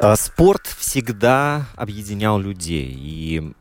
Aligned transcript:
А, 0.00 0.16
Спорт 0.16 0.66
всегда 0.66 1.66
объединял 1.76 2.38
людей. 2.38 2.92
И 2.96 3.52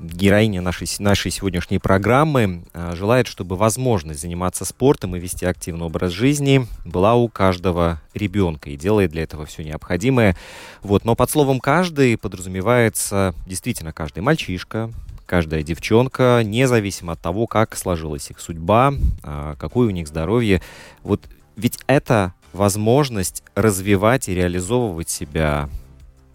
героиня 0.00 0.60
нашей, 0.60 0.86
нашей 0.98 1.30
сегодняшней 1.30 1.78
программы 1.78 2.64
а, 2.74 2.94
желает, 2.94 3.26
чтобы 3.26 3.56
возможность 3.56 4.20
заниматься 4.20 4.64
спортом 4.64 5.16
и 5.16 5.20
вести 5.20 5.46
активный 5.46 5.86
образ 5.86 6.12
жизни 6.12 6.66
была 6.84 7.14
у 7.14 7.28
каждого 7.28 8.02
ребенка. 8.12 8.70
И 8.70 8.76
делает 8.76 9.12
для 9.12 9.22
этого 9.22 9.46
все 9.46 9.64
необходимое. 9.64 10.36
Вот. 10.82 11.04
Но 11.04 11.14
под 11.14 11.30
словом 11.30 11.60
«каждый» 11.60 12.18
подразумевается 12.18 13.34
действительно 13.46 13.92
каждый 13.92 14.20
мальчишка, 14.20 14.90
каждая 15.24 15.62
девчонка, 15.62 16.42
независимо 16.44 17.14
от 17.14 17.20
того, 17.20 17.46
как 17.46 17.76
сложилась 17.76 18.30
их 18.30 18.40
судьба, 18.40 18.92
а, 19.22 19.56
какое 19.56 19.88
у 19.88 19.90
них 19.90 20.06
здоровье. 20.06 20.60
Вот 21.02 21.22
ведь 21.56 21.78
это 21.86 22.34
возможность 22.56 23.44
развивать 23.54 24.28
и 24.28 24.34
реализовывать 24.34 25.08
себя, 25.08 25.68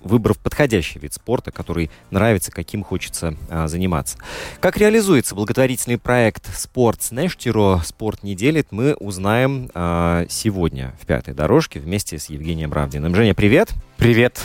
выбрав 0.01 0.37
подходящий 0.37 0.99
вид 0.99 1.13
спорта, 1.13 1.51
который 1.51 1.91
нравится, 2.09 2.51
каким 2.51 2.83
хочется 2.83 3.35
а, 3.49 3.67
заниматься. 3.67 4.17
Как 4.59 4.77
реализуется 4.77 5.35
благотворительный 5.35 5.97
проект 5.97 6.47
«Спорт 6.57 7.01
с 7.01 7.11
Нештиро. 7.11 7.81
Спорт 7.83 8.23
не 8.23 8.35
делит», 8.35 8.67
мы 8.71 8.93
узнаем 8.95 9.69
а, 9.73 10.25
сегодня 10.29 10.93
в 11.01 11.05
«Пятой 11.05 11.33
дорожке» 11.33 11.79
вместе 11.79 12.17
с 12.17 12.27
Евгением 12.27 12.71
Равдиным. 12.71 13.13
Женя, 13.15 13.33
привет! 13.33 13.69
Привет, 13.69 13.90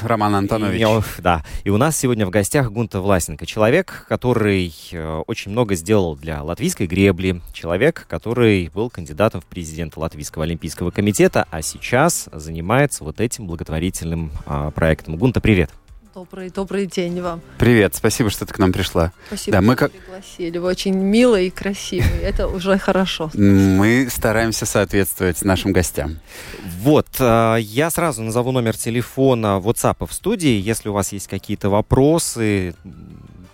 Роман 0.03 0.35
Антонович. 0.35 0.83
И, 1.19 1.23
да. 1.23 1.43
И 1.65 1.71
у 1.71 1.79
нас 1.79 1.97
сегодня 1.97 2.27
в 2.27 2.31
гостях 2.31 2.71
Гунта 2.71 3.01
Власенко. 3.01 3.47
Человек, 3.47 4.05
который 4.07 4.71
э, 4.93 5.23
очень 5.27 5.51
много 5.51 5.77
сделал 5.77 6.15
для 6.15 6.43
латвийской 6.43 6.87
гребли. 6.87 7.41
Человек, 7.55 8.05
который 8.07 8.71
был 8.75 8.91
кандидатом 8.91 9.41
в 9.41 9.47
президенты 9.47 9.99
Латвийского 9.99 10.45
олимпийского 10.45 10.91
комитета, 10.91 11.47
а 11.51 11.63
сейчас 11.63 12.29
занимается 12.33 13.03
вот 13.03 13.19
этим 13.19 13.47
благотворительным 13.47 14.31
а, 14.45 14.71
проектом. 14.73 15.17
Гунта, 15.17 15.41
привет. 15.41 15.71
Добрый, 16.17 16.49
добрый 16.49 16.87
день 16.87 17.21
вам. 17.21 17.43
Привет, 17.59 17.95
спасибо, 17.95 18.31
что 18.31 18.47
ты 18.47 18.55
к 18.55 18.59
нам 18.59 18.73
пришла. 18.73 19.13
Спасибо, 19.27 19.59
Да, 19.59 19.61
мы 19.61 19.75
что 19.75 19.81
как- 19.81 19.93
пригласили. 19.93 20.57
Вы 20.57 20.67
очень 20.69 20.95
милый 20.95 21.49
и 21.49 21.51
красивый. 21.51 22.21
Это 22.23 22.49
уже 22.49 22.79
хорошо. 22.79 23.31
Мы 23.35 24.09
стараемся 24.11 24.65
соответствовать 24.65 25.43
нашим 25.43 25.75
гостям. 25.75 26.17
Вот, 26.81 27.07
э, 27.19 27.59
я 27.61 27.91
сразу 27.91 28.23
назову 28.23 28.51
номер 28.53 28.79
телефона 28.79 29.61
WhatsApp 29.63 30.07
в 30.07 30.13
студии. 30.15 30.59
Если 30.59 30.89
у 30.89 30.95
вас 30.95 31.13
есть 31.13 31.29
какие-то 31.29 31.69
вопросы, 31.69 32.75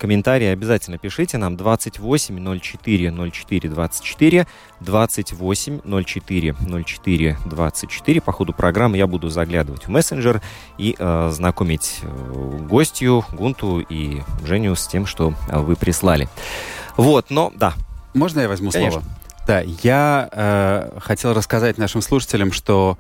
комментарии, 0.03 0.49
обязательно 0.49 0.99
пишите 0.99 1.39
нам 1.39 1.57
28 1.57 2.61
04 2.61 3.31
04 3.31 3.69
24 3.69 4.47
28 4.81 5.81
04 6.05 6.55
04 6.85 7.39
24. 7.47 8.21
По 8.21 8.33
ходу 8.33 8.53
программы 8.53 8.97
я 8.97 9.07
буду 9.07 9.29
заглядывать 9.29 9.87
в 9.87 9.91
мессенджер 9.91 10.43
и 10.77 10.97
э, 10.99 11.31
знакомить 11.33 12.01
э, 12.03 12.59
гостью, 12.69 13.25
Гунту 13.31 13.79
и 13.79 14.23
Женю 14.45 14.75
с 14.75 14.89
тем, 14.89 15.07
что 15.07 15.35
вы 15.49 15.77
прислали. 15.77 16.29
Вот, 16.97 17.31
но 17.31 17.53
да, 17.55 17.75
Можно 18.13 18.41
я 18.41 18.49
возьму 18.49 18.73
Конечно. 18.73 19.03
слово? 19.03 19.17
Да, 19.47 19.61
я 19.61 20.29
э, 20.33 20.99
хотел 20.99 21.33
рассказать 21.33 21.79
нашим 21.79 22.03
слушателям, 22.03 22.51
что 22.51 22.99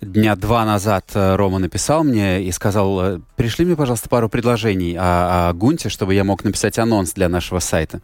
дня 0.00 0.36
два 0.36 0.64
назад 0.64 1.10
э, 1.14 1.36
Рома 1.36 1.58
написал 1.58 2.04
мне 2.04 2.42
и 2.42 2.52
сказал, 2.52 3.00
э, 3.00 3.20
пришли 3.36 3.64
мне, 3.64 3.76
пожалуйста, 3.76 4.08
пару 4.08 4.28
предложений 4.28 4.96
о, 4.98 5.48
о 5.48 5.52
Гунте, 5.52 5.88
чтобы 5.88 6.14
я 6.14 6.24
мог 6.24 6.44
написать 6.44 6.78
анонс 6.78 7.12
для 7.12 7.28
нашего 7.28 7.58
сайта. 7.58 8.00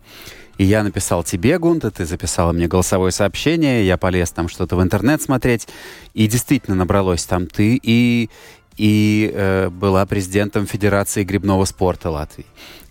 И 0.58 0.64
я 0.64 0.82
написал 0.82 1.24
тебе, 1.24 1.58
Гунта, 1.58 1.90
ты 1.90 2.04
записала 2.04 2.52
мне 2.52 2.68
голосовое 2.68 3.12
сообщение, 3.12 3.86
я 3.86 3.96
полез 3.96 4.30
там 4.30 4.48
что-то 4.48 4.76
в 4.76 4.82
интернет 4.82 5.20
смотреть, 5.20 5.66
и 6.14 6.26
действительно 6.28 6.76
набралось 6.76 7.24
там 7.24 7.46
ты 7.46 7.78
и, 7.82 8.30
и 8.76 9.30
э, 9.34 9.68
была 9.70 10.06
президентом 10.06 10.66
Федерации 10.66 11.24
грибного 11.24 11.64
спорта 11.64 12.10
Латвии. 12.10 12.46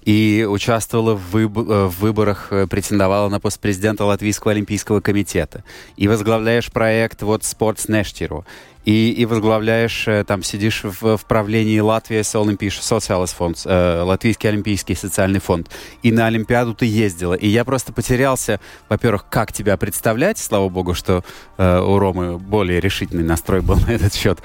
И 0.05 0.45
участвовала 0.49 1.15
в, 1.15 1.35
выб- 1.35 1.69
э, 1.69 1.85
в 1.85 1.99
выборах, 1.99 2.47
э, 2.51 2.67
претендовала 2.67 3.29
на 3.29 3.39
пост 3.39 3.59
президента 3.59 4.05
Латвийского 4.05 4.51
олимпийского 4.51 5.01
комитета. 5.01 5.63
И 5.95 6.07
возглавляешь 6.07 6.71
проект 6.71 7.21
вот 7.21 7.43
«Спортс 7.43 7.87
Нештиру». 7.87 8.45
И, 8.85 9.11
и 9.11 9.25
возглавляешь, 9.25 10.07
э, 10.07 10.23
там 10.25 10.43
сидишь 10.43 10.83
в, 10.83 11.17
в 11.17 11.25
правлении 11.25 11.79
Латвии 11.79 12.21
Олимпиш 12.37 12.81
Социалис 12.81 13.31
фонд, 13.31 13.61
э, 13.65 14.01
Латвийский 14.01 14.49
олимпийский 14.49 14.95
социальный 14.95 15.39
фонд. 15.39 15.69
И 16.01 16.11
на 16.11 16.27
Олимпиаду 16.27 16.73
ты 16.73 16.85
ездила. 16.85 17.33
И 17.33 17.47
я 17.47 17.63
просто 17.63 17.93
потерялся, 17.93 18.59
во-первых, 18.89 19.25
как 19.29 19.53
тебя 19.53 19.77
представлять, 19.77 20.37
слава 20.37 20.67
богу, 20.67 20.93
что 20.93 21.23
э, 21.57 21.79
у 21.79 21.97
Ромы 21.97 22.37
более 22.37 22.81
решительный 22.81 23.23
настрой 23.23 23.61
был 23.61 23.75
на 23.87 23.91
этот 23.91 24.13
счет. 24.13 24.39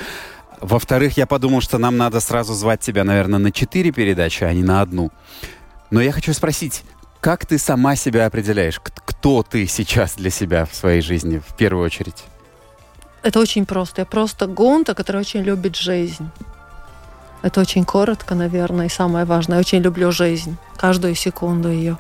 Во-вторых, 0.61 1.17
я 1.17 1.27
подумал, 1.27 1.61
что 1.61 1.79
нам 1.79 1.97
надо 1.97 2.21
сразу 2.21 2.55
звать 2.55 2.81
тебя, 2.81 3.05
наверное, 3.05 3.39
на 3.39 3.53
четыре 3.53 3.93
передачи, 3.93 4.45
а 4.45 4.53
не 4.53 4.63
на 4.63 4.81
одну. 4.81 5.11
Но 5.91 6.01
я 6.01 6.13
хочу 6.13 6.33
спросить, 6.33 6.83
как 7.21 7.47
ты 7.47 7.59
сама 7.59 7.97
себя 7.97 8.27
определяешь? 8.27 8.81
Кто 8.81 9.43
ты 9.43 9.67
сейчас 9.67 10.15
для 10.15 10.31
себя 10.31 10.67
в 10.67 10.75
своей 10.75 11.03
жизни 11.03 11.39
в 11.39 11.57
первую 11.57 11.85
очередь? 11.85 12.25
Это 13.23 13.41
очень 13.41 13.67
просто. 13.67 14.03
Я 14.03 14.07
просто 14.07 14.47
гунта, 14.47 14.95
который 14.95 15.21
очень 15.21 15.43
любит 15.43 15.77
жизнь. 15.77 16.31
Это 17.43 17.61
очень 17.61 17.85
коротко, 17.85 18.35
наверное, 18.35 18.87
и 18.87 18.91
самое 18.91 19.25
важное. 19.25 19.59
Я 19.59 19.61
очень 19.61 19.81
люблю 19.81 20.11
жизнь. 20.13 20.57
Каждую 20.77 21.15
секунду 21.15 21.69
ее. 21.69 21.99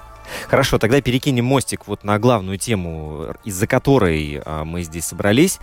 Хорошо, 0.49 0.79
тогда 0.79 1.01
перекинем 1.01 1.45
мостик 1.45 1.87
вот 1.87 2.05
на 2.05 2.19
главную 2.19 2.59
тему, 2.59 3.35
из-за 3.45 3.67
которой 3.67 4.43
а, 4.45 4.65
мы 4.65 4.83
здесь 4.83 5.07
собрались. 5.07 5.59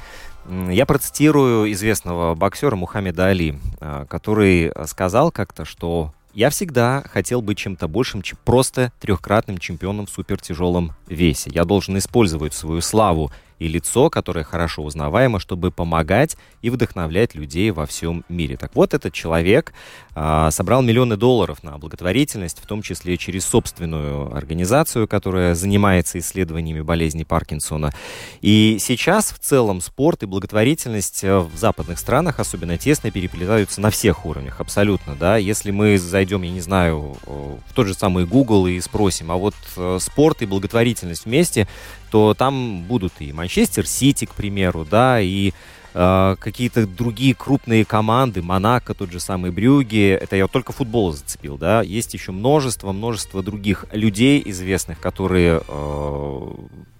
Я 0.47 0.85
процитирую 0.85 1.71
известного 1.71 2.35
боксера 2.35 2.75
Мухаммеда 2.75 3.27
Али, 3.27 3.57
а, 3.79 4.05
который 4.05 4.69
а, 4.69 4.85
сказал 4.85 5.31
как-то, 5.31 5.65
что 5.65 6.13
я 6.35 6.49
всегда 6.49 7.03
хотел 7.09 7.41
быть 7.41 7.57
чем-то 7.57 7.87
большим, 7.87 8.21
чем 8.21 8.37
просто 8.43 8.91
трехкратным 8.99 9.57
чемпионом 9.57 10.05
в 10.05 10.09
супертяжелом 10.09 10.91
весе. 11.07 11.49
Я 11.53 11.63
должен 11.63 11.97
использовать 11.97 12.53
свою 12.53 12.81
славу 12.81 13.31
и 13.57 13.67
лицо, 13.67 14.09
которое 14.09 14.43
хорошо 14.43 14.83
узнаваемо, 14.83 15.39
чтобы 15.39 15.71
помогать 15.71 16.37
и 16.61 16.69
вдохновлять 16.69 17.35
людей 17.35 17.71
во 17.71 17.85
всем 17.85 18.25
мире. 18.29 18.57
Так 18.57 18.75
вот, 18.75 18.93
этот 18.93 19.13
человек 19.13 19.73
собрал 20.15 20.81
миллионы 20.81 21.17
долларов 21.17 21.61
на 21.63 21.77
благотворительность, 21.77 22.59
в 22.61 22.65
том 22.65 22.81
числе 22.81 23.17
через 23.17 23.45
собственную 23.45 24.33
организацию, 24.33 25.07
которая 25.07 25.55
занимается 25.55 26.19
исследованиями 26.19 26.81
болезни 26.81 27.23
Паркинсона. 27.23 27.93
И 28.41 28.77
сейчас 28.79 29.31
в 29.31 29.39
целом 29.39 29.81
спорт 29.81 30.23
и 30.23 30.25
благотворительность 30.25 31.23
э, 31.23 31.37
в 31.39 31.55
западных 31.55 31.99
странах 31.99 32.39
особенно 32.39 32.77
тесно 32.77 33.11
переплетаются 33.11 33.81
на 33.81 33.89
всех 33.89 34.25
уровнях, 34.25 34.61
абсолютно, 34.61 35.15
да. 35.15 35.37
Если 35.37 35.71
мы 35.71 35.97
зайдем, 35.97 36.43
я 36.43 36.51
не 36.51 36.61
знаю, 36.61 37.17
э, 37.25 37.55
в 37.67 37.73
тот 37.73 37.87
же 37.87 37.93
самый 37.93 38.25
Google 38.25 38.67
и 38.67 38.79
спросим, 38.79 39.31
а 39.31 39.35
вот 39.35 39.55
э, 39.75 39.97
спорт 39.99 40.41
и 40.41 40.45
благотворительность 40.45 41.25
вместе, 41.25 41.67
то 42.11 42.33
там 42.33 42.83
будут 42.83 43.13
и 43.19 43.33
Манчестер 43.33 43.85
Сити, 43.85 44.25
к 44.25 44.31
примеру, 44.31 44.87
да, 44.89 45.19
и 45.19 45.53
э, 45.95 46.35
какие-то 46.39 46.85
другие 46.85 47.33
крупные 47.33 47.85
команды, 47.85 48.41
Монако, 48.41 48.93
тот 48.93 49.11
же 49.11 49.19
самый 49.19 49.51
Брюги, 49.51 50.09
это 50.09 50.35
я 50.35 50.47
только 50.47 50.73
футбол 50.73 51.13
зацепил, 51.13 51.57
да, 51.57 51.81
есть 51.81 52.13
еще 52.13 52.31
множество, 52.31 52.91
множество 52.91 53.41
других 53.41 53.85
людей 53.91 54.41
известных, 54.45 54.99
которые 54.99 55.61
э, 55.67 56.51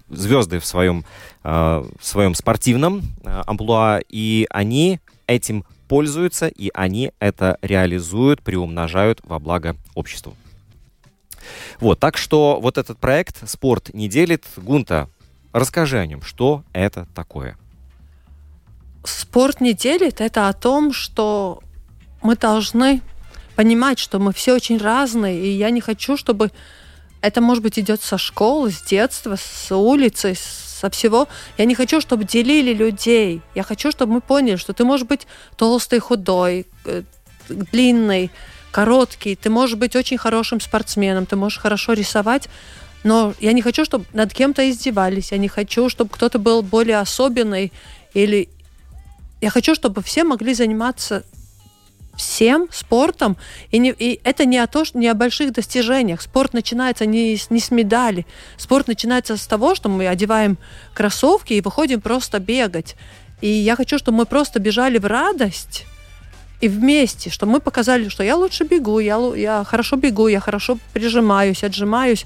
звезды 0.08 0.58
в 0.58 0.66
своем, 0.66 1.04
э, 1.44 1.84
в 2.00 2.04
своем 2.04 2.34
спортивном 2.34 3.02
э, 3.22 3.42
амплуа, 3.46 4.00
и 4.08 4.46
они 4.50 5.00
этим 5.26 5.64
пользуются, 5.88 6.48
и 6.48 6.70
они 6.74 7.12
это 7.20 7.58
реализуют, 7.62 8.42
приумножают 8.42 9.20
во 9.24 9.38
благо 9.38 9.76
обществу. 9.94 10.34
Вот, 11.78 12.00
так 12.00 12.16
что 12.16 12.58
вот 12.60 12.78
этот 12.78 12.98
проект 12.98 13.48
«Спорт 13.48 13.94
не 13.94 14.08
делит». 14.08 14.44
Гунта, 14.56 15.08
расскажи 15.52 15.98
о 15.98 16.06
нем, 16.06 16.22
что 16.22 16.64
это 16.72 17.06
такое? 17.14 17.56
Спорт 19.06 19.60
не 19.60 19.72
делит, 19.72 20.20
это 20.20 20.48
о 20.48 20.52
том, 20.52 20.92
что 20.92 21.60
мы 22.22 22.36
должны 22.36 23.00
понимать, 23.54 23.98
что 23.98 24.18
мы 24.18 24.32
все 24.32 24.54
очень 24.54 24.78
разные, 24.78 25.40
и 25.40 25.50
я 25.50 25.70
не 25.70 25.80
хочу, 25.80 26.16
чтобы 26.16 26.50
это, 27.22 27.40
может 27.40 27.62
быть, 27.62 27.78
идет 27.78 28.02
со 28.02 28.18
школы, 28.18 28.70
с 28.70 28.82
детства, 28.82 29.36
с 29.36 29.74
улицы, 29.74 30.34
со 30.36 30.90
всего. 30.90 31.28
Я 31.56 31.64
не 31.64 31.74
хочу, 31.74 32.00
чтобы 32.00 32.24
делили 32.24 32.72
людей. 32.72 33.40
Я 33.54 33.62
хочу, 33.62 33.90
чтобы 33.90 34.14
мы 34.14 34.20
поняли, 34.20 34.56
что 34.56 34.72
ты 34.72 34.84
можешь 34.84 35.06
быть 35.06 35.26
толстый, 35.56 35.98
худой, 35.98 36.66
э, 36.84 37.02
длинный, 37.48 38.30
короткий, 38.70 39.36
ты 39.36 39.48
можешь 39.48 39.76
быть 39.76 39.96
очень 39.96 40.18
хорошим 40.18 40.60
спортсменом, 40.60 41.24
ты 41.24 41.34
можешь 41.34 41.58
хорошо 41.58 41.94
рисовать, 41.94 42.48
но 43.04 43.32
я 43.40 43.52
не 43.52 43.62
хочу, 43.62 43.84
чтобы 43.84 44.04
над 44.12 44.34
кем-то 44.34 44.68
издевались, 44.68 45.32
я 45.32 45.38
не 45.38 45.48
хочу, 45.48 45.88
чтобы 45.88 46.10
кто-то 46.10 46.38
был 46.38 46.60
более 46.62 46.98
особенный 46.98 47.72
или 48.12 48.50
я 49.40 49.50
хочу, 49.50 49.74
чтобы 49.74 50.02
все 50.02 50.24
могли 50.24 50.54
заниматься 50.54 51.24
всем 52.16 52.68
спортом. 52.72 53.36
И, 53.70 53.78
не, 53.78 53.90
и 53.90 54.20
это 54.24 54.44
не 54.46 54.58
о, 54.58 54.66
то, 54.66 54.84
что, 54.84 54.98
не 54.98 55.08
о 55.08 55.14
больших 55.14 55.52
достижениях. 55.52 56.22
Спорт 56.22 56.54
начинается 56.54 57.06
не, 57.06 57.38
не 57.50 57.60
с 57.60 57.70
медали. 57.70 58.26
Спорт 58.56 58.88
начинается 58.88 59.36
с 59.36 59.46
того, 59.46 59.74
что 59.74 59.88
мы 59.88 60.08
одеваем 60.08 60.56
кроссовки 60.94 61.52
и 61.52 61.60
выходим 61.60 62.00
просто 62.00 62.38
бегать. 62.38 62.96
И 63.40 63.48
я 63.48 63.76
хочу, 63.76 63.98
чтобы 63.98 64.18
мы 64.18 64.26
просто 64.26 64.58
бежали 64.58 64.98
в 64.98 65.04
радость 65.04 65.84
и 66.62 66.68
вместе, 66.68 67.28
чтобы 67.28 67.52
мы 67.52 67.60
показали, 67.60 68.08
что 68.08 68.22
я 68.22 68.34
лучше 68.34 68.64
бегу, 68.64 68.98
я, 68.98 69.18
я 69.36 69.64
хорошо 69.64 69.96
бегу, 69.96 70.28
я 70.28 70.40
хорошо 70.40 70.78
прижимаюсь, 70.94 71.62
отжимаюсь. 71.62 72.24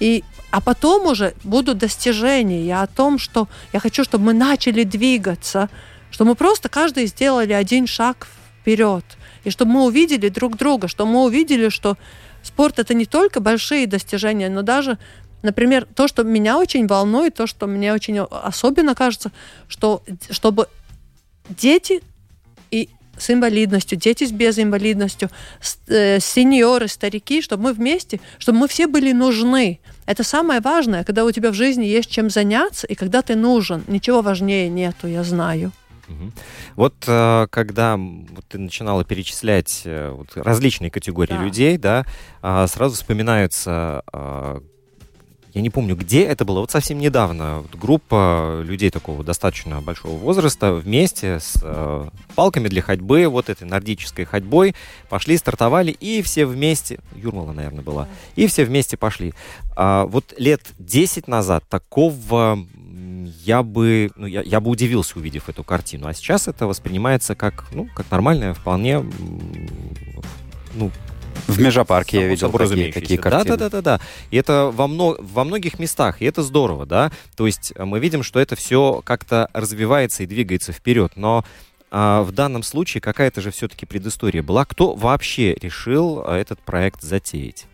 И, 0.00 0.24
а 0.50 0.62
потом 0.62 1.06
уже 1.06 1.34
будут 1.44 1.76
достижения. 1.76 2.64
Я 2.64 2.82
о 2.82 2.86
том, 2.86 3.18
что 3.18 3.48
я 3.74 3.80
хочу, 3.80 4.02
чтобы 4.02 4.24
мы 4.24 4.32
начали 4.32 4.84
двигаться, 4.84 5.68
что 6.10 6.24
мы 6.24 6.34
просто 6.34 6.68
каждый 6.68 7.06
сделали 7.06 7.52
один 7.52 7.86
шаг 7.86 8.28
вперед. 8.60 9.04
И 9.44 9.50
чтобы 9.50 9.72
мы 9.72 9.84
увидели 9.84 10.28
друг 10.28 10.56
друга, 10.56 10.88
что 10.88 11.06
мы 11.06 11.24
увидели, 11.24 11.68
что 11.68 11.96
спорт 12.42 12.78
это 12.78 12.94
не 12.94 13.06
только 13.06 13.40
большие 13.40 13.86
достижения, 13.86 14.48
но 14.48 14.62
даже, 14.62 14.98
например, 15.42 15.86
то, 15.94 16.08
что 16.08 16.22
меня 16.22 16.58
очень 16.58 16.86
волнует, 16.86 17.34
то, 17.34 17.46
что 17.46 17.66
мне 17.66 17.92
очень 17.92 18.18
особенно 18.18 18.94
кажется, 18.94 19.32
что 19.68 20.02
чтобы 20.30 20.68
дети 21.48 22.02
и 22.70 22.88
с 23.18 23.30
инвалидностью, 23.30 23.98
дети 23.98 24.24
с 24.24 24.32
без 24.32 24.58
инвалидностью, 24.58 25.30
э, 25.88 26.20
сеньоры, 26.20 26.88
старики, 26.88 27.42
чтобы 27.42 27.64
мы 27.64 27.72
вместе, 27.72 28.20
чтобы 28.38 28.58
мы 28.58 28.68
все 28.68 28.86
были 28.86 29.12
нужны. 29.12 29.80
Это 30.06 30.24
самое 30.24 30.60
важное, 30.60 31.04
когда 31.04 31.24
у 31.24 31.30
тебя 31.30 31.50
в 31.50 31.54
жизни 31.54 31.84
есть 31.84 32.10
чем 32.10 32.30
заняться, 32.30 32.86
и 32.86 32.94
когда 32.94 33.22
ты 33.22 33.36
нужен. 33.36 33.84
Ничего 33.88 34.22
важнее 34.22 34.68
нету, 34.68 35.06
я 35.06 35.22
знаю. 35.22 35.72
Вот 36.76 36.94
э, 37.06 37.46
когда 37.50 37.98
ты 38.48 38.58
начинала 38.58 39.04
перечислять 39.04 39.82
э, 39.84 40.10
вот, 40.10 40.36
различные 40.36 40.90
категории 40.90 41.34
да. 41.34 41.44
людей, 41.44 41.78
да, 41.78 42.04
а, 42.42 42.66
сразу 42.66 42.94
вспоминаются 42.94 44.02
а, 44.12 44.62
я 45.52 45.62
не 45.62 45.70
помню, 45.70 45.96
где 45.96 46.22
это 46.22 46.44
было, 46.44 46.60
вот 46.60 46.70
совсем 46.70 46.98
недавно 46.98 47.60
вот 47.62 47.74
группа 47.74 48.60
людей 48.64 48.90
такого 48.90 49.24
достаточно 49.24 49.80
большого 49.80 50.16
возраста 50.16 50.72
вместе 50.72 51.40
с 51.40 51.58
э, 51.62 52.08
палками 52.36 52.68
для 52.68 52.82
ходьбы, 52.82 53.26
вот 53.26 53.48
этой 53.48 53.64
нордической 53.64 54.24
ходьбой, 54.24 54.74
пошли, 55.08 55.36
стартовали, 55.36 55.90
и 55.90 56.22
все 56.22 56.46
вместе, 56.46 57.00
Юрмала, 57.16 57.52
наверное, 57.52 57.82
была, 57.82 58.08
и 58.36 58.46
все 58.46 58.64
вместе 58.64 58.96
пошли. 58.96 59.34
А, 59.76 60.04
вот 60.06 60.34
лет 60.38 60.62
10 60.78 61.26
назад 61.26 61.64
такого 61.68 62.64
я 63.44 63.62
бы, 63.62 64.10
ну, 64.16 64.26
я, 64.26 64.42
я 64.42 64.60
бы 64.60 64.70
удивился, 64.70 65.18
увидев 65.18 65.48
эту 65.48 65.64
картину. 65.64 66.06
А 66.06 66.14
сейчас 66.14 66.48
это 66.48 66.66
воспринимается 66.66 67.34
как, 67.34 67.66
ну, 67.72 67.88
как 67.94 68.10
нормальная, 68.10 68.54
вполне, 68.54 69.04
ну, 70.74 70.90
в 71.46 71.60
Межапарке 71.60 72.20
я 72.20 72.26
видел 72.28 72.50
такие, 72.52 72.92
такие 72.92 73.18
картины. 73.18 73.56
Да, 73.56 73.56
да, 73.56 73.70
да, 73.70 73.82
да, 73.82 73.98
да. 73.98 74.04
И 74.30 74.36
это 74.36 74.70
во, 74.72 74.86
мно, 74.86 75.16
во 75.18 75.44
многих 75.44 75.78
местах, 75.78 76.22
и 76.22 76.24
это 76.24 76.42
здорово, 76.42 76.86
да. 76.86 77.10
То 77.36 77.46
есть 77.46 77.72
мы 77.76 77.98
видим, 77.98 78.22
что 78.22 78.40
это 78.40 78.56
все 78.56 79.02
как-то 79.04 79.48
развивается 79.52 80.22
и 80.22 80.26
двигается 80.26 80.72
вперед. 80.72 81.12
Но 81.16 81.44
а, 81.90 82.22
в 82.22 82.32
данном 82.32 82.62
случае 82.62 83.00
какая-то 83.00 83.40
же 83.40 83.50
все-таки 83.50 83.86
предыстория 83.86 84.42
была. 84.42 84.64
Кто 84.64 84.94
вообще 84.94 85.54
решил 85.54 86.22
а, 86.24 86.36
этот 86.36 86.60
проект 86.60 87.02
затеять? 87.02 87.66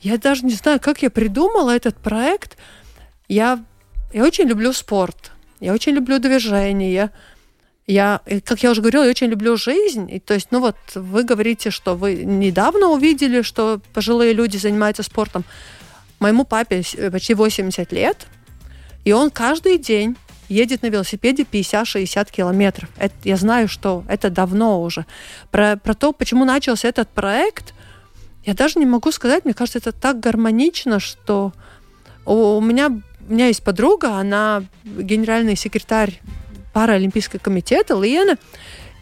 Я 0.00 0.18
даже 0.18 0.44
не 0.44 0.54
знаю, 0.54 0.80
как 0.80 1.02
я 1.02 1.10
придумала 1.10 1.74
этот 1.74 1.96
проект. 1.96 2.58
Я 3.28 3.64
я 4.12 4.24
очень 4.24 4.44
люблю 4.44 4.72
спорт, 4.72 5.32
я 5.60 5.72
очень 5.72 5.92
люблю 5.92 6.18
движение. 6.18 7.10
Я, 7.86 8.20
как 8.44 8.62
я 8.62 8.70
уже 8.70 8.80
говорила, 8.80 9.04
я 9.04 9.10
очень 9.10 9.26
люблю 9.26 9.56
жизнь. 9.56 10.08
И, 10.10 10.20
то 10.20 10.34
есть, 10.34 10.48
ну 10.50 10.60
вот, 10.60 10.76
вы 10.94 11.24
говорите, 11.24 11.70
что 11.70 11.96
вы 11.96 12.14
недавно 12.14 12.88
увидели, 12.88 13.42
что 13.42 13.80
пожилые 13.92 14.32
люди 14.34 14.56
занимаются 14.56 15.02
спортом. 15.02 15.44
Моему 16.20 16.44
папе 16.44 16.82
почти 17.10 17.34
80 17.34 17.92
лет, 17.92 18.26
и 19.04 19.12
он 19.12 19.30
каждый 19.30 19.78
день 19.78 20.16
едет 20.48 20.82
на 20.82 20.86
велосипеде 20.88 21.42
50-60 21.42 22.30
километров. 22.30 22.88
Это, 22.96 23.14
я 23.24 23.36
знаю, 23.36 23.68
что 23.68 24.04
это 24.08 24.30
давно 24.30 24.82
уже. 24.82 25.06
Про, 25.50 25.76
про 25.76 25.94
то, 25.94 26.12
почему 26.12 26.44
начался 26.44 26.88
этот 26.88 27.08
проект, 27.08 27.74
я 28.44 28.54
даже 28.54 28.78
не 28.78 28.86
могу 28.86 29.10
сказать. 29.10 29.44
Мне 29.44 29.54
кажется, 29.54 29.78
это 29.78 29.92
так 29.92 30.20
гармонично, 30.20 31.00
что 31.00 31.52
у 32.24 32.60
меня 32.60 33.00
у 33.28 33.32
меня 33.32 33.46
есть 33.46 33.62
подруга, 33.62 34.16
она 34.16 34.64
генеральный 34.84 35.56
секретарь 35.56 36.20
Паралимпийского 36.72 37.38
комитета 37.38 37.94
Лена, 37.94 38.36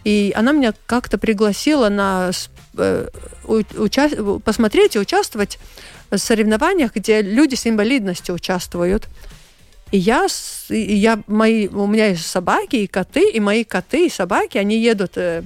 и 0.04 0.32
она 0.34 0.52
меня 0.52 0.74
как-то 0.86 1.18
пригласила 1.18 1.88
на 1.88 2.30
э, 2.76 3.08
уча- 3.44 4.40
посмотреть 4.40 4.96
и 4.96 4.98
участвовать 4.98 5.58
в 6.10 6.18
соревнованиях, 6.18 6.94
где 6.94 7.22
люди 7.22 7.54
с 7.54 7.66
инвалидностью 7.66 8.34
участвуют. 8.34 9.08
И 9.92 9.98
я, 9.98 10.26
и 10.68 10.96
я 10.96 11.20
мои, 11.26 11.68
у 11.68 11.86
меня 11.86 12.06
есть 12.08 12.26
собаки 12.26 12.76
и 12.76 12.86
коты, 12.86 13.28
и 13.30 13.40
мои 13.40 13.64
коты 13.64 14.06
и 14.06 14.10
собаки, 14.10 14.56
они 14.58 14.78
едут 14.78 15.12
э, 15.16 15.42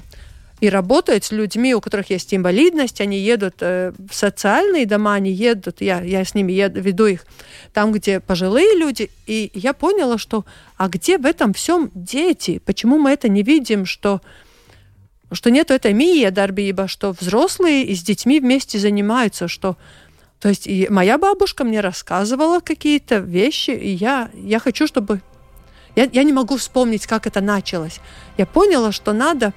и 0.65 0.71
работают 0.71 1.25
с 1.25 1.31
людьми, 1.31 1.75
у 1.75 1.81
которых 1.83 2.09
есть 2.09 2.33
инвалидность, 2.33 3.03
они 3.03 3.19
едут 3.19 3.57
э, 3.61 3.93
в 3.99 4.15
социальные 4.15 4.87
дома, 4.87 5.13
они 5.13 5.31
едут, 5.31 5.83
я, 5.83 6.01
я 6.01 6.25
с 6.25 6.35
ними 6.35 6.53
еду, 6.53 6.81
веду 6.81 7.05
их 7.05 7.27
там, 7.75 7.93
где 7.93 8.19
пожилые 8.19 8.75
люди, 8.75 9.11
и 9.27 9.51
я 9.53 9.75
поняла, 9.75 10.17
что 10.17 10.47
а 10.79 10.89
где 10.89 11.19
в 11.19 11.27
этом 11.27 11.53
всем 11.53 11.91
дети? 11.95 12.63
Почему 12.65 12.99
мы 12.99 13.11
это 13.11 13.29
не 13.29 13.43
видим, 13.43 13.85
что 13.85 14.23
что 15.33 15.51
нет 15.51 15.71
этой 15.71 15.93
мия 15.93 16.31
дарбиба, 16.31 16.89
что 16.89 17.13
взрослые 17.13 17.85
и 17.85 17.95
с 17.95 18.03
детьми 18.03 18.41
вместе 18.41 18.79
занимаются, 18.79 19.49
что 19.49 19.77
то 20.41 20.49
есть 20.49 20.67
и 20.67 20.87
моя 20.89 21.19
бабушка 21.19 21.65
мне 21.65 21.81
рассказывала 21.81 22.61
какие-то 22.61 23.19
вещи, 23.19 23.73
и 23.73 23.91
я, 23.91 24.31
я 24.35 24.61
хочу, 24.61 24.87
чтобы... 24.87 25.21
Я, 25.95 26.05
я 26.05 26.23
не 26.23 26.33
могу 26.33 26.57
вспомнить, 26.57 27.07
как 27.07 27.27
это 27.27 27.41
началось. 27.41 28.01
Я 28.39 28.47
поняла, 28.47 28.93
что 28.93 29.13
надо 29.13 29.53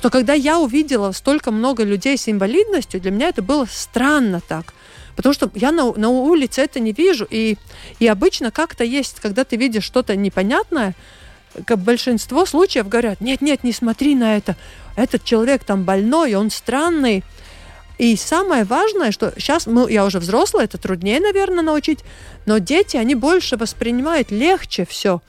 что 0.00 0.08
когда 0.08 0.32
я 0.32 0.58
увидела 0.58 1.12
столько 1.12 1.50
много 1.50 1.84
людей 1.84 2.16
с 2.16 2.26
инвалидностью, 2.26 3.02
для 3.02 3.10
меня 3.10 3.28
это 3.28 3.42
было 3.42 3.66
странно 3.70 4.40
так. 4.40 4.72
Потому 5.14 5.34
что 5.34 5.50
я 5.54 5.72
на, 5.72 5.92
на 5.92 6.08
улице 6.08 6.62
это 6.62 6.80
не 6.80 6.92
вижу. 6.92 7.26
И, 7.28 7.58
и 7.98 8.06
обычно 8.06 8.50
как-то 8.50 8.82
есть, 8.82 9.20
когда 9.20 9.44
ты 9.44 9.56
видишь 9.56 9.84
что-то 9.84 10.16
непонятное, 10.16 10.94
как 11.66 11.80
большинство 11.80 12.46
случаев 12.46 12.88
говорят, 12.88 13.20
нет, 13.20 13.42
нет, 13.42 13.62
не 13.62 13.74
смотри 13.74 14.14
на 14.14 14.38
это. 14.38 14.56
Этот 14.96 15.22
человек 15.22 15.64
там 15.64 15.84
больной, 15.84 16.32
он 16.32 16.48
странный. 16.48 17.22
И 17.98 18.16
самое 18.16 18.64
важное, 18.64 19.12
что 19.12 19.34
сейчас 19.36 19.66
мы, 19.66 19.92
я 19.92 20.06
уже 20.06 20.18
взрослая, 20.18 20.64
это 20.64 20.78
труднее, 20.78 21.20
наверное, 21.20 21.62
научить, 21.62 21.98
но 22.46 22.56
дети, 22.56 22.96
они 22.96 23.14
больше 23.14 23.58
воспринимают 23.58 24.30
легче 24.30 24.86
все. 24.88 25.20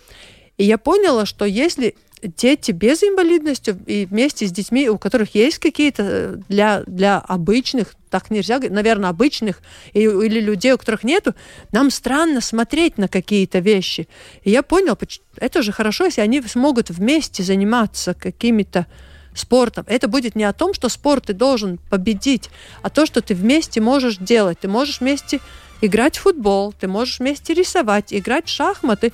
И 0.58 0.64
я 0.64 0.78
поняла, 0.78 1.26
что 1.26 1.44
если 1.44 1.94
дети 2.22 2.72
без 2.72 3.04
инвалидности 3.04 3.76
и 3.86 4.06
вместе 4.06 4.46
с 4.46 4.52
детьми, 4.52 4.90
у 4.90 4.98
которых 4.98 5.36
есть 5.36 5.58
какие-то 5.60 6.04
э, 6.04 6.36
для, 6.50 6.84
для 6.86 7.18
обычных, 7.20 7.96
так 8.10 8.30
нельзя 8.30 8.56
говорить, 8.56 8.76
наверное, 8.76 9.10
обычных 9.10 9.62
или 9.94 10.40
людей, 10.40 10.74
у 10.74 10.78
которых 10.78 11.04
нету, 11.04 11.34
нам 11.72 11.90
странно 11.90 12.42
смотреть 12.42 12.98
на 12.98 13.08
какие-то 13.08 13.60
вещи. 13.60 14.08
И 14.44 14.52
я 14.52 14.64
понял, 14.64 14.98
это 15.38 15.62
же 15.62 15.72
хорошо, 15.72 16.06
если 16.06 16.22
они 16.22 16.42
смогут 16.42 16.90
вместе 16.90 17.44
заниматься 17.44 18.14
какими-то 18.14 18.86
спортом. 19.34 19.86
Это 19.88 20.08
будет 20.08 20.36
не 20.36 20.44
о 20.44 20.54
том, 20.54 20.74
что 20.74 20.90
спорт 20.90 21.28
ты 21.28 21.34
должен 21.34 21.78
победить, 21.90 22.50
а 22.82 22.90
то, 22.90 23.06
что 23.06 23.22
ты 23.22 23.34
вместе 23.34 23.80
можешь 23.82 24.18
делать. 24.18 24.60
Ты 24.60 24.68
можешь 24.68 25.00
вместе 25.00 25.40
играть 25.82 26.18
в 26.18 26.22
футбол, 26.22 26.74
ты 26.74 26.88
можешь 26.88 27.20
вместе 27.20 27.54
рисовать, 27.54 28.14
играть 28.14 28.48
в 28.48 28.50
шахматы. 28.50 29.14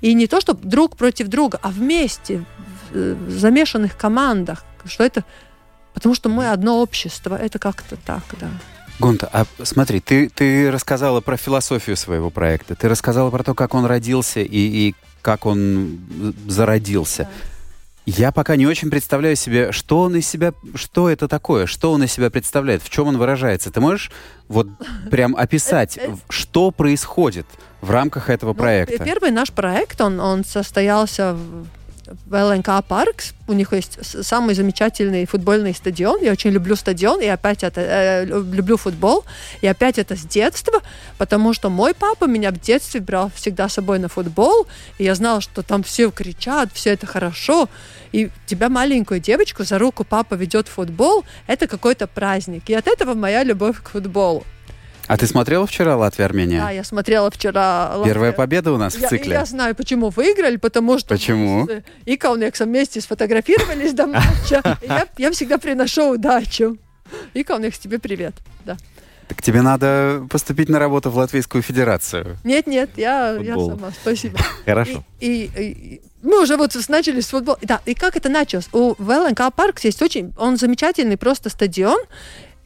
И 0.00 0.14
не 0.14 0.26
то, 0.26 0.40
чтобы 0.40 0.68
друг 0.68 0.96
против 0.96 1.28
друга, 1.28 1.58
а 1.62 1.68
вместе, 1.70 2.44
в 2.90 2.96
э, 2.96 3.16
замешанных 3.28 3.96
командах. 3.96 4.64
Что 4.84 5.04
это... 5.04 5.24
Потому 5.94 6.14
что 6.14 6.28
мы 6.28 6.50
одно 6.50 6.80
общество. 6.80 7.36
Это 7.36 7.58
как-то 7.58 7.96
так, 7.96 8.22
да. 8.40 8.48
Гунта, 9.00 9.28
а 9.32 9.46
смотри, 9.62 10.00
ты, 10.00 10.28
ты 10.28 10.70
рассказала 10.70 11.20
про 11.20 11.36
философию 11.36 11.96
своего 11.96 12.30
проекта, 12.30 12.74
ты 12.74 12.88
рассказала 12.88 13.30
про 13.30 13.44
то, 13.44 13.54
как 13.54 13.74
он 13.74 13.86
родился 13.86 14.40
и, 14.40 14.48
и 14.48 14.94
как 15.22 15.46
он 15.46 16.00
зародился. 16.48 17.24
Да. 17.24 17.30
Я 18.10 18.32
пока 18.32 18.56
не 18.56 18.66
очень 18.66 18.88
представляю 18.88 19.36
себе, 19.36 19.70
что 19.70 20.00
он 20.00 20.16
из 20.16 20.26
себя, 20.26 20.54
что 20.74 21.10
это 21.10 21.28
такое, 21.28 21.66
что 21.66 21.92
он 21.92 22.02
из 22.04 22.10
себя 22.10 22.30
представляет, 22.30 22.82
в 22.82 22.88
чем 22.88 23.08
он 23.08 23.18
выражается. 23.18 23.70
Ты 23.70 23.80
можешь 23.80 24.10
вот 24.48 24.66
прям 25.10 25.36
описать, 25.36 25.98
что 26.30 26.70
происходит 26.70 27.44
в 27.82 27.90
рамках 27.90 28.30
этого 28.30 28.54
ну, 28.54 28.58
проекта? 28.58 29.04
Первый 29.04 29.30
наш 29.30 29.52
проект, 29.52 30.00
он, 30.00 30.20
он 30.20 30.46
состоялся 30.46 31.36
в 32.26 32.34
ЛНК 32.34 32.84
Паркс. 32.86 33.34
У 33.46 33.52
них 33.52 33.72
есть 33.72 33.98
самый 34.24 34.54
замечательный 34.54 35.26
футбольный 35.26 35.74
стадион. 35.74 36.22
Я 36.22 36.32
очень 36.32 36.50
люблю 36.50 36.76
стадион, 36.76 37.20
и 37.20 37.26
опять 37.26 37.64
это 37.64 37.80
э, 37.80 38.24
люблю 38.24 38.76
футбол. 38.76 39.24
И 39.60 39.66
опять 39.66 39.98
это 39.98 40.16
с 40.16 40.22
детства, 40.22 40.82
потому 41.16 41.54
что 41.54 41.70
мой 41.70 41.94
папа 41.94 42.24
меня 42.24 42.50
в 42.50 42.60
детстве 42.60 43.00
брал 43.00 43.30
всегда 43.34 43.68
с 43.68 43.74
собой 43.74 43.98
на 43.98 44.08
футбол, 44.08 44.66
и 44.98 45.04
я 45.04 45.14
знала, 45.14 45.40
что 45.40 45.62
там 45.62 45.82
все 45.82 46.10
кричат, 46.10 46.70
все 46.72 46.90
это 46.90 47.06
хорошо. 47.06 47.68
И 48.12 48.30
тебя 48.46 48.68
маленькую 48.68 49.20
девочку 49.20 49.64
за 49.64 49.78
руку 49.78 50.04
папа 50.04 50.34
ведет 50.34 50.68
в 50.68 50.72
футбол, 50.72 51.24
это 51.46 51.66
какой-то 51.66 52.06
праздник. 52.06 52.68
И 52.68 52.74
от 52.74 52.86
этого 52.86 53.14
моя 53.14 53.44
любовь 53.44 53.82
к 53.82 53.90
футболу. 53.90 54.44
А 55.08 55.16
ты 55.16 55.26
смотрела 55.26 55.66
вчера 55.66 55.96
Латвия-Армения? 55.96 56.60
Да, 56.60 56.70
я 56.70 56.84
смотрела 56.84 57.30
вчера. 57.30 57.92
Латвия. 57.96 58.12
Первая 58.12 58.32
победа 58.32 58.72
у 58.72 58.76
нас 58.76 58.94
я, 58.94 59.06
в 59.06 59.10
цикле. 59.10 59.32
Я 59.32 59.44
знаю, 59.46 59.74
почему 59.74 60.10
выиграли, 60.10 60.56
потому 60.56 60.98
что 60.98 61.08
почему? 61.08 61.64
мы 61.64 61.78
с 61.78 61.82
Икаунексом 62.04 62.68
вместе 62.68 63.00
сфотографировались 63.00 63.94
до 63.94 64.06
матча. 64.06 64.62
Я, 64.82 65.06
я 65.16 65.30
всегда 65.30 65.58
приношу 65.58 66.14
удачу. 66.14 66.76
Икаунекс, 67.32 67.78
тебе 67.78 67.98
привет. 67.98 68.34
Да. 68.66 68.76
Так 69.28 69.42
тебе 69.42 69.62
надо 69.62 70.26
поступить 70.30 70.68
на 70.68 70.78
работу 70.78 71.10
в 71.10 71.16
Латвийскую 71.16 71.62
Федерацию. 71.62 72.38
Нет, 72.44 72.66
нет, 72.66 72.90
я, 72.96 73.32
я 73.36 73.54
сама. 73.54 73.90
Спасибо. 74.02 74.38
Хорошо. 74.64 75.04
И, 75.20 75.50
и, 75.56 75.62
и 75.62 76.00
мы 76.22 76.42
уже 76.42 76.56
вот 76.56 76.74
начали 76.88 77.20
с 77.20 77.28
футбола. 77.28 77.58
Да, 77.62 77.80
и 77.86 77.94
как 77.94 78.16
это 78.16 78.28
началось? 78.28 78.68
У 78.72 78.94
ВЛНК 78.98 79.54
Парк 79.54 79.80
есть 79.80 80.02
очень, 80.02 80.34
он 80.38 80.56
замечательный 80.56 81.16
просто 81.16 81.50
стадион. 81.50 82.00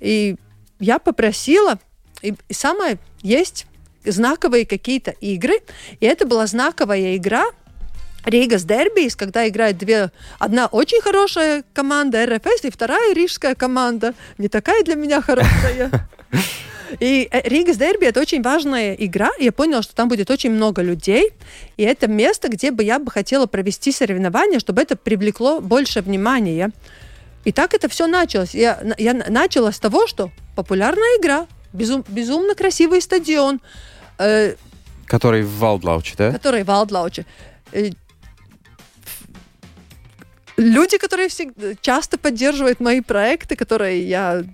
И 0.01 0.37
я 0.79 0.99
попросила 0.99 1.79
и, 2.23 2.35
самое 2.51 2.99
есть 3.23 3.67
знаковые 4.05 4.67
какие-то 4.67 5.13
игры, 5.13 5.61
и 6.01 6.07
это 6.07 6.27
была 6.27 6.47
знаковая 6.47 7.17
игра 7.17 7.45
Риgas 8.25 8.65
Дербис, 8.65 9.17
когда 9.17 9.49
играют 9.49 9.79
две, 9.79 10.11
одна 10.39 10.67
очень 10.67 11.01
хорошая 11.01 11.65
команда 11.75 12.25
РФС 12.27 12.65
и 12.65 12.71
вторая 12.71 13.15
рижская 13.15 13.55
команда, 13.55 14.15
не 14.39 14.49
такая 14.49 14.85
для 14.85 14.95
меня 14.95 15.21
хорошая. 15.21 16.09
И 17.01 17.29
э, 17.31 17.49
Ригас 17.49 17.77
Дерби 17.79 18.07
это 18.07 18.21
очень 18.21 18.43
важная 18.43 18.95
игра. 18.95 19.31
Я 19.39 19.51
поняла, 19.53 19.83
что 19.83 19.95
там 19.95 20.09
будет 20.09 20.31
очень 20.31 20.51
много 20.51 20.83
людей. 20.83 21.31
И 21.79 21.83
это 21.85 22.07
место, 22.07 22.49
где 22.49 22.71
бы 22.71 22.85
я 22.85 22.99
бы 22.99 23.11
хотела 23.11 23.47
провести 23.47 23.93
соревнования, 23.93 24.59
чтобы 24.59 24.83
это 24.83 24.95
привлекло 24.95 25.61
больше 25.61 26.03
внимания. 26.03 26.71
И 27.45 27.53
так 27.53 27.75
это 27.75 27.89
все 27.89 28.07
началось. 28.07 28.55
Я, 28.55 28.79
я 28.99 29.15
начала 29.15 29.73
с 29.73 29.81
того, 29.81 30.07
что 30.07 30.31
популярная 30.55 31.19
игра, 31.19 31.47
безум, 31.73 32.05
безумно 32.09 32.55
красивый 32.55 33.01
стадион. 33.01 33.61
Э, 34.19 34.55
который 35.07 35.43
в 35.43 35.59
Валдлауче, 35.59 36.15
да? 36.17 36.33
Который 36.33 36.63
в 36.63 36.67
Валдлауче. 36.67 37.27
Э, 37.73 37.91
люди, 40.57 40.99
которые 40.99 41.29
всегда, 41.29 41.75
часто 41.81 42.19
поддерживают 42.19 42.81
мои 42.81 43.01
проекты, 43.01 43.57
которые 43.57 44.09
я 44.09 44.45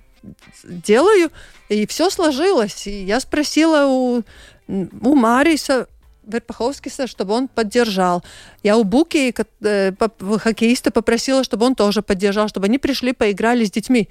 делаю, 0.64 1.30
и 1.68 1.86
все 1.86 2.10
сложилось. 2.10 2.86
И 2.86 3.04
я 3.04 3.20
спросила 3.20 3.86
у, 3.86 4.22
у 4.68 5.14
Мариса 5.14 5.86
Верпаховскиса, 6.28 7.06
чтобы 7.06 7.34
он 7.34 7.48
поддержал. 7.48 8.22
Я 8.62 8.76
у 8.76 8.84
Буки, 8.84 9.34
э, 9.62 9.92
хоккеиста, 10.38 10.90
попросила, 10.90 11.42
чтобы 11.42 11.66
он 11.66 11.74
тоже 11.74 12.02
поддержал, 12.02 12.48
чтобы 12.48 12.66
они 12.66 12.78
пришли, 12.78 13.12
поиграли 13.12 13.64
с 13.64 13.70
детьми. 13.70 14.08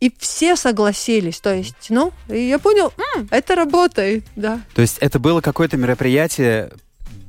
И 0.00 0.12
все 0.18 0.54
согласились. 0.56 1.40
То 1.40 1.52
есть, 1.52 1.86
ну, 1.88 2.12
и 2.28 2.38
я 2.48 2.58
понял, 2.58 2.92
М, 3.16 3.28
это 3.30 3.54
работает, 3.54 4.24
да. 4.36 4.60
То 4.74 4.82
есть 4.82 4.98
это 5.00 5.18
было 5.18 5.40
какое-то 5.40 5.76
мероприятие 5.76 6.70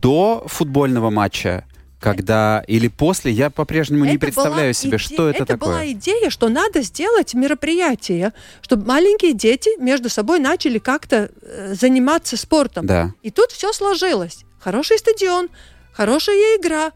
до 0.01 0.43
футбольного 0.47 1.09
матча, 1.09 1.65
когда 1.99 2.63
или 2.67 2.87
после, 2.87 3.31
я 3.31 3.49
по-прежнему 3.49 4.05
не 4.05 4.17
представляю 4.17 4.73
себе, 4.73 4.97
иде... 4.97 5.03
что 5.03 5.29
это, 5.29 5.43
это 5.43 5.45
такое. 5.57 5.69
Это 5.69 5.79
была 5.79 5.91
идея, 5.91 6.29
что 6.29 6.47
надо 6.47 6.81
сделать 6.81 7.33
мероприятие, 7.33 8.33
чтобы 8.61 8.85
маленькие 8.85 9.33
дети 9.33 9.69
между 9.81 10.09
собой 10.09 10.39
начали 10.39 10.79
как-то 10.79 11.29
э, 11.41 11.73
заниматься 11.73 12.37
спортом. 12.37 12.85
Да. 12.85 13.13
И 13.21 13.31
тут 13.31 13.51
все 13.51 13.73
сложилось. 13.73 14.45
Хороший 14.59 14.97
стадион, 14.97 15.49
хорошая 15.91 16.57
игра, 16.57 16.91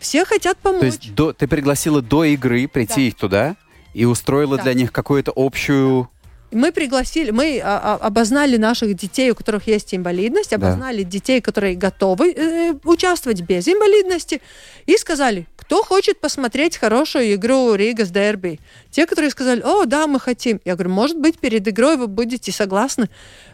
все 0.00 0.24
хотят 0.24 0.58
помочь. 0.58 0.80
То 0.80 0.86
есть 0.86 1.14
до, 1.14 1.32
ты 1.32 1.46
пригласила 1.46 2.02
до 2.02 2.24
игры 2.24 2.66
прийти 2.68 2.96
да. 2.96 3.00
их 3.02 3.14
туда? 3.16 3.56
И 3.94 4.04
устроила 4.04 4.56
да. 4.56 4.64
для 4.64 4.74
них 4.74 4.92
какую-то 4.92 5.32
общую 5.34 6.08
мы 6.54 6.72
пригласили, 6.72 7.30
мы 7.30 7.60
а, 7.62 7.98
а, 8.00 8.06
обознали 8.06 8.56
наших 8.56 8.94
детей, 8.94 9.30
у 9.30 9.34
которых 9.34 9.66
есть 9.66 9.94
инвалидность, 9.94 10.52
обознали 10.52 11.02
да. 11.02 11.10
детей, 11.10 11.40
которые 11.40 11.74
готовы 11.74 12.32
э, 12.32 12.74
участвовать 12.84 13.40
без 13.42 13.66
инвалидности, 13.66 14.40
и 14.86 14.96
сказали, 14.96 15.46
кто 15.56 15.82
хочет 15.82 16.20
посмотреть 16.20 16.76
хорошую 16.76 17.34
игру 17.34 17.74
Рига 17.74 18.04
с 18.04 18.10
Дерби. 18.10 18.60
Те, 18.90 19.06
которые 19.06 19.30
сказали, 19.30 19.62
о, 19.62 19.84
да, 19.84 20.06
мы 20.06 20.20
хотим. 20.20 20.60
Я 20.64 20.74
говорю, 20.74 20.90
может 20.90 21.18
быть, 21.18 21.38
перед 21.38 21.66
игрой 21.66 21.96
вы 21.96 22.06
будете 22.06 22.52
согласны 22.52 23.08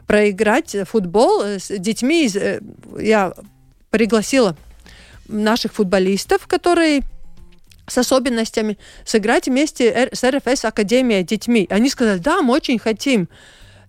проиграть 0.06 0.76
футбол 0.86 1.42
с 1.42 1.68
детьми. 1.70 2.28
Э, 2.34 2.60
я 2.98 3.32
пригласила 3.90 4.56
наших 5.26 5.72
футболистов, 5.72 6.46
которые 6.46 7.00
с 7.90 7.98
особенностями, 7.98 8.78
сыграть 9.04 9.48
вместе 9.48 10.10
с 10.12 10.22
РФС 10.24 10.64
Академией 10.64 11.24
детьми. 11.24 11.66
Они 11.70 11.90
сказали, 11.90 12.18
да, 12.18 12.40
мы 12.40 12.54
очень 12.54 12.78
хотим. 12.78 13.28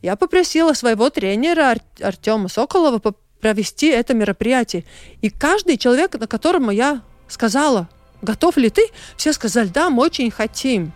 Я 0.01 0.15
попросила 0.15 0.74
своего 0.74 1.10
тренера 1.10 1.70
Ар 1.72 1.79
Артема 2.01 2.50
Соколова 2.50 3.00
провести 3.39 3.88
это 3.88 4.13
мероприятие. 4.13 4.84
И 5.22 5.29
каждый 5.29 5.77
человек, 5.77 6.15
на 6.15 6.27
которому 6.27 6.72
я 6.72 7.01
сказала, 7.27 7.88
готов 8.22 8.58
ли 8.58 8.70
ты, 8.70 8.88
все 9.17 9.34
сказали, 9.34 9.67
да, 9.67 9.89
мы 9.89 10.03
очень 10.03 10.31
хотим. 10.31 10.91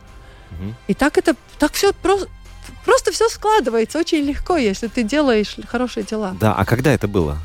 Угу. 0.52 0.74
И 0.88 0.94
так 0.94 1.18
это, 1.18 1.36
так 1.60 1.74
все 1.74 1.94
просто, 1.94 2.28
просто 2.84 3.12
все 3.12 3.30
складывается 3.30 4.00
очень 4.00 4.24
легко, 4.24 4.58
если 4.58 4.88
ты 4.88 5.04
делаешь 5.04 5.56
хорошие 5.68 6.04
дела. 6.04 6.36
Да, 6.40 6.54
а 6.56 6.66
когда 6.66 6.92
это 6.92 7.08
было? 7.08 7.38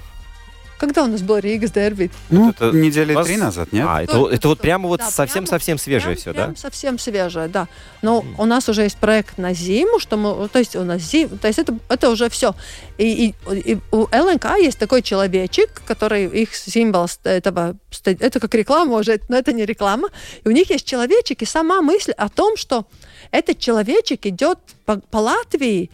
Когда 0.80 1.04
у 1.04 1.08
нас 1.08 1.20
был 1.20 1.36
Риgas 1.36 1.74
дерби? 1.74 2.10
Ну, 2.30 2.50
это 2.50 2.70
недели 2.70 3.12
вас... 3.12 3.26
три 3.26 3.36
назад, 3.36 3.70
нет? 3.70 3.84
А, 3.86 4.02
это, 4.02 4.12
это, 4.12 4.34
это 4.34 4.48
вот 4.48 4.60
прямо 4.60 4.88
вот 4.88 5.02
совсем-совсем 5.02 5.76
да, 5.76 5.82
свежее 5.82 6.14
прям, 6.14 6.16
все, 6.16 6.32
прям 6.32 6.50
да? 6.54 6.56
совсем 6.56 6.98
свежее, 6.98 7.48
да. 7.48 7.68
Но 8.00 8.20
mm. 8.20 8.34
у 8.38 8.46
нас 8.46 8.66
уже 8.66 8.84
есть 8.84 8.96
проект 8.96 9.36
на 9.36 9.52
зиму, 9.52 9.98
что 9.98 10.16
мы, 10.16 10.48
то 10.48 10.58
есть 10.58 10.76
у 10.76 10.84
нас 10.84 11.02
зим, 11.02 11.36
то 11.36 11.48
есть 11.48 11.58
это, 11.58 11.76
это 11.90 12.08
уже 12.08 12.30
все. 12.30 12.54
И, 12.96 13.26
и, 13.26 13.34
и 13.50 13.78
у 13.92 14.08
ЛНК 14.10 14.56
есть 14.56 14.78
такой 14.78 15.02
человечек, 15.02 15.82
который 15.84 16.24
их 16.24 16.54
символ 16.54 17.08
этого, 17.24 17.76
это 18.06 18.40
как 18.40 18.54
реклама 18.54 18.96
уже, 18.96 19.20
но 19.28 19.36
это 19.36 19.52
не 19.52 19.66
реклама. 19.66 20.08
И 20.44 20.48
у 20.48 20.50
них 20.50 20.70
есть 20.70 20.86
человечек, 20.86 21.42
и 21.42 21.44
сама 21.44 21.82
мысль 21.82 22.12
о 22.12 22.30
том, 22.30 22.56
что 22.56 22.86
этот 23.32 23.58
человечек 23.58 24.24
идет 24.24 24.58
по, 24.86 24.96
по 24.96 25.18
Латвии 25.18 25.90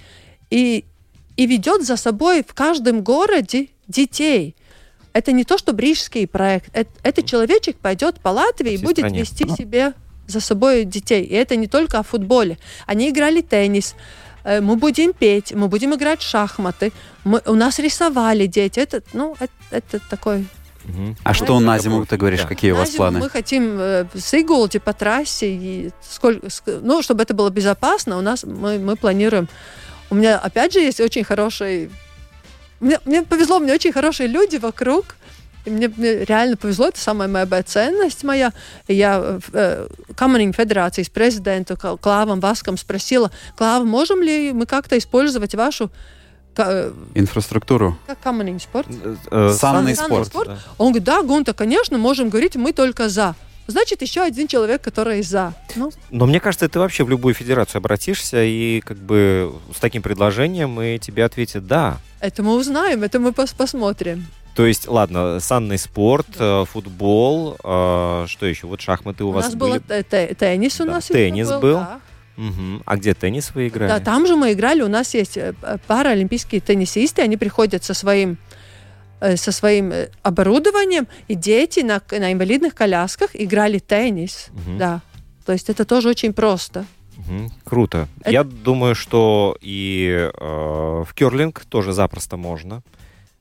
и, 0.51 0.85
и 1.37 1.47
ведет 1.47 1.85
за 1.85 1.97
собой 1.97 2.45
в 2.47 2.55
каждом 2.55 3.03
городе 3.03 3.67
детей– 3.89 4.55
это 5.17 5.33
не 5.33 5.45
то, 5.45 5.57
что 5.57 5.73
брижский 5.73 6.27
проект. 6.27 6.69
Это, 6.73 6.91
это 7.03 7.23
человечек 7.23 7.77
пойдет 7.77 8.21
по 8.21 8.29
Латвии 8.29 8.75
и 8.75 8.77
будет 8.77 8.99
стране. 8.99 9.21
вести 9.21 9.49
себе 9.49 9.95
за 10.27 10.41
собой 10.41 10.85
детей. 10.85 11.25
И 11.25 11.35
это 11.35 11.57
не 11.57 11.69
только 11.69 11.99
о 11.99 12.03
футболе. 12.03 12.59
Они 12.87 13.09
играли 13.09 13.41
теннис, 13.41 13.95
э, 14.45 14.61
мы 14.61 14.77
будем 14.77 15.15
петь, 15.15 15.55
мы 15.55 15.69
будем 15.69 15.95
играть 15.95 16.21
в 16.21 16.29
шахматы, 16.29 16.93
мы, 17.25 17.41
у 17.47 17.55
нас 17.55 17.79
рисовали 17.79 18.47
дети. 18.47 18.81
Это, 18.81 19.03
ну, 19.13 19.37
это, 19.41 19.53
это 19.71 20.01
такой 20.11 20.47
Угу. 20.89 21.17
А 21.25 21.35
что 21.35 21.59
на 21.59 21.81
зиму 21.81 22.07
ты 22.07 22.17
говоришь, 22.17 22.43
да. 22.43 22.47
какие 22.49 22.71
на 22.71 22.77
у 22.77 22.81
вас 22.81 22.91
планы? 22.91 23.19
Мы 23.19 23.29
хотим 23.29 23.77
э, 23.81 24.05
с 24.15 24.33
Игулти 24.35 24.79
по 24.79 24.93
трассе, 24.93 25.49
и 25.51 25.91
сколько, 26.09 26.47
ну, 26.81 27.03
чтобы 27.03 27.25
это 27.25 27.35
было 27.35 27.51
безопасно, 27.51 28.17
у 28.19 28.21
нас 28.21 28.45
мы, 28.45 28.79
мы 28.79 28.95
планируем. 28.95 29.49
У 30.11 30.15
меня, 30.15 30.39
опять 30.39 30.75
же, 30.75 30.79
есть 30.79 31.01
очень 31.01 31.25
хороший 31.25 31.91
мне, 32.81 32.99
мне 33.05 33.23
повезло, 33.23 33.59
мне 33.59 33.73
очень 33.73 33.93
хорошие 33.93 34.29
люди 34.29 34.57
вокруг. 34.57 35.17
И 35.65 35.71
мне, 35.71 35.89
мне 35.89 36.25
реально 36.25 36.57
повезло, 36.57 36.89
это 36.89 37.01
самая 37.01 37.29
моя 37.29 37.63
ценность 37.65 38.23
моя. 38.23 38.53
И 38.87 38.95
я 38.95 39.41
э, 39.53 39.89
Камеринг 40.15 40.55
Федерации 40.55 41.03
с 41.03 41.09
президентом 41.09 41.77
Клавом 41.77 42.39
Васком 42.39 42.77
спросила, 42.77 43.33
Клав, 43.57 43.85
можем 43.85 44.23
ли 44.23 44.53
мы 44.53 44.67
как-то 44.67 44.97
использовать 44.97 45.57
вашу 45.57 45.91
э, 46.57 46.93
инфраструктуру. 47.15 47.99
Как 48.07 48.21
камеринг 48.21 48.63
спорт? 48.63 48.87
Э, 49.31 49.51
санный, 49.53 49.95
санный 49.95 49.95
спорт. 49.95 50.27
спорт. 50.29 50.49
Да. 50.49 50.59
Он 50.79 50.93
говорит, 50.93 51.05
да, 51.05 51.23
Гунта, 51.23 51.53
конечно, 51.53 51.99
можем 51.99 52.29
говорить, 52.31 52.55
мы 52.55 52.73
только 52.73 53.09
за. 53.09 53.35
Значит, 53.67 54.03
еще 54.03 54.23
один 54.23 54.47
человек, 54.49 54.83
который 54.83 55.23
за. 55.23 55.55
Ну, 55.75 55.91
Но 56.11 56.27
мне 56.27 56.41
кажется, 56.41 56.69
ты 56.69 56.79
вообще 56.79 57.05
в 57.05 57.11
любую 57.11 57.35
федерацию 57.35 57.79
обратишься, 57.81 58.43
и 58.43 58.81
как 58.81 58.97
бы 58.99 59.53
с 59.75 59.79
таким 59.81 60.03
предложением, 60.03 60.81
и 60.81 60.99
тебе 60.99 61.25
ответят 61.25 61.67
«да». 61.67 61.99
это 62.21 62.43
мы 62.43 62.55
узнаем, 62.57 63.03
это 63.03 63.19
мы 63.21 63.31
пос- 63.31 63.55
посмотрим. 63.57 64.27
То 64.55 64.65
есть, 64.67 64.89
ладно, 64.89 65.39
санный 65.41 65.77
спорт, 65.79 66.27
э, 66.39 66.65
футбол, 66.67 67.57
э, 67.63 68.25
что 68.29 68.47
еще? 68.47 68.67
Вот 68.67 68.81
шахматы 68.81 69.23
у, 69.25 69.29
У, 69.29 69.33
вас 69.33 69.47
нас 69.47 69.55
были. 69.55 69.73
был 69.73 69.81
те- 69.87 70.03
те- 70.03 70.35
теннис 70.35 70.81
у 70.81 70.87
Да, 70.87 70.93
нас 70.93 71.05
теннис 71.07 71.49
был. 71.51 71.75
да. 71.77 72.01
Мгм. 72.37 72.83
А 72.85 72.97
где 72.97 73.15
теннис 73.15 73.51
вы 73.55 73.69
играли? 73.69 73.89
Да, 73.91 73.99
там 74.01 74.27
же 74.27 74.37
мы 74.37 74.53
играли, 74.53 74.83
у 74.83 74.89
нас 74.89 75.15
есть 75.15 75.37
э, 75.37 75.53
п- 75.55 75.79
паралимпийские 75.87 76.61
теннисисты, 76.61 77.23
они 77.23 77.37
приходят 77.37 77.83
со 77.85 77.95
своим 77.95 78.33
э, 78.33 78.46
со 79.37 79.51
своим 79.53 79.91
э, 79.93 80.09
оборудованием, 80.23 81.09
и 81.27 81.35
дети 81.35 81.81
на, 81.81 82.01
на 82.11 82.33
инвалидных 82.33 82.75
колясках 82.75 83.31
играли 83.35 83.79
теннис. 83.79 84.49
Мгм. 84.53 84.79
Да. 84.79 85.01
То 85.45 85.53
есть 85.53 85.69
это 85.71 85.85
тоже 85.85 86.09
очень 86.09 86.33
просто. 86.33 86.85
Мгм. 87.17 87.51
Круто. 87.65 88.09
Это- 88.21 88.31
Я 88.31 88.45
думаю, 88.45 88.95
что 88.95 89.57
и 89.61 90.31
э, 90.33 91.05
в 91.05 91.09
керлинг 91.15 91.65
тоже 91.69 91.93
запросто 91.93 92.37
можно. 92.37 92.83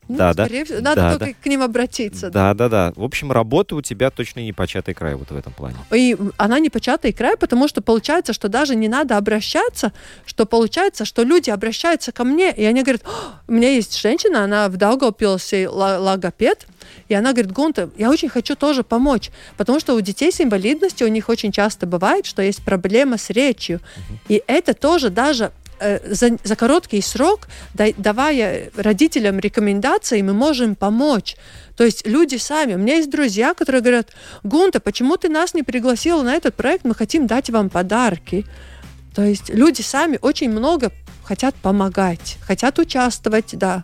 Ну, 0.07 0.17
Да, 0.17 0.33
да. 0.33 0.47
всего, 0.47 0.81
Надо 0.81 0.95
Да, 0.95 1.17
только 1.17 1.33
к 1.33 1.45
ним 1.47 1.61
обратиться. 1.61 2.29
Да, 2.29 2.53
да, 2.53 2.69
да. 2.69 2.93
В 2.95 3.03
общем, 3.03 3.31
работа 3.31 3.75
у 3.75 3.81
тебя 3.81 4.11
точно 4.11 4.41
не 4.41 4.53
початый 4.53 4.93
край 4.93 5.15
вот 5.15 5.31
в 5.31 5.35
этом 5.35 5.53
плане. 5.53 5.77
И 5.93 6.15
она 6.37 6.59
не 6.59 6.69
початый 6.69 7.11
край, 7.11 7.37
потому 7.37 7.67
что 7.67 7.81
получается, 7.81 8.33
что 8.33 8.47
даже 8.47 8.75
не 8.75 8.87
надо 8.87 9.17
обращаться, 9.17 9.93
что 10.25 10.45
получается, 10.45 11.05
что 11.05 11.23
люди 11.23 11.49
обращаются 11.49 12.11
ко 12.11 12.23
мне, 12.23 12.51
и 12.51 12.63
они 12.65 12.83
говорят, 12.83 13.03
«О, 13.05 13.39
у 13.47 13.51
меня 13.51 13.69
есть 13.71 13.99
женщина, 13.99 14.43
она 14.43 14.69
в 14.69 14.77
Даугавпилсе 14.77 15.67
логопед, 15.67 16.67
и 17.07 17.13
она 17.13 17.31
говорит, 17.31 17.51
Гунта, 17.51 17.89
я 17.97 18.09
очень 18.09 18.29
хочу 18.29 18.55
тоже 18.55 18.83
помочь, 18.83 19.31
потому 19.57 19.79
что 19.79 19.95
у 19.95 20.01
детей 20.01 20.31
с 20.31 20.41
инвалидностью 20.41 21.07
у 21.07 21.09
них 21.09 21.29
очень 21.29 21.51
часто 21.51 21.87
бывает, 21.87 22.25
что 22.25 22.41
есть 22.41 22.63
проблема 22.63 23.17
с 23.17 23.29
речью. 23.29 23.79
И 24.27 24.43
это 24.47 24.73
тоже 24.73 25.09
даже 25.09 25.51
за, 25.79 26.37
за 26.43 26.55
короткий 26.55 27.01
срок, 27.01 27.47
да- 27.73 27.93
давая 27.97 28.71
родителям 28.75 29.39
рекомендации, 29.39 30.21
мы 30.21 30.33
можем 30.33 30.75
помочь. 30.75 31.35
То 31.77 31.83
есть 31.83 32.07
люди 32.07 32.35
сами. 32.37 32.75
У 32.75 32.77
меня 32.77 32.95
есть 32.95 33.09
друзья, 33.09 33.53
которые 33.53 33.81
говорят, 33.81 34.11
Гунта, 34.43 34.79
почему 34.79 35.17
ты 35.17 35.29
нас 35.29 35.53
не 35.53 35.63
пригласила 35.63 36.21
на 36.21 36.33
этот 36.33 36.55
проект? 36.55 36.85
Мы 36.85 36.95
хотим 36.95 37.27
дать 37.27 37.49
вам 37.49 37.69
подарки. 37.69 38.45
То 39.13 39.23
есть 39.23 39.49
люди 39.49 39.81
сами 39.81 40.19
очень 40.21 40.49
много 40.49 40.91
хотят 41.23 41.55
помогать, 41.55 42.37
хотят 42.41 42.79
участвовать, 42.79 43.49
да. 43.53 43.83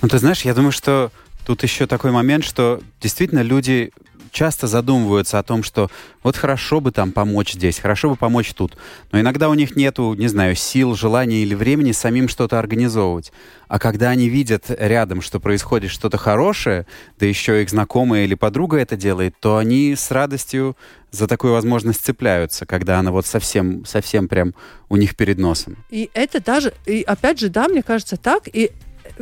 Ну, 0.00 0.08
ты 0.08 0.18
знаешь, 0.18 0.42
я 0.42 0.54
думаю, 0.54 0.72
что 0.72 1.10
тут 1.46 1.62
еще 1.62 1.86
такой 1.86 2.10
момент, 2.10 2.44
что 2.44 2.80
действительно 3.00 3.42
люди 3.42 3.92
часто 4.32 4.66
задумываются 4.66 5.38
о 5.38 5.42
том, 5.42 5.62
что 5.62 5.90
вот 6.22 6.36
хорошо 6.36 6.80
бы 6.80 6.90
там 6.90 7.12
помочь 7.12 7.52
здесь, 7.52 7.78
хорошо 7.78 8.10
бы 8.10 8.16
помочь 8.16 8.52
тут. 8.54 8.76
Но 9.12 9.20
иногда 9.20 9.48
у 9.48 9.54
них 9.54 9.76
нету, 9.76 10.14
не 10.14 10.26
знаю, 10.28 10.56
сил, 10.56 10.94
желания 10.94 11.42
или 11.42 11.54
времени 11.54 11.92
самим 11.92 12.28
что-то 12.28 12.58
организовывать. 12.58 13.32
А 13.68 13.78
когда 13.78 14.10
они 14.10 14.28
видят 14.28 14.64
рядом, 14.68 15.20
что 15.20 15.38
происходит 15.38 15.90
что-то 15.90 16.16
хорошее, 16.16 16.86
да 17.18 17.26
еще 17.26 17.62
их 17.62 17.70
знакомая 17.70 18.24
или 18.24 18.34
подруга 18.34 18.78
это 18.78 18.96
делает, 18.96 19.34
то 19.38 19.58
они 19.58 19.94
с 19.94 20.10
радостью 20.10 20.76
за 21.10 21.28
такую 21.28 21.52
возможность 21.52 22.04
цепляются, 22.04 22.64
когда 22.64 22.98
она 22.98 23.12
вот 23.12 23.26
совсем, 23.26 23.84
совсем 23.84 24.28
прям 24.28 24.54
у 24.88 24.96
них 24.96 25.14
перед 25.14 25.38
носом. 25.38 25.76
И 25.90 26.10
это 26.14 26.42
даже, 26.42 26.72
и 26.86 27.02
опять 27.02 27.38
же, 27.38 27.50
да, 27.50 27.68
мне 27.68 27.82
кажется, 27.82 28.16
так, 28.16 28.48
и 28.50 28.72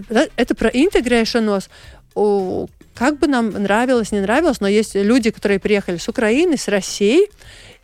э, 0.09 0.29
это 0.37 0.55
про 0.55 0.69
интегрейшенос. 0.69 1.69
Как 3.01 3.19
бы 3.19 3.29
нам 3.29 3.49
нравилось, 3.49 4.13
не 4.13 4.21
нравилось, 4.21 4.61
но 4.61 4.69
есть 4.69 4.95
люди, 4.95 5.31
которые 5.31 5.59
приехали 5.59 5.97
с 5.97 6.07
Украины, 6.07 6.59
с 6.59 6.69
России, 6.69 7.31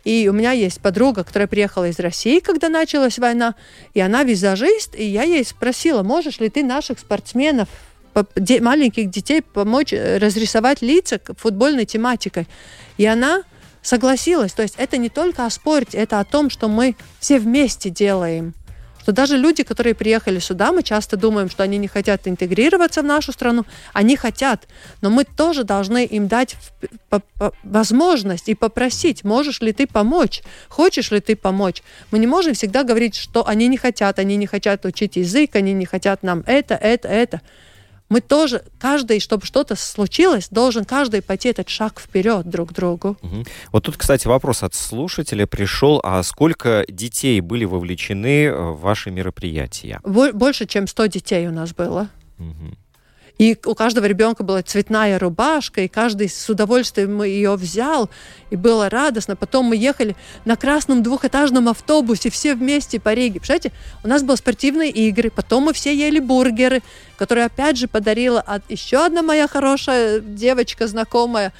и 0.03 0.27
у 0.29 0.31
меня 0.31 0.51
есть 0.51 0.79
подруга, 0.79 1.23
которая 1.23 1.47
приехала 1.47 1.89
из 1.89 1.97
России, 1.97 2.39
когда 2.39 2.69
началась 2.69 3.17
война, 3.17 3.55
и 3.95 3.99
она 3.99 4.21
визажист, 4.21 4.93
и 4.93 5.03
я 5.03 5.23
ей 5.23 5.43
спросила, 5.43 6.03
можешь 6.03 6.39
ли 6.39 6.51
ты 6.51 6.63
наших 6.63 6.99
спортсменов, 6.99 7.67
маленьких 8.13 9.09
детей 9.09 9.41
помочь 9.41 9.91
э, 9.91 10.19
разрисовать 10.19 10.83
лица 10.83 11.19
футбольной 11.35 11.85
тематикой. 11.85 12.45
И 12.97 13.05
она 13.07 13.41
согласилась. 13.81 14.53
То 14.53 14.61
есть 14.61 14.75
это 14.77 14.97
не 14.97 15.09
только 15.09 15.47
о 15.47 15.49
спорте, 15.49 15.97
это 15.97 16.19
о 16.19 16.25
том, 16.25 16.51
что 16.51 16.67
мы 16.67 16.95
все 17.19 17.39
вместе 17.39 17.89
делаем. 17.89 18.53
Что 19.07 19.13
даже 19.13 19.37
люди, 19.37 19.63
которые 19.63 19.95
приехали 19.95 20.39
сюда, 20.39 20.73
мы 20.73 20.83
часто 20.83 21.15
думаем, 21.15 21.49
что 21.49 21.63
они 21.63 21.77
не 21.77 21.87
хотят 21.87 22.27
интегрироваться 22.27 23.01
в 23.01 23.05
нашу 23.05 23.31
страну, 23.31 23.65
они 23.93 24.17
хотят, 24.17 24.67
но 24.99 25.09
мы 25.09 25.23
тоже 25.23 25.63
должны 25.63 26.03
им 26.03 26.27
дать 26.27 26.57
возможность 27.63 28.49
и 28.49 28.53
попросить, 28.53 29.23
можешь 29.23 29.61
ли 29.61 29.71
ты 29.71 29.87
помочь, 29.87 30.41
хочешь 30.67 31.09
ли 31.11 31.21
ты 31.21 31.37
помочь. 31.37 31.83
Мы 32.11 32.19
не 32.19 32.27
можем 32.27 32.53
всегда 32.53 32.83
говорить, 32.83 33.15
что 33.15 33.47
они 33.47 33.69
не 33.69 33.77
хотят, 33.77 34.19
они 34.19 34.35
не 34.35 34.45
хотят 34.45 34.83
учить 34.83 35.15
язык, 35.15 35.55
они 35.55 35.71
не 35.71 35.85
хотят 35.85 36.21
нам 36.21 36.43
это, 36.45 36.75
это, 36.75 37.07
это. 37.07 37.39
Мы 38.09 38.21
тоже, 38.21 38.63
каждый, 38.79 39.19
чтобы 39.19 39.45
что-то 39.45 39.75
случилось, 39.75 40.47
должен 40.49 40.85
каждый 40.85 41.21
пойти 41.21 41.49
этот 41.49 41.67
шаг 41.67 41.99
вперед 41.99 42.49
друг 42.49 42.69
к 42.69 42.73
другу. 42.73 43.17
Мгм. 43.21 43.43
Вот 43.71 43.83
тут, 43.83 43.97
кстати, 43.97 44.27
вопрос 44.27 44.63
от 44.63 44.73
слушателя 44.73 45.45
пришел. 45.45 45.99
А 46.03 46.23
сколько 46.23 46.85
детей 46.87 47.41
были 47.41 47.65
вовлечены 47.65 48.45
э, 48.45 48.71
в 48.71 48.79
ваши 48.79 49.11
мероприятия? 49.11 49.99
Бо- 50.03 50.31
Больше, 50.31 50.65
чем 50.65 50.87
100 50.87 51.05
детей 51.07 51.47
у 51.47 51.51
нас 51.51 51.73
было. 51.73 52.07
Мгм. 52.37 52.77
И 53.37 53.55
у 53.65 53.75
каждого 53.75 54.05
ребенка 54.05 54.43
была 54.43 54.63
цветная 54.63 55.19
рубашка, 55.19 55.81
и 55.81 55.87
каждый 55.87 56.27
с 56.27 56.49
удовольствием 56.49 57.21
ее 57.21 57.55
взял, 57.55 58.09
и 58.49 58.55
было 58.55 58.89
радостно. 58.89 59.35
Потом 59.35 59.65
мы 59.65 59.75
ехали 59.75 60.15
на 60.45 60.55
красном 60.55 61.03
двухэтажном 61.03 61.69
автобусе 61.69 62.31
все 62.31 62.55
вместе 62.55 62.99
по 62.99 63.13
Риге. 63.13 63.39
Представляете, 63.39 63.71
у 64.03 64.07
нас 64.07 64.23
были 64.23 64.37
спортивные 64.37 64.89
игры, 64.89 65.29
потом 65.29 65.63
мы 65.63 65.73
все 65.73 65.95
ели 65.95 66.19
бургеры, 66.19 66.81
которые 67.17 67.45
опять 67.45 67.77
же 67.77 67.87
подарила 67.87 68.41
от... 68.41 68.63
еще 68.69 69.05
одна 69.05 69.21
моя 69.21 69.47
хорошая 69.47 70.19
девочка, 70.19 70.87
знакомая. 70.87 71.53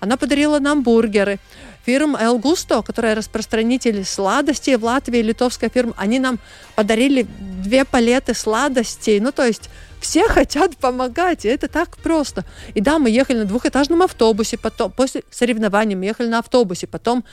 Она 0.00 0.16
подарила 0.16 0.58
нам 0.60 0.82
бургеры. 0.82 1.38
Фирма 1.84 2.20
El 2.20 2.40
Gusto, 2.40 2.82
которая 2.82 3.14
распространитель 3.14 4.04
сладостей 4.04 4.76
в 4.76 4.84
Латвии, 4.84 5.20
литовская 5.20 5.70
фирма, 5.70 5.94
они 5.96 6.18
нам 6.18 6.38
подарили 6.74 7.26
две 7.38 7.84
палеты 7.84 8.34
сладостей. 8.34 9.20
Ну, 9.20 9.32
то 9.32 9.44
есть 9.44 9.70
все 10.00 10.28
хотят 10.28 10.76
помогать, 10.76 11.44
и 11.44 11.48
это 11.48 11.68
так 11.68 11.96
просто. 11.98 12.44
И 12.74 12.80
да, 12.80 12.98
мы 12.98 13.10
ехали 13.10 13.38
на 13.38 13.44
двухэтажном 13.44 14.02
автобусе, 14.02 14.58
потом, 14.58 14.92
после 14.92 15.22
соревнований 15.30 15.94
мы 15.94 16.04
ехали 16.04 16.28
на 16.28 16.38
автобусе, 16.38 16.86
потом 16.86 17.24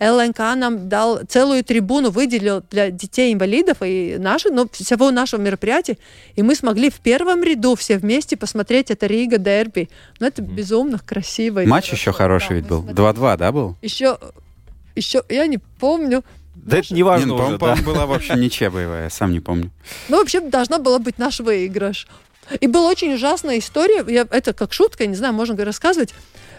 ЛНК 0.00 0.38
нам 0.38 0.88
дал 0.88 1.20
целую 1.28 1.62
трибуну, 1.64 2.10
выделил 2.10 2.62
для 2.70 2.90
детей-инвалидов 2.90 3.78
и 3.82 4.16
наши, 4.18 4.50
ну, 4.50 4.68
всего 4.72 5.10
нашего 5.10 5.40
мероприятия, 5.40 5.98
и 6.34 6.42
мы 6.42 6.54
смогли 6.54 6.90
в 6.90 7.00
первом 7.00 7.42
ряду 7.42 7.74
все 7.76 7.98
вместе 7.98 8.36
посмотреть 8.36 8.90
это 8.90 9.06
Рига 9.06 9.38
Дерби. 9.38 9.88
Ну, 10.18 10.26
это 10.26 10.42
безумно 10.42 10.98
красиво. 10.98 11.62
Матч 11.64 11.86
хорошо. 11.86 12.00
еще 12.00 12.12
хороший 12.12 12.48
Да, 12.48 12.54
ведь 12.54 12.66
был. 12.66 12.82
смотрели. 12.82 13.08
2-2, 13.08 13.36
да, 13.36 13.52
был? 13.52 13.76
Еще, 13.82 14.18
еще, 14.96 15.22
я 15.28 15.46
не 15.46 15.58
помню. 15.58 16.24
Да 16.54 16.78
это 16.78 16.92
не 16.94 16.98
Не, 16.98 17.02
важно 17.02 17.26
ну, 17.26 17.34
уже, 17.34 17.58
по-моему, 17.58 17.82
да. 17.82 17.92
была 17.92 18.06
вообще 18.06 18.34
ничья 18.34 18.70
боевая, 18.70 19.10
сам 19.10 19.32
не 19.32 19.40
помню. 19.40 19.70
Ну, 20.08 20.18
вообще, 20.18 20.40
должна 20.40 20.78
была 20.78 20.98
быть 20.98 21.18
наш 21.18 21.40
выигрыш. 21.40 22.06
И 22.60 22.66
была 22.66 22.90
очень 22.90 23.14
ужасная 23.14 23.58
история. 23.58 24.04
Я, 24.06 24.26
это 24.30 24.52
как 24.52 24.72
шутка, 24.72 25.04
я 25.04 25.08
не 25.08 25.16
знаю, 25.16 25.34
можно 25.34 25.62
рассказывать. 25.64 26.14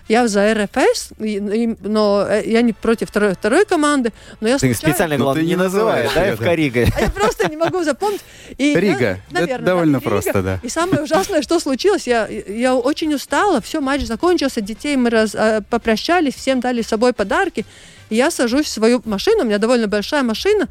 Я 0.07 0.27
за 0.27 0.53
РФС, 0.53 1.13
но 1.17 2.25
э, 2.29 2.43
я 2.45 2.61
не 2.61 2.73
против 2.73 3.09
второй, 3.09 3.33
второй 3.33 3.65
команды. 3.65 4.13
Но 4.39 4.47
я 4.47 4.57
Ты 4.57 4.67
случайно- 4.73 4.93
специально, 4.93 5.17
Ну, 5.17 5.23
главное, 5.23 5.43
ты 5.43 5.47
не 5.49 5.55
называешь, 5.55 6.11
да, 6.13 6.35
ФК 6.35 6.43
Рига. 6.55 6.85
А 6.95 7.01
я 7.01 7.09
просто 7.09 7.49
не 7.49 7.57
могу 7.57 7.83
запомнить. 7.83 8.21
И 8.57 8.65
я- 8.67 8.79
Рига. 8.79 9.05
Это 9.05 9.19
наверное, 9.31 9.57
да, 9.59 9.65
довольно 9.65 9.97
Рига. 9.97 10.09
просто, 10.09 10.41
да. 10.43 10.59
И 10.61 10.69
самое 10.69 11.01
ужасное, 11.03 11.41
что 11.41 11.59
случилось, 11.59 12.05
я, 12.07 12.27
я 12.27 12.75
очень 12.75 13.13
устала, 13.15 13.61
все, 13.61 13.81
матч 13.81 14.03
закончился, 14.03 14.61
детей 14.61 14.95
мы 14.95 15.09
раз, 15.09 15.33
э, 15.33 15.61
попрощались, 15.69 16.35
всем 16.35 16.59
дали 16.59 16.81
с 16.83 16.87
собой 16.87 17.13
подарки. 17.13 17.65
И 18.11 18.15
я 18.15 18.29
сажусь 18.29 18.67
в 18.67 18.69
свою 18.71 19.01
машину, 19.05 19.41
у 19.41 19.45
меня 19.45 19.57
довольно 19.57 19.87
большая 19.87 20.21
машина, 20.21 20.67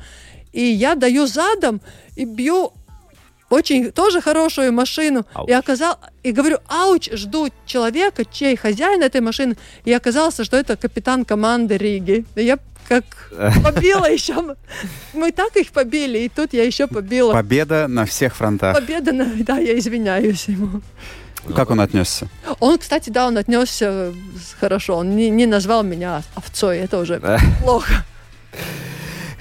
и 0.52 0.62
я 0.62 0.94
даю 0.94 1.26
задом 1.26 1.80
и 2.14 2.24
бью 2.24 2.72
очень 3.54 3.92
тоже 3.92 4.20
хорошую 4.20 4.72
машину. 4.72 5.24
Ауч. 5.34 5.48
И 5.48 5.52
оказал, 5.52 5.98
и 6.22 6.32
говорю, 6.32 6.58
ауч, 6.68 7.10
жду 7.12 7.48
человека, 7.66 8.24
чей 8.24 8.56
хозяин 8.56 9.02
этой 9.02 9.20
машины. 9.20 9.56
И 9.84 9.92
оказалось, 9.92 10.40
что 10.42 10.56
это 10.56 10.76
капитан 10.76 11.24
команды 11.24 11.76
Риги. 11.78 12.24
И 12.36 12.42
я 12.44 12.58
как 12.88 13.04
побила 13.64 14.10
еще. 14.10 14.34
Мы 15.14 15.32
так 15.32 15.56
их 15.56 15.70
побили, 15.72 16.18
и 16.18 16.28
тут 16.28 16.52
я 16.52 16.64
еще 16.64 16.86
побила. 16.86 17.32
Победа 17.32 17.88
на 17.88 18.04
всех 18.04 18.34
фронтах. 18.36 18.74
Победа, 18.76 19.12
на- 19.12 19.32
да, 19.44 19.58
я 19.58 19.78
извиняюсь 19.78 20.48
ему. 20.48 20.80
Как 21.56 21.70
он 21.70 21.80
отнесся? 21.80 22.28
Он, 22.60 22.78
кстати, 22.78 23.10
да, 23.10 23.26
он 23.26 23.36
отнесся 23.36 24.12
хорошо. 24.60 24.96
Он 24.96 25.14
не, 25.16 25.28
не 25.30 25.46
назвал 25.46 25.82
меня 25.82 26.22
овцой, 26.34 26.78
это 26.78 26.98
уже 26.98 27.20
плохо. 27.62 28.04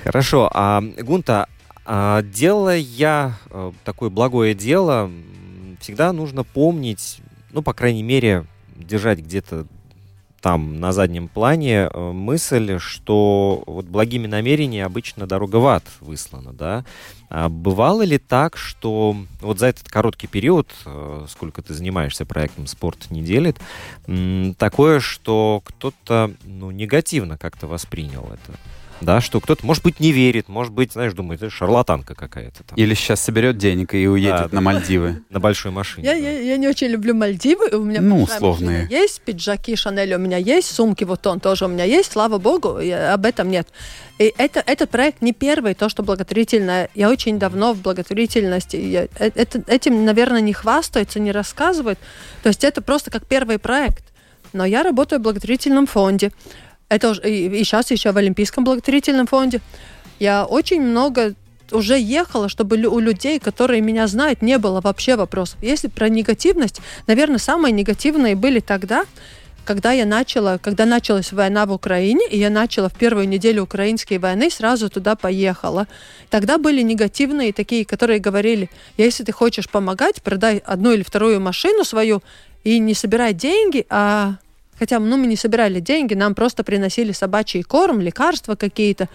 Хорошо. 0.03 0.49
А, 0.53 0.81
Гунта, 0.81 1.47
делая 2.23 3.35
э, 3.49 3.71
такое 3.83 4.09
благое 4.09 4.53
дело, 4.53 5.11
всегда 5.79 6.13
нужно 6.13 6.43
помнить, 6.43 7.19
ну, 7.51 7.61
по 7.61 7.73
крайней 7.73 8.03
мере, 8.03 8.45
держать 8.75 9.19
где-то 9.19 9.67
там 10.43 10.81
на 10.81 10.91
заднем 10.91 11.29
плане 11.29 11.89
э, 11.91 12.11
мысль, 12.11 12.77
что 12.77 13.63
вот 13.65 13.85
благими 13.85 14.27
намерениями 14.27 14.85
обычно 14.85 15.25
дорога 15.25 15.55
в 15.55 15.67
ад 15.67 15.83
выслана, 16.01 16.51
да. 16.51 16.85
А 17.33 17.49
бывало 17.49 18.03
ли 18.03 18.19
так, 18.19 18.57
что 18.57 19.17
вот 19.41 19.57
за 19.57 19.65
этот 19.65 19.89
короткий 19.89 20.27
период, 20.27 20.69
э, 20.85 21.25
сколько 21.27 21.63
ты 21.63 21.73
занимаешься 21.73 22.27
проектом 22.27 22.67
«Спорт 22.67 23.09
не 23.09 23.23
делит», 23.23 23.57
такое, 24.59 24.99
что 24.99 25.63
кто-то 25.65 26.31
ну, 26.43 26.69
негативно 26.69 27.39
как-то 27.39 27.65
воспринял 27.65 28.29
это? 28.31 28.59
да, 29.03 29.21
что 29.21 29.39
кто-то, 29.41 29.65
может 29.65 29.83
быть, 29.83 29.99
не 29.99 30.11
верит, 30.11 30.47
может 30.47 30.71
быть, 30.71 30.93
знаешь, 30.93 31.13
думает, 31.13 31.41
это 31.41 31.51
шарлатанка 31.51 32.15
какая-то 32.15 32.63
там. 32.63 32.77
Или 32.77 32.93
сейчас 32.93 33.21
соберет 33.21 33.57
денег 33.57 33.93
и 33.93 34.07
уедет 34.07 34.49
Да, 34.51 34.55
на 34.55 34.61
Мальдивы. 34.61 35.23
На 35.29 35.39
большой 35.39 35.71
машине. 35.71 36.05
Я, 36.05 36.13
да. 36.13 36.19
я, 36.19 36.39
я 36.39 36.57
не 36.57 36.67
очень 36.67 36.87
люблю 36.87 37.13
Мальдивы. 37.13 37.69
У 37.75 37.83
меня 37.83 38.01
Ну, 38.01 38.23
условные. 38.23 38.87
есть, 38.89 39.21
пиджаки 39.21 39.75
Шанель 39.75 40.13
у 40.13 40.19
меня 40.19 40.37
есть, 40.37 40.71
сумки 40.71 41.03
вот 41.03 41.25
он 41.27 41.39
тоже 41.39 41.65
у 41.65 41.67
меня 41.67 41.83
есть, 41.83 42.11
слава 42.11 42.37
богу, 42.37 42.79
я- 42.79 43.13
об 43.13 43.25
этом 43.25 43.49
нет. 43.51 43.67
И 44.19 44.33
это, 44.37 44.63
этот 44.65 44.89
проект 44.91 45.21
не 45.21 45.33
первый, 45.33 45.73
то, 45.73 45.89
что 45.89 46.03
благотворительное. 46.03 46.89
Я 46.93 47.09
очень 47.09 47.39
давно 47.39 47.73
в 47.73 47.81
благотворительности. 47.81 48.75
Я- 48.75 49.05
э- 49.17 49.31
это, 49.35 49.63
этим, 49.67 50.05
наверное, 50.05 50.41
не 50.41 50.53
хвастаются, 50.53 51.19
не 51.19 51.31
рассказывают. 51.31 51.99
То 52.43 52.49
есть 52.49 52.63
это 52.63 52.81
просто 52.81 53.09
как 53.11 53.25
первый 53.25 53.57
проект. 53.57 54.03
Но 54.53 54.65
я 54.65 54.83
работаю 54.83 55.19
в 55.19 55.23
благотворительном 55.23 55.87
фонде. 55.87 56.31
Это 56.89 57.09
уж- 57.09 57.19
и, 57.23 57.47
и 57.47 57.63
сейчас 57.63 57.89
еще 57.89 58.11
в 58.11 58.17
Олимпийском 58.17 58.63
благотворительном 58.63 59.25
фонде. 59.25 59.61
Я 60.19 60.45
очень 60.45 60.81
много 60.81 61.33
уже 61.71 61.99
ехала, 61.99 62.49
чтобы 62.49 62.77
у 62.85 62.99
людей, 62.99 63.39
которые 63.39 63.81
меня 63.81 64.05
знают, 64.05 64.43
не 64.43 64.59
было 64.59 64.79
вообще 64.79 65.15
вопросов. 65.15 65.57
Если 65.63 65.87
про 65.87 66.07
негативность, 66.07 66.81
наверное, 67.07 67.39
самые 67.39 67.71
негативные 67.71 68.35
были 68.35 68.59
тогда, 68.59 69.05
когда 69.65 69.91
я 69.91 70.05
начала, 70.05 70.57
когда 70.57 70.85
началась 70.85 71.31
война 71.31 71.65
в 71.65 71.71
Украине, 71.71 72.27
и 72.29 72.37
я 72.37 72.49
начала 72.49 72.89
в 72.89 72.93
первую 72.93 73.27
неделю 73.27 73.63
украинской 73.63 74.17
войны, 74.17 74.49
сразу 74.49 74.89
туда 74.89 75.15
поехала. 75.15 75.87
Тогда 76.29 76.57
были 76.57 76.81
негативные 76.81 77.53
такие, 77.53 77.85
которые 77.85 78.19
говорили, 78.19 78.69
если 78.97 79.23
ты 79.23 79.31
хочешь 79.31 79.69
помогать, 79.69 80.21
продай 80.21 80.57
одну 80.65 80.91
или 80.91 81.03
вторую 81.03 81.39
машину 81.39 81.83
свою 81.83 82.21
и 82.63 82.79
не 82.79 82.93
собирай 82.93 83.33
деньги, 83.33 83.85
а 83.89 84.35
Хотя, 84.79 84.99
ну, 84.99 85.17
мы 85.17 85.27
не 85.27 85.35
собирали 85.35 85.79
деньги, 85.79 86.15
нам 86.15 86.33
просто 86.33 86.63
приносили 86.63 87.11
собачий 87.11 87.63
корм, 87.63 88.01
лекарства 88.01 88.55
какие-то. 88.55 89.07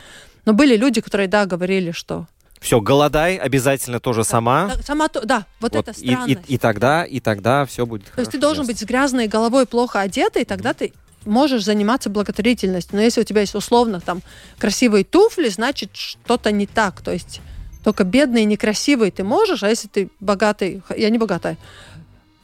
Но 0.44 0.52
были 0.52 0.76
люди, 0.76 1.00
которые, 1.00 1.28
да, 1.28 1.46
говорили, 1.46 1.90
что... 1.90 2.26
Все, 2.60 2.80
голодай 2.80 3.36
обязательно 3.36 4.00
тоже 4.00 4.24
сама. 4.24 4.72
Да, 4.74 4.82
сама 4.82 5.08
то, 5.08 5.24
да, 5.24 5.46
вот, 5.60 5.74
Вот, 5.74 5.88
это 5.88 6.00
и, 6.00 6.10
странно. 6.10 6.26
и, 6.26 6.54
и 6.54 6.58
тогда, 6.58 7.04
и 7.04 7.20
тогда 7.20 7.64
все 7.66 7.86
будет 7.86 8.06
То 8.14 8.20
есть 8.20 8.32
ты 8.32 8.38
должен 8.38 8.66
быть 8.66 8.78
с 8.78 8.82
грязной 8.82 9.28
головой, 9.28 9.66
плохо 9.66 10.00
одетый, 10.00 10.44
тогда 10.44 10.74
ты 10.74 10.92
можешь 11.24 11.64
заниматься 11.64 12.10
благотворительностью. 12.10 12.96
Но 12.96 13.02
если 13.02 13.20
у 13.20 13.24
тебя 13.24 13.42
есть 13.42 13.54
условно 13.54 14.00
там 14.00 14.22
красивые 14.58 15.04
туфли, 15.04 15.48
значит 15.48 15.90
что-то 15.94 16.50
не 16.52 16.66
так. 16.66 17.00
То 17.02 17.12
есть 17.12 17.40
только 17.84 18.04
бедный 18.04 18.42
и 18.42 18.46
некрасивый 18.46 19.10
ты 19.10 19.24
можешь, 19.24 19.62
а 19.62 19.68
если 19.68 19.88
ты 19.88 20.10
богатый, 20.20 20.82
я 20.96 21.10
не 21.10 21.18
богатая, 21.18 21.56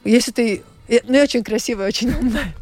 если 0.05 0.33
ты, 0.33 0.62
ну 0.88 1.14
я 1.14 1.22
очень 1.22 1.42
красивая, 1.42 1.88
очень 1.88 2.11
умная, 2.11 2.55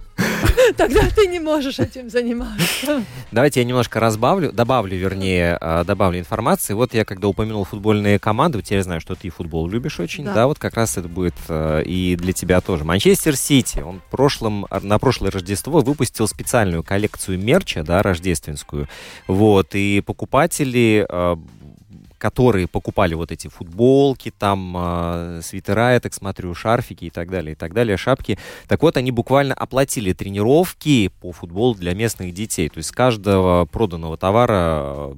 тогда 0.76 1.00
ты 1.14 1.26
не 1.26 1.40
можешь 1.40 1.78
этим 1.78 2.11
заниматься. 2.11 3.05
Давайте 3.31 3.61
я 3.61 3.66
немножко 3.66 4.00
разбавлю, 4.00 4.52
добавлю, 4.52 4.96
вернее, 4.96 5.57
а, 5.61 5.85
добавлю 5.85 6.18
информации. 6.18 6.74
Вот 6.74 6.94
я 6.94 7.05
когда 7.05 7.28
упомянул 7.28 7.64
футбольные 7.64 8.18
команды, 8.18 8.61
теперь 8.62 8.78
я 8.78 8.85
знаю, 8.85 9.00
что 9.00 9.14
ты 9.14 9.31
футбол 9.31 9.68
любишь 9.68 10.00
очень, 10.00 10.24
да, 10.24 10.35
Да. 10.35 10.46
вот 10.46 10.59
как 10.59 10.74
раз 10.74 10.96
это 10.96 11.09
будет 11.09 11.35
а, 11.48 11.81
и 11.81 12.16
для 12.16 12.33
тебя 12.33 12.61
тоже. 12.61 12.85
Манчестер 12.85 13.37
Сити, 13.37 13.81
он 13.81 14.00
а, 14.70 14.81
на 14.81 14.98
прошлое 14.98 15.31
Рождество 15.31 15.81
выпустил 15.81 16.26
специальную 16.28 16.83
коллекцию 16.83 17.38
мерча, 17.38 17.83
да, 17.83 18.02
рождественскую, 18.02 18.88
вот, 19.26 19.74
и 19.74 20.00
покупатели 20.05 21.07
а, 21.09 21.38
которые 22.23 22.69
покупали 22.69 23.15
вот 23.15 23.33
эти 23.33 23.49
футболки, 23.49 24.31
там, 24.31 24.77
э, 24.79 25.41
свитера, 25.43 25.95
я 25.95 25.99
так 25.99 26.15
смотрю, 26.15 26.55
шарфики 26.55 27.07
и 27.07 27.11
так 27.11 27.29
далее, 27.29 27.55
и 27.55 27.57
так 27.57 27.75
далее, 27.75 27.97
шапки. 27.97 28.39
Так 28.69 28.83
вот, 28.83 28.97
они 28.97 29.11
буквально 29.11 29.55
оплатили 29.55 30.13
тренировки 30.13 31.11
по 31.21 31.33
футболу 31.33 31.75
для 31.75 31.95
местных 31.95 32.33
детей. 32.33 32.69
То 32.69 32.79
есть 32.79 32.91
с 32.91 32.93
каждого 32.93 33.65
проданного 33.65 34.17
товара 34.17 34.85
э, 34.85 35.15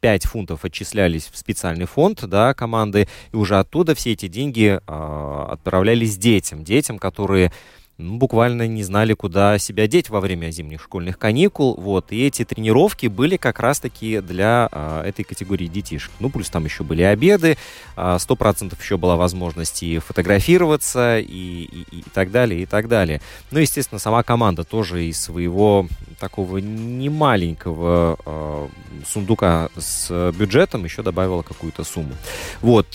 5 0.00 0.26
фунтов 0.26 0.64
отчислялись 0.64 1.30
в 1.32 1.38
специальный 1.38 1.86
фонд 1.86 2.24
да, 2.26 2.52
команды, 2.52 3.06
и 3.32 3.36
уже 3.36 3.56
оттуда 3.56 3.94
все 3.94 4.10
эти 4.10 4.26
деньги 4.26 4.80
э, 4.84 5.46
отправлялись 5.50 6.18
детям. 6.18 6.64
Детям, 6.64 6.98
которые 6.98 7.52
ну, 7.96 8.16
буквально 8.16 8.66
не 8.66 8.82
знали, 8.82 9.14
куда 9.14 9.56
себя 9.58 9.86
деть 9.86 10.10
во 10.10 10.20
время 10.20 10.50
зимних 10.50 10.82
школьных 10.82 11.16
каникул. 11.18 11.74
Вот. 11.78 12.10
И 12.10 12.26
эти 12.26 12.44
тренировки 12.44 13.06
были 13.06 13.36
как 13.36 13.60
раз-таки 13.60 14.20
для 14.20 14.68
а, 14.72 15.04
этой 15.04 15.24
категории 15.24 15.66
детишек. 15.66 16.10
Ну, 16.18 16.28
плюс 16.28 16.50
там 16.50 16.64
еще 16.64 16.82
были 16.82 17.02
обеды, 17.02 17.56
сто 18.18 18.36
процентов 18.36 18.82
еще 18.82 18.96
была 18.96 19.16
возможность 19.16 19.82
и 19.82 19.98
фотографироваться, 19.98 21.20
и, 21.20 21.24
и, 21.24 21.98
и 21.98 22.04
так 22.12 22.30
далее, 22.32 22.62
и 22.62 22.66
так 22.66 22.88
далее. 22.88 23.20
Ну, 23.50 23.60
естественно, 23.60 24.00
сама 24.00 24.22
команда 24.22 24.64
тоже 24.64 25.04
из 25.04 25.20
своего 25.20 25.86
такого 26.18 26.58
немаленького 26.58 28.18
э, 28.24 28.68
сундука 29.06 29.68
с 29.76 30.32
бюджетом 30.32 30.84
еще 30.84 31.02
добавила 31.02 31.42
какую-то 31.42 31.84
сумму. 31.84 32.14
Вот. 32.60 32.86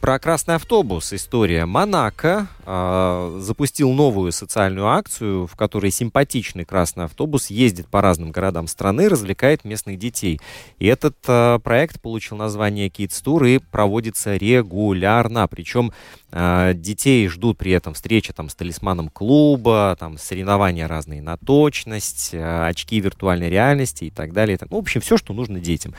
Про 0.00 0.18
красный 0.18 0.54
автобус 0.54 1.12
история. 1.12 1.66
Монако 1.66 2.46
э, 2.64 3.38
запустил 3.40 3.92
новую 3.92 4.32
социальную 4.32 4.86
акцию, 4.86 5.46
в 5.46 5.56
которой 5.56 5.90
симпатичный 5.90 6.64
красный 6.64 7.04
автобус 7.04 7.50
ездит 7.50 7.88
по 7.88 8.00
разным 8.00 8.30
городам 8.30 8.68
страны, 8.68 9.08
развлекает 9.08 9.64
местных 9.64 9.98
детей. 9.98 10.40
И 10.78 10.86
этот 10.86 11.16
э, 11.26 11.58
проект 11.62 12.00
получил 12.00 12.36
название 12.36 12.88
Kids 12.88 13.22
Tour 13.24 13.48
и 13.48 13.58
проводится 13.58 14.36
регулярно. 14.36 15.48
Причем 15.48 15.92
э, 16.30 16.72
детей 16.74 17.26
ждут 17.28 17.58
при 17.58 17.72
этом 17.72 17.94
встречи 17.94 18.32
там, 18.32 18.48
с 18.48 18.54
талисманом 18.54 19.08
клуба, 19.08 19.96
там, 19.98 20.18
соревнования 20.18 20.86
разные 20.86 21.22
на 21.22 21.36
точность, 21.36 22.30
э, 22.32 22.66
очки 22.66 23.00
виртуальной 23.00 23.50
реальности 23.50 24.04
и 24.04 24.10
так 24.10 24.32
далее. 24.32 24.58
Ну, 24.70 24.76
в 24.76 24.80
общем, 24.80 25.00
все, 25.00 25.16
что 25.16 25.32
нужно 25.32 25.60
детям. 25.60 25.94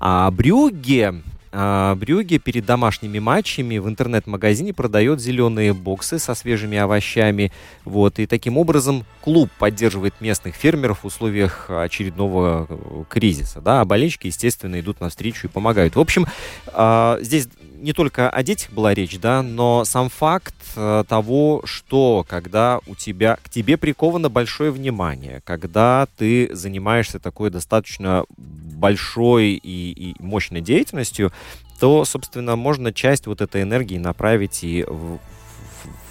А 0.00 0.30
Брюгге 0.30 1.22
Брюге 1.54 2.38
перед 2.38 2.66
домашними 2.66 3.20
матчами 3.20 3.78
в 3.78 3.88
интернет-магазине 3.88 4.72
продает 4.72 5.20
зеленые 5.20 5.72
боксы 5.72 6.18
со 6.18 6.34
свежими 6.34 6.76
овощами. 6.76 7.52
Вот, 7.84 8.18
и 8.18 8.26
таким 8.26 8.58
образом 8.58 9.04
клуб 9.20 9.50
поддерживает 9.58 10.20
местных 10.20 10.56
фермеров 10.56 11.04
в 11.04 11.06
условиях 11.06 11.66
очередного 11.70 12.66
э, 12.68 13.04
кризиса. 13.08 13.60
Да, 13.60 13.82
а 13.82 13.84
болельщики, 13.84 14.26
естественно, 14.26 14.80
идут 14.80 15.00
навстречу 15.00 15.46
и 15.46 15.50
помогают. 15.50 15.94
В 15.94 16.00
общем, 16.00 16.26
а, 16.66 17.18
здесь 17.20 17.48
не 17.84 17.92
только 17.92 18.30
о 18.30 18.42
детях 18.42 18.70
была 18.70 18.94
речь, 18.94 19.18
да, 19.20 19.42
но 19.42 19.84
сам 19.84 20.08
факт 20.08 20.54
э, 20.74 21.04
того, 21.06 21.60
что 21.64 22.24
когда 22.26 22.80
у 22.86 22.94
тебя, 22.94 23.36
к 23.44 23.50
тебе 23.50 23.76
приковано 23.76 24.30
большое 24.30 24.70
внимание, 24.70 25.42
когда 25.44 26.08
ты 26.16 26.48
занимаешься 26.54 27.18
такой 27.18 27.50
достаточно 27.50 28.24
большой 28.38 29.50
и, 29.52 29.92
и 29.92 30.14
мощной 30.18 30.62
деятельностью, 30.62 31.30
то, 31.78 32.04
собственно, 32.06 32.56
можно 32.56 32.92
часть 32.92 33.26
вот 33.26 33.42
этой 33.42 33.62
энергии 33.62 33.98
направить 33.98 34.64
и 34.64 34.84
в, 34.84 35.18
в- 35.18 35.18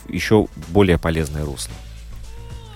в 0.07 0.09
еще 0.13 0.47
более 0.69 0.99
полезное 0.99 1.43
русло. 1.43 1.73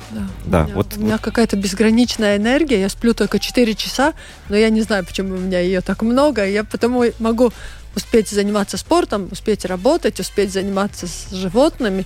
Да, 0.09 0.27
Да, 0.45 0.61
у 0.61 0.65
меня, 0.65 0.75
вот- 0.75 0.97
у 0.97 1.01
меня 1.01 1.17
какая-то 1.17 1.55
безграничная 1.57 2.37
энергия. 2.37 2.79
Я 2.79 2.89
сплю 2.89 3.13
только 3.13 3.39
4 3.39 3.75
часа, 3.75 4.13
но 4.49 4.55
я 4.55 4.69
не 4.69 4.81
знаю, 4.81 5.05
почему 5.05 5.35
у 5.35 5.39
меня 5.39 5.59
ее 5.59 5.81
так 5.81 6.01
много. 6.01 6.47
Я 6.47 6.63
потому 6.63 7.03
могу 7.19 7.51
успеть 7.97 8.29
заниматься 8.29 8.77
спортом, 8.77 9.27
успеть 9.31 9.65
работать, 9.65 10.19
успеть 10.19 10.53
заниматься 10.53 11.07
с 11.07 11.31
животными. 11.31 12.05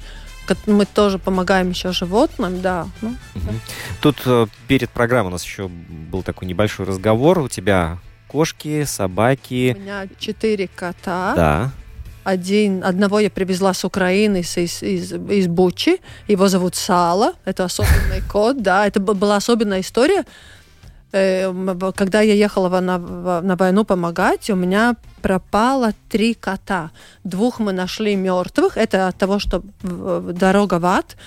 Мы 0.66 0.86
тоже 0.86 1.20
помогаем 1.20 1.70
еще 1.70 1.92
животным, 1.92 2.62
да. 2.62 2.88
Ну, 3.02 3.16
Мгм. 3.36 3.62
Тут 4.02 4.18
э, 4.26 4.48
перед 4.68 4.90
программой 4.90 5.28
у 5.28 5.32
нас 5.32 5.44
еще 5.46 5.68
был 5.68 6.24
такой 6.24 6.48
небольшой 6.48 6.86
разговор. 6.86 7.40
У 7.40 7.48
тебя 7.48 8.00
кошки, 8.28 8.82
у 8.84 8.86
собаки. 8.86 9.76
меня 9.80 10.08
четыре 10.18 10.68
кота. 10.68 11.34
Да. 11.36 11.72
Один, 12.24 12.84
одного 12.84 13.20
я 13.20 13.30
привезла 13.30 13.74
с 13.74 13.84
Украины, 13.86 14.42
из, 14.42 14.58
из, 14.58 14.84
из, 14.84 15.14
из 15.14 15.48
Бучи. 15.48 16.00
Его 16.28 16.48
зовут 16.48 16.76
Сала. 16.76 17.34
Это 17.46 17.66
особенный 17.66 18.22
кот, 18.32 18.62
да. 18.62 18.88
Это 18.88 19.00
была 19.00 19.36
особенная 19.38 19.82
история. 19.82 20.26
Э, 21.14 21.50
м, 21.50 21.78
в- 21.78 21.92
Когда 21.94 22.22
я 22.22 22.34
ехала 22.34 22.80
на, 22.80 22.98
на 23.42 23.56
войну 23.56 23.84
помогать, 23.84 24.50
у 24.50 24.56
меня 24.56 24.96
пропало 25.22 25.92
три 26.10 26.34
кота. 26.34 26.92
Двух 27.24 27.60
мы 27.60 27.74
нашли 27.74 28.16
мертвых. 28.16 28.78
Это 28.78 29.08
от 29.08 29.18
того, 29.18 29.40
что 29.40 29.62
дорога 29.84 30.80
в 30.80 30.86
ад. 30.86 31.18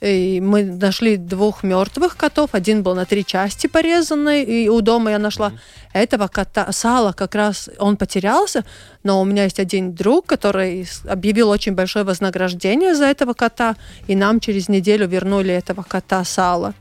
И 0.00 0.40
мы 0.40 0.64
нашли 0.64 1.16
двух 1.16 1.62
мертвых 1.62 2.16
котов. 2.16 2.50
Один 2.54 2.82
был 2.82 2.96
на 2.96 3.04
три 3.04 3.24
части 3.24 3.68
порезанный, 3.68 4.42
и 4.42 4.68
у 4.68 4.80
дома 4.80 5.12
я 5.12 5.18
нашла 5.20 5.52
этого 5.92 6.26
кота. 6.26 6.72
Сала 6.72 7.12
как 7.12 7.36
раз, 7.36 7.70
он 7.78 7.96
потерялся, 7.96 8.64
но 9.04 9.20
у 9.20 9.24
меня 9.24 9.44
есть 9.44 9.60
один 9.60 9.94
друг, 9.94 10.26
который 10.26 10.88
объявил 11.08 11.50
очень 11.50 11.74
большое 11.74 12.04
вознаграждение 12.04 12.96
за 12.96 13.04
этого 13.04 13.32
кота, 13.34 13.76
и 14.08 14.16
нам 14.16 14.40
через 14.40 14.68
неделю 14.68 15.06
вернули 15.06 15.54
этого 15.54 15.84
кота 15.84 16.24
Сала. 16.24 16.74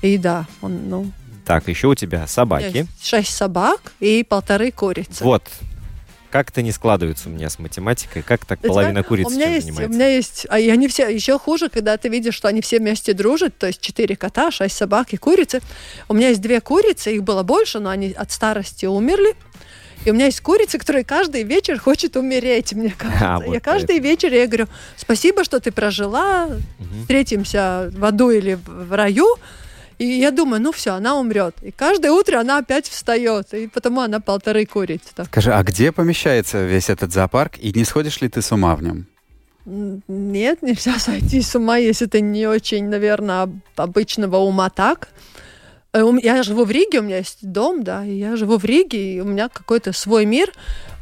И 0.00 0.16
да, 0.16 0.46
он, 0.62 0.88
ну, 0.88 1.10
Так, 1.50 1.66
еще 1.66 1.88
у 1.88 1.94
тебя 1.96 2.28
собаки. 2.28 2.76
есть 2.76 3.04
шесть 3.04 3.34
собак 3.34 3.92
и 3.98 4.22
полторы 4.22 4.70
курицы. 4.70 5.24
Вот. 5.24 5.42
Как 6.30 6.50
это 6.50 6.62
не 6.62 6.70
складывается 6.70 7.28
у 7.28 7.32
меня 7.32 7.50
с 7.50 7.58
математикой? 7.58 8.22
Как 8.22 8.44
так 8.46 8.60
половина 8.60 9.02
куриц 9.02 9.26
у 9.26 9.30
меня 9.30 9.54
есть, 9.54 9.66
занимается? 9.66 9.92
У 9.92 9.94
меня 9.96 10.08
есть, 10.14 10.46
а 10.48 10.60
и 10.60 10.68
они 10.70 10.86
все 10.86 11.08
еще 11.08 11.40
хуже, 11.40 11.68
когда 11.68 11.96
ты 11.96 12.08
видишь, 12.08 12.36
что 12.36 12.46
они 12.46 12.60
все 12.60 12.78
вместе 12.78 13.14
дружат, 13.14 13.58
то 13.58 13.66
есть 13.66 13.80
четыре 13.80 14.14
кота, 14.14 14.52
шесть 14.52 14.76
собак 14.76 15.12
и 15.12 15.16
курицы. 15.16 15.60
У 16.08 16.14
меня 16.14 16.28
есть 16.28 16.40
две 16.40 16.60
курицы, 16.60 17.12
их 17.16 17.24
было 17.24 17.42
больше, 17.42 17.80
но 17.80 17.90
они 17.90 18.12
от 18.12 18.30
старости 18.30 18.86
умерли. 18.86 19.34
И 20.04 20.10
у 20.12 20.14
меня 20.14 20.26
есть 20.26 20.40
курица, 20.42 20.78
которая 20.78 21.02
каждый 21.02 21.42
вечер 21.42 21.80
хочет 21.80 22.16
умереть, 22.16 22.72
мне 22.74 22.90
кажется. 22.96 23.42
вот 23.44 23.52
я 23.52 23.58
каждый 23.58 23.98
вечер 23.98 24.32
я 24.32 24.46
говорю, 24.46 24.68
спасибо, 24.96 25.42
что 25.42 25.58
ты 25.58 25.72
прожила, 25.72 26.48
встретимся 27.02 27.90
в 27.92 28.04
аду 28.04 28.30
или 28.30 28.56
в 28.64 28.92
раю. 28.94 29.34
И 30.00 30.04
я 30.06 30.30
думаю, 30.30 30.62
ну 30.62 30.72
все, 30.72 30.90
она 30.94 31.16
умрет. 31.20 31.54
И 31.62 31.70
каждое 31.70 32.10
утро 32.10 32.40
она 32.40 32.56
опять 32.58 32.88
встает, 32.88 33.52
и 33.52 33.66
потому 33.66 34.00
она 34.00 34.18
полторы 34.18 34.64
курицы. 34.64 35.08
Так. 35.14 35.26
Скажи, 35.26 35.52
а 35.52 35.62
где 35.62 35.92
помещается 35.92 36.64
весь 36.64 36.88
этот 36.88 37.12
зоопарк, 37.12 37.58
и 37.58 37.70
не 37.72 37.84
сходишь 37.84 38.22
ли 38.22 38.28
ты 38.28 38.40
с 38.40 38.50
ума 38.50 38.74
в 38.76 38.82
нем? 38.82 39.04
Нет, 39.66 40.62
нельзя 40.62 40.98
сойти 40.98 41.42
с 41.42 41.54
ума, 41.54 41.76
если 41.76 42.06
ты 42.06 42.22
не 42.22 42.46
очень, 42.46 42.88
наверное, 42.88 43.42
об- 43.42 43.58
обычного 43.76 44.38
ума 44.38 44.70
так. 44.70 45.08
Э, 45.92 46.02
Я 46.22 46.42
живу 46.44 46.64
в 46.64 46.70
Риге, 46.70 47.00
у 47.00 47.02
меня 47.02 47.18
есть 47.18 47.38
дом, 47.42 47.82
да, 47.84 48.02
и 48.04 48.12
я 48.18 48.36
живу 48.36 48.56
в 48.56 48.64
Риге, 48.64 49.16
и 49.16 49.20
у 49.20 49.24
меня 49.26 49.48
какой-то 49.50 49.92
свой 49.92 50.24
мир. 50.24 50.50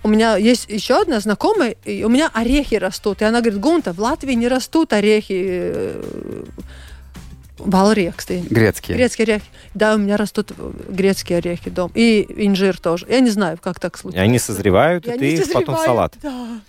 У 0.03 0.09
меня 0.09 0.37
есть 0.37 0.69
еще 0.69 1.01
одна 1.01 1.21
знакомая, 1.21 1.77
и 1.85 2.03
у 2.05 2.09
меня 2.09 2.31
орехи 2.35 2.75
растут. 2.75 3.23
И 3.23 3.25
она 3.25 3.41
говорит, 3.43 3.61
Гунта, 3.61 3.93
в 3.93 4.01
Латвии 4.01 4.35
не 4.35 4.49
растут 4.49 4.93
орехи. 4.93 5.93
Валрек, 7.59 8.17
кстати. 8.17 8.45
Грецкие. 8.49 8.97
Грецкие 8.97 9.25
орехи. 9.25 9.45
Да, 9.75 9.95
у 9.95 9.99
меня 9.99 10.17
растут 10.17 10.53
грецкие 10.89 11.39
орехи 11.39 11.71
дом. 11.71 11.91
И 11.95 12.27
инжир 12.47 12.79
тоже. 12.79 13.07
Я 13.09 13.21
не 13.21 13.31
знаю, 13.31 13.59
как 13.63 13.81
так 13.81 13.97
И 13.97 14.01
случилось. 14.01 14.25
они 14.25 14.39
созревают, 14.39 15.07
и 15.07 15.11
они 15.11 15.19
ты 15.19 15.33
их 15.35 15.53
потом 15.53 15.75
в 15.75 15.79
созревают. 15.79 15.85
салат. 15.85 16.15
Да, 16.23 16.61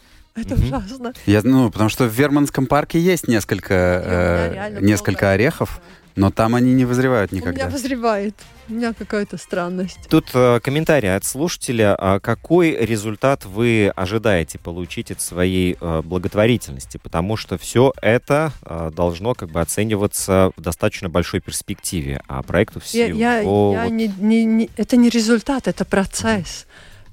это 0.42 0.56
Мгм. 0.56 0.64
ужасно. 0.66 1.14
Я, 1.26 1.42
ну, 1.44 1.70
потому 1.72 1.90
что 1.90 2.06
в 2.06 2.14
Верманском 2.14 2.66
парке 2.66 3.00
есть 3.00 3.28
несколько, 3.28 3.74
И 3.74 4.78
э, 4.78 4.80
несколько 4.82 5.26
много. 5.26 5.32
орехов, 5.32 5.82
но 6.16 6.32
там 6.32 6.56
они 6.56 6.74
не 6.74 6.86
вызревают 6.86 7.32
У 7.32 7.36
меня 7.36 7.48
никогда. 7.52 7.70
возревает. 7.70 8.36
У 8.68 8.74
меня 8.74 8.94
какая-то 8.94 9.38
странность. 9.38 9.98
Тут 10.10 10.28
э, 10.34 10.60
комментарий 10.62 11.16
от 11.16 11.24
слушателя. 11.26 11.96
А 11.98 12.20
какой 12.20 12.72
результат 12.76 13.46
вы 13.46 13.92
ожидаете 13.96 14.60
получить 14.60 15.12
от 15.12 15.22
своей 15.22 15.76
э, 15.80 16.02
благотворительности? 16.04 16.98
Потому 17.02 17.36
что 17.38 17.58
все 17.58 17.94
это 18.02 18.52
э, 18.64 18.92
должно 18.96 19.34
как 19.34 19.50
бы 19.50 19.62
оцениваться 19.62 20.52
в 20.56 20.62
достаточно 20.62 21.10
большой 21.10 21.40
перспективе. 21.40 22.22
А 22.28 22.44
проекту 22.44 22.80
Я, 22.80 23.06
всего... 23.08 23.18
я, 23.20 23.38
я 23.40 23.44
вот- 23.84 23.92
не, 23.92 24.08
не- 24.20 24.46
не- 24.46 24.70
это 24.78 24.98
не 24.98 25.10
результат, 25.10 25.68
это 25.68 25.84
процесс. 25.86 26.68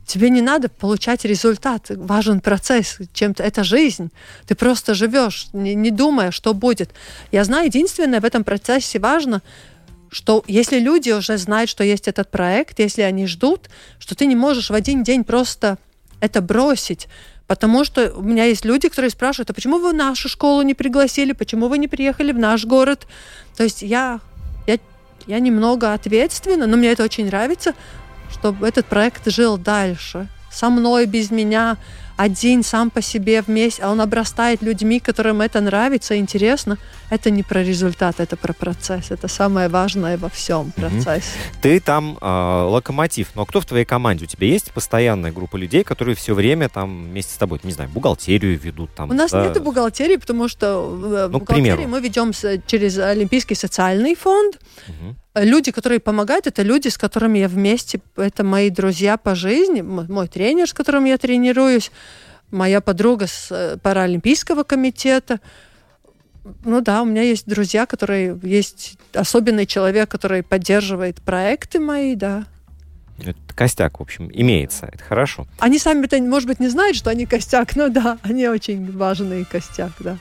Тебе 0.07 0.31
не 0.31 0.41
надо 0.41 0.69
получать 0.69 1.25
результат, 1.25 1.91
важен 1.91 2.41
процесс, 2.41 2.99
чем-то 3.13 3.43
это 3.43 3.65
жизнь. 3.65 4.13
Ты 4.47 4.55
просто 4.55 4.95
живешь, 4.95 5.49
не, 5.53 5.75
не 5.75 5.91
думая, 5.91 6.31
что 6.31 6.55
будет. 6.55 6.91
Я 7.33 7.43
знаю, 7.43 7.67
единственное 7.67 8.21
в 8.21 8.25
этом 8.25 8.45
процессе 8.45 9.01
важно, 9.01 9.43
что 10.09 10.45
если 10.47 10.79
люди 10.79 11.11
уже 11.11 11.37
знают, 11.39 11.69
что 11.69 11.83
есть 11.83 12.07
этот 12.07 12.31
проект, 12.31 12.79
если 12.79 13.03
они 13.03 13.27
ждут, 13.27 13.69
что 13.99 14.15
ты 14.15 14.27
не 14.27 14.37
можешь 14.37 14.71
в 14.71 14.75
один 14.75 15.03
день 15.03 15.25
просто 15.25 15.77
это 16.21 16.41
бросить. 16.41 17.09
Потому 17.49 17.85
что 17.85 18.13
у 18.17 18.23
меня 18.23 18.45
есть 18.45 18.65
люди, 18.65 18.89
которые 18.89 19.11
спрашивают, 19.11 19.51
а 19.51 19.55
почему 19.55 19.79
вы 19.79 19.93
нашу 19.93 20.29
школу 20.29 20.63
не 20.63 20.75
пригласили, 20.75 21.33
почему 21.33 21.67
вы 21.67 21.79
не 21.79 21.89
приехали 21.89 22.31
в 22.31 22.39
наш 22.39 22.65
город? 22.65 23.09
То 23.57 23.65
есть 23.65 23.83
я, 23.83 24.21
я, 24.69 24.79
я 25.27 25.41
немного 25.41 25.93
ответственна, 25.93 26.67
но 26.67 26.77
мне 26.77 26.93
это 26.93 27.03
очень 27.03 27.27
нравится, 27.27 27.75
чтобы 28.31 28.67
этот 28.67 28.87
проект 28.87 29.31
жил 29.31 29.59
дальше. 29.59 30.29
Со 30.51 30.71
мной, 30.71 31.07
без 31.07 31.31
меня, 31.31 31.77
один 32.17 32.63
сам 32.63 32.91
по 32.91 33.03
себе 33.03 33.43
вместе, 33.43 33.83
а 33.83 33.91
он 33.91 34.01
обрастает 34.01 34.63
людьми, 34.63 35.01
которым 35.01 35.43
это 35.43 35.61
нравится, 35.61 36.17
интересно. 36.17 36.79
Это 37.11 37.31
не 37.31 37.43
про 37.43 37.63
результат, 37.63 38.21
это 38.21 38.37
про 38.37 38.55
процесс. 38.55 39.11
Это 39.11 39.29
самое 39.29 39.69
важное 39.69 40.17
во 40.17 40.29
всем 40.29 40.73
процессе. 40.73 41.29
Ты 41.61 41.79
там 41.79 42.17
э, 42.21 42.27
локомотив, 42.27 43.29
но 43.35 43.45
кто 43.45 43.61
в 43.61 43.67
твоей 43.67 43.85
команде? 43.85 44.25
У 44.25 44.29
тебя 44.29 44.47
есть 44.47 44.73
постоянная 44.73 45.31
группа 45.31 45.57
людей, 45.57 45.85
которые 45.85 46.15
все 46.15 46.35
время 46.35 46.69
там 46.69 47.05
вместе 47.05 47.35
с 47.35 47.37
тобой, 47.37 47.61
не 47.63 47.73
знаю, 47.73 47.91
бухгалтерию 47.91 48.59
ведут 48.59 48.95
там? 48.95 49.11
У 49.11 49.15
нас 49.15 49.31
да? 49.31 49.47
нет 49.47 49.63
бухгалтерии, 49.63 50.17
потому 50.17 50.49
что 50.49 50.99
э, 51.05 51.29
Ну, 51.31 51.41
примеру. 51.41 51.87
мы 51.87 52.01
ведем 52.01 52.33
через 52.67 52.99
Олимпийский 52.99 53.55
социальный 53.55 54.15
фонд. 54.15 54.59
Мгм. 54.89 55.17
Люди, 55.37 55.71
которые 55.71 56.01
помогают, 56.01 56.47
это 56.47 56.63
люди, 56.63 56.89
с 56.89 56.97
которыми 56.97 57.39
я 57.41 57.49
вместе, 57.49 58.01
это 58.17 58.43
мои 58.43 58.71
друзья 58.71 59.19
по 59.19 59.35
жизни, 59.35 59.83
мой 59.83 60.29
тренер, 60.29 60.67
с 60.67 60.73
которым 60.73 61.05
я 61.05 61.19
тренируюсь, 61.19 61.91
моя 62.51 62.81
подруга 62.81 63.27
с 63.27 63.49
э, 63.51 63.77
Паралимпийского 63.77 64.63
комитета. 64.63 65.41
Ну 66.65 66.81
да, 66.81 67.03
у 67.03 67.05
меня 67.05 67.23
есть 67.23 67.47
друзья, 67.47 67.85
которые 67.85 68.39
есть 68.43 68.97
особенный 69.13 69.67
человек, 69.67 70.11
который 70.11 70.43
поддерживает 70.43 71.21
проекты 71.21 71.81
мои, 71.81 72.15
да. 72.15 72.47
Это 73.19 73.37
костяк, 73.55 73.99
в 73.99 74.03
общем, 74.03 74.31
имеется. 74.33 74.89
Это 74.91 75.03
хорошо. 75.03 75.47
Они 75.59 75.79
сами-то, 75.79 76.19
может 76.23 76.49
быть, 76.49 76.61
не 76.61 76.69
знают, 76.69 76.97
что 76.97 77.11
они 77.11 77.27
костяк, 77.27 77.77
но 77.77 77.89
да, 77.89 78.19
они 78.23 78.49
очень 78.49 78.91
важный 78.97 79.45
костяк, 79.45 79.93
да. 80.01 80.17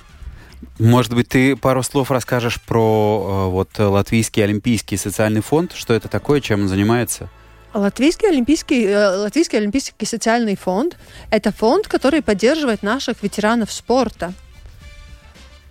Может 0.79 1.13
быть, 1.13 1.29
ты 1.29 1.55
пару 1.55 1.83
слов 1.83 2.11
расскажешь 2.11 2.61
про 2.61 3.47
э, 3.47 3.51
вот 3.51 3.69
Латвийский 3.77 4.43
олимпийский 4.43 4.97
социальный 4.97 5.41
фонд, 5.41 5.73
что 5.73 5.93
это 5.93 6.07
такое, 6.07 6.41
чем 6.41 6.61
он 6.61 6.67
занимается? 6.67 7.29
Латвийский 7.73 8.29
олимпийский, 8.29 8.85
э, 8.85 9.17
Латвийский 9.17 9.57
олимпийский 9.57 10.05
социальный 10.05 10.55
фонд– 10.55 10.97
это 11.29 11.51
фонд, 11.51 11.87
который 11.87 12.21
поддерживает 12.21 12.83
наших 12.83 13.21
ветеранов 13.21 13.71
спорта. 13.71 14.33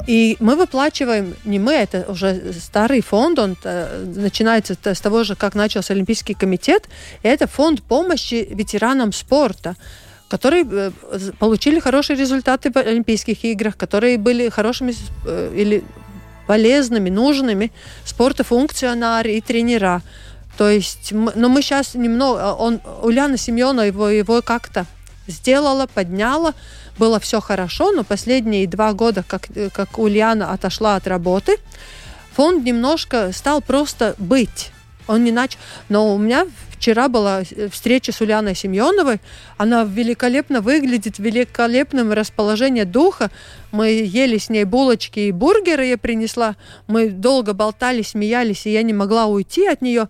И 0.06 0.36
мы 0.38 0.54
выплачиваем, 0.54 1.34
не 1.44 1.58
мы, 1.58 1.72
это 1.72 2.04
уже 2.08 2.52
старый 2.52 3.00
фонд, 3.00 3.38
он 3.38 3.56
э, 3.64 4.04
начинается 4.04 4.76
с 4.82 5.00
того 5.00 5.24
же, 5.24 5.34
как 5.34 5.54
начался 5.54 5.94
Олимпийский 5.94 6.34
комитет, 6.34 6.88
и 7.22 7.28
это 7.28 7.46
фонд 7.46 7.82
помощи 7.82 8.46
ветеранам 8.50 9.12
спорта, 9.12 9.76
которые 10.28 10.66
э, 10.70 10.90
получили 11.38 11.80
хорошие 11.80 12.16
результаты 12.16 12.70
в 12.70 12.76
Олимпийских 12.76 13.44
играх, 13.44 13.76
которые 13.76 14.18
были 14.18 14.48
хорошими 14.48 14.94
э, 15.26 15.52
или 15.54 15.84
полезными, 16.46 17.10
нужными 17.10 17.72
спортофункционеры 18.04 19.32
и 19.32 19.40
тренера. 19.40 20.02
То 20.56 20.68
есть, 20.68 21.12
но 21.12 21.48
мы 21.48 21.62
сейчас 21.62 21.94
немного, 21.94 22.54
он, 22.54 22.80
Ульяна 23.02 23.36
Семенова 23.36 23.86
его, 23.86 24.08
его 24.08 24.42
как-то 24.42 24.86
сделала, 25.26 25.86
подняла, 25.86 26.54
было 26.98 27.18
все 27.18 27.40
хорошо, 27.40 27.92
но 27.92 28.04
последние 28.04 28.66
два 28.66 28.92
года, 28.92 29.24
как, 29.26 29.48
э, 29.56 29.70
как 29.70 29.98
Ульяна 29.98 30.52
отошла 30.52 30.96
от 30.96 31.06
работы, 31.06 31.58
фонд 32.34 32.64
немножко 32.64 33.32
стал 33.32 33.60
просто 33.60 34.14
быть. 34.18 34.70
Он 35.06 35.24
не 35.24 35.32
начал. 35.32 35.58
Но 35.88 36.14
у 36.14 36.18
меня 36.18 36.46
вчера 36.70 37.08
была 37.08 37.42
э, 37.42 37.68
встреча 37.68 38.12
с 38.12 38.20
Ульяной 38.20 38.54
Семеновой. 38.54 39.20
Она 39.56 39.84
великолепно 39.84 40.60
выглядит, 40.60 41.16
в 41.16 41.22
великолепном 41.22 42.12
расположении 42.12 42.84
духа. 42.84 43.30
Мы 43.72 43.88
ели 43.88 44.38
с 44.38 44.48
ней 44.48 44.64
булочки 44.64 45.20
и 45.20 45.32
бургеры 45.32 45.86
я 45.86 45.98
принесла. 45.98 46.56
Мы 46.86 47.10
долго 47.10 47.52
болтали, 47.54 48.02
смеялись, 48.02 48.66
и 48.66 48.72
я 48.72 48.82
не 48.82 48.92
могла 48.92 49.26
уйти 49.26 49.66
от 49.66 49.82
нее. 49.82 50.08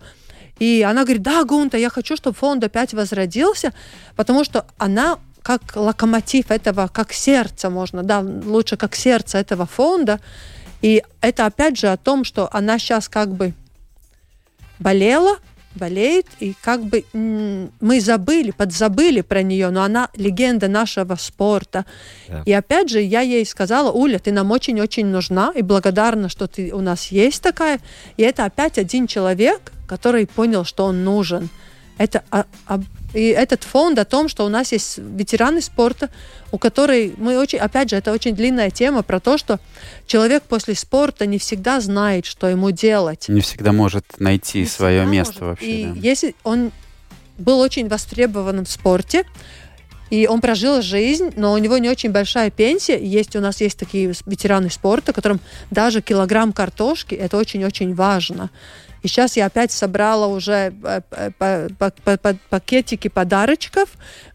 И 0.59 0.85
она 0.87 1.03
говорит, 1.03 1.21
да, 1.21 1.43
Гунта, 1.43 1.77
я 1.77 1.89
хочу, 1.89 2.15
чтобы 2.15 2.35
фонд 2.35 2.63
опять 2.63 2.93
возродился, 2.93 3.73
потому 4.15 4.43
что 4.43 4.65
она 4.77 5.19
как 5.41 5.75
локомотив 5.75 6.49
этого, 6.49 6.87
как 6.87 7.13
сердце 7.13 7.69
можно, 7.69 8.01
да, 8.01 8.21
лучше 8.21 8.77
как 8.77 8.95
сердце 8.95 9.37
этого 9.37 9.65
фонда. 9.65 10.19
И 10.81 11.03
это 11.21 11.45
опять 11.45 11.77
же 11.77 11.87
о 11.87 11.97
том, 11.97 12.23
что 12.23 12.49
она 12.51 12.79
сейчас 12.79 13.09
как 13.09 13.29
бы 13.29 13.53
болела, 14.79 15.37
болеет, 15.75 16.27
и 16.39 16.55
как 16.61 16.83
бы 16.85 17.03
мы 17.13 17.99
забыли, 17.99 18.51
подзабыли 18.51 19.21
про 19.21 19.43
нее, 19.43 19.69
но 19.69 19.83
она 19.83 20.09
легенда 20.15 20.67
нашего 20.67 21.15
спорта. 21.15 21.85
Да. 22.27 22.43
И 22.45 22.51
опять 22.53 22.89
же, 22.89 23.01
я 23.01 23.21
ей 23.21 23.45
сказала, 23.45 23.91
Уля, 23.91 24.19
ты 24.19 24.31
нам 24.31 24.51
очень-очень 24.51 25.05
нужна, 25.05 25.51
и 25.53 25.61
благодарна, 25.61 26.29
что 26.29 26.47
ты 26.47 26.73
у 26.73 26.81
нас 26.81 27.07
есть 27.07 27.41
такая. 27.41 27.79
И 28.17 28.23
это 28.23 28.45
опять 28.45 28.77
один 28.77 29.07
человек, 29.07 29.73
который 29.87 30.27
понял, 30.27 30.63
что 30.63 30.85
он 30.85 31.03
нужен. 31.03 31.49
Это 31.97 32.23
о- 32.29 32.45
об- 32.65 32.85
и 33.15 33.27
этот 33.29 33.63
фонд 33.63 33.97
о 33.97 34.05
том, 34.05 34.27
что 34.27 34.45
у 34.45 34.49
нас 34.49 34.71
есть 34.73 34.97
ветераны 34.97 35.61
спорта, 35.61 36.09
у 36.51 36.57
которой 36.57 37.13
мы 37.17 37.39
очень, 37.39 37.59
опять 37.59 37.89
же, 37.89 37.95
это 37.95 38.11
очень 38.11 38.35
длинная 38.35 38.69
тема 38.69 39.03
про 39.03 39.19
то, 39.19 39.37
что 39.37 39.59
человек 40.05 40.43
после 40.43 40.75
спорта 40.75 41.25
не 41.25 41.39
всегда 41.39 41.79
знает, 41.79 42.25
что 42.25 42.47
ему 42.47 42.71
делать. 42.71 43.29
Не 43.29 43.41
всегда 43.41 43.71
может 43.71 44.19
найти 44.19 44.59
Не 44.59 44.65
свое 44.65 45.05
место 45.05 45.33
может. 45.33 45.41
вообще. 45.41 45.81
И 45.81 45.85
да. 45.85 45.93
если 45.95 46.35
он 46.43 46.71
был 47.37 47.59
очень 47.59 47.87
востребован 47.87 48.65
в 48.65 48.69
спорте, 48.69 49.25
И 50.09 50.27
он 50.27 50.39
прожил 50.39 50.81
жизнь, 50.81 51.33
но 51.35 51.53
у 51.53 51.57
него 51.57 51.77
не 51.77 51.89
очень 51.89 52.11
большая 52.11 52.51
пенсия. 52.51 52.97
Есть 52.97 53.35
у 53.35 53.39
нас 53.39 53.59
есть 53.61 53.77
такие 53.77 54.13
ветераны 54.25 54.69
спорта, 54.69 55.13
которым 55.13 55.39
даже 55.71 56.01
килограмм 56.01 56.53
картошки 56.53 57.15
это 57.15 57.37
очень-очень 57.37 57.95
важно. 57.95 58.51
И 59.01 59.07
сейчас 59.07 59.37
я 59.37 59.45
опять 59.45 59.71
собрала 59.71 60.27
уже 60.27 60.73
э, 60.83 61.69
пакетики 62.49 63.07
подарочков, 63.07 63.89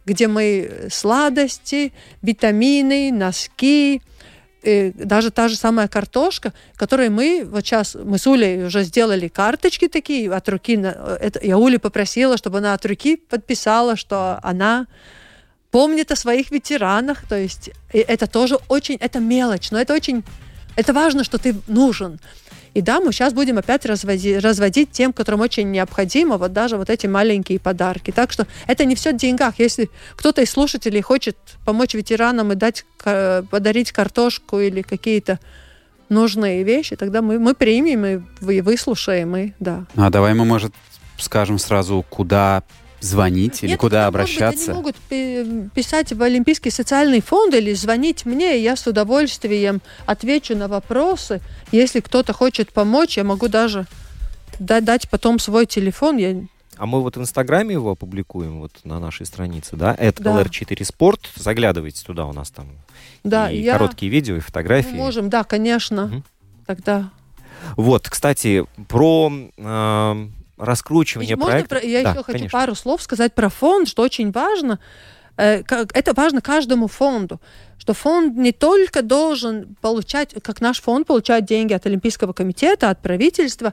где 0.06 0.28
мы 0.28 0.88
сладости, 0.90 1.92
витамины, 2.22 3.10
носки, 3.12 4.00
и 4.62 4.92
даже 4.94 5.30
та 5.30 5.48
же 5.48 5.56
самая 5.56 5.88
картошка, 5.88 6.52
которой 6.76 7.08
мы 7.08 7.44
вот 7.50 7.64
сейчас, 7.64 7.96
мы 7.96 8.18
с 8.18 8.26
Улей 8.26 8.64
уже 8.64 8.82
сделали 8.84 9.28
карточки 9.28 9.88
такие 9.88 10.30
от 10.32 10.48
руки. 10.48 10.74
Это, 10.74 11.40
я 11.44 11.56
Ули 11.56 11.78
попросила, 11.78 12.36
чтобы 12.36 12.58
она 12.58 12.74
от 12.74 12.84
руки 12.84 13.16
подписала, 13.16 13.96
что 13.96 14.38
она 14.42 14.86
помнит 15.70 16.10
о 16.10 16.16
своих 16.16 16.50
ветеранах. 16.50 17.26
То 17.28 17.36
есть 17.36 17.70
это 17.92 18.26
тоже 18.26 18.58
очень, 18.68 18.96
это 18.96 19.20
мелочь, 19.20 19.70
но 19.70 19.80
это 19.80 19.94
очень, 19.94 20.24
это 20.76 20.92
важно, 20.92 21.24
что 21.24 21.38
ты 21.38 21.54
нужен. 21.66 22.18
И 22.72 22.82
да, 22.82 23.00
мы 23.00 23.12
сейчас 23.12 23.32
будем 23.32 23.58
опять 23.58 23.84
разводить, 23.84 24.44
разводить 24.44 24.92
тем, 24.92 25.12
которым 25.12 25.40
очень 25.40 25.72
необходимо, 25.72 26.38
вот 26.38 26.52
даже 26.52 26.76
вот 26.76 26.88
эти 26.88 27.08
маленькие 27.08 27.58
подарки. 27.58 28.12
Так 28.12 28.30
что 28.30 28.46
это 28.68 28.84
не 28.84 28.94
все 28.94 29.12
в 29.12 29.16
деньгах. 29.16 29.58
Если 29.58 29.90
кто-то 30.14 30.40
из 30.42 30.50
слушателей 30.50 31.00
хочет 31.00 31.36
помочь 31.64 31.94
ветеранам 31.94 32.52
и 32.52 32.54
дать, 32.54 32.84
подарить 33.02 33.90
картошку 33.90 34.60
или 34.60 34.82
какие-то 34.82 35.40
нужные 36.08 36.62
вещи, 36.62 36.94
тогда 36.94 37.22
мы, 37.22 37.40
мы 37.40 37.54
примем 37.54 38.06
и 38.40 38.60
выслушаем, 38.60 39.36
и 39.36 39.52
да. 39.58 39.86
А 39.96 40.08
давай 40.08 40.34
мы, 40.34 40.44
может, 40.44 40.72
скажем 41.18 41.58
сразу, 41.58 42.04
куда 42.08 42.62
звонить 43.00 43.62
или 43.62 43.72
Нет, 43.72 43.80
куда 43.80 44.06
обращаться? 44.06 44.74
Быть, 44.74 44.94
они 45.10 45.44
могут 45.44 45.72
писать 45.72 46.12
в 46.12 46.22
Олимпийский 46.22 46.70
социальный 46.70 47.20
фонд 47.20 47.54
или 47.54 47.72
звонить 47.72 48.24
мне, 48.24 48.58
и 48.58 48.62
я 48.62 48.76
с 48.76 48.86
удовольствием 48.86 49.80
отвечу 50.06 50.56
на 50.56 50.68
вопросы. 50.68 51.40
Если 51.72 52.00
кто-то 52.00 52.32
хочет 52.32 52.72
помочь, 52.72 53.16
я 53.16 53.24
могу 53.24 53.48
даже 53.48 53.86
дать, 54.58 55.08
потом 55.08 55.38
свой 55.38 55.66
телефон. 55.66 56.18
Я... 56.18 56.36
А 56.76 56.86
мы 56.86 57.00
вот 57.02 57.16
в 57.16 57.20
Инстаграме 57.20 57.74
его 57.74 57.90
опубликуем 57.90 58.60
вот 58.60 58.72
на 58.84 59.00
нашей 59.00 59.26
странице, 59.26 59.76
да? 59.76 59.94
Это 59.98 60.22
да. 60.22 60.42
LR4 60.42 60.78
Sport. 60.78 61.20
Заглядывайте 61.36 62.04
туда, 62.04 62.26
у 62.26 62.32
нас 62.32 62.50
там 62.50 62.68
да, 63.24 63.50
и 63.50 63.60
я... 63.60 63.74
короткие 63.74 64.10
видео, 64.10 64.36
и 64.36 64.40
фотографии. 64.40 64.90
Мы 64.90 64.96
можем, 64.96 65.28
да, 65.28 65.44
конечно. 65.44 66.04
Угу. 66.06 66.22
Тогда. 66.66 67.10
Вот, 67.76 68.08
кстати, 68.08 68.64
про 68.88 69.30
э, 69.56 70.26
раскручивание 70.60 71.36
Ведь 71.36 71.44
проекта. 71.44 71.76
Про... 71.76 71.86
Я 71.86 72.02
да, 72.02 72.10
еще 72.10 72.22
хочу 72.22 72.48
пару 72.48 72.74
слов 72.74 73.02
сказать 73.02 73.34
про 73.34 73.48
фонд, 73.48 73.88
что 73.88 74.02
очень 74.02 74.30
важно. 74.30 74.78
Э, 75.36 75.62
это 75.94 76.12
важно 76.14 76.40
каждому 76.40 76.86
фонду, 76.86 77.40
что 77.78 77.94
фонд 77.94 78.36
не 78.36 78.52
только 78.52 79.02
должен 79.02 79.74
получать, 79.80 80.34
как 80.42 80.60
наш 80.60 80.80
фонд 80.80 81.06
получает 81.06 81.46
деньги 81.46 81.72
от 81.72 81.86
Олимпийского 81.86 82.32
комитета, 82.32 82.90
от 82.90 83.00
правительства. 83.00 83.72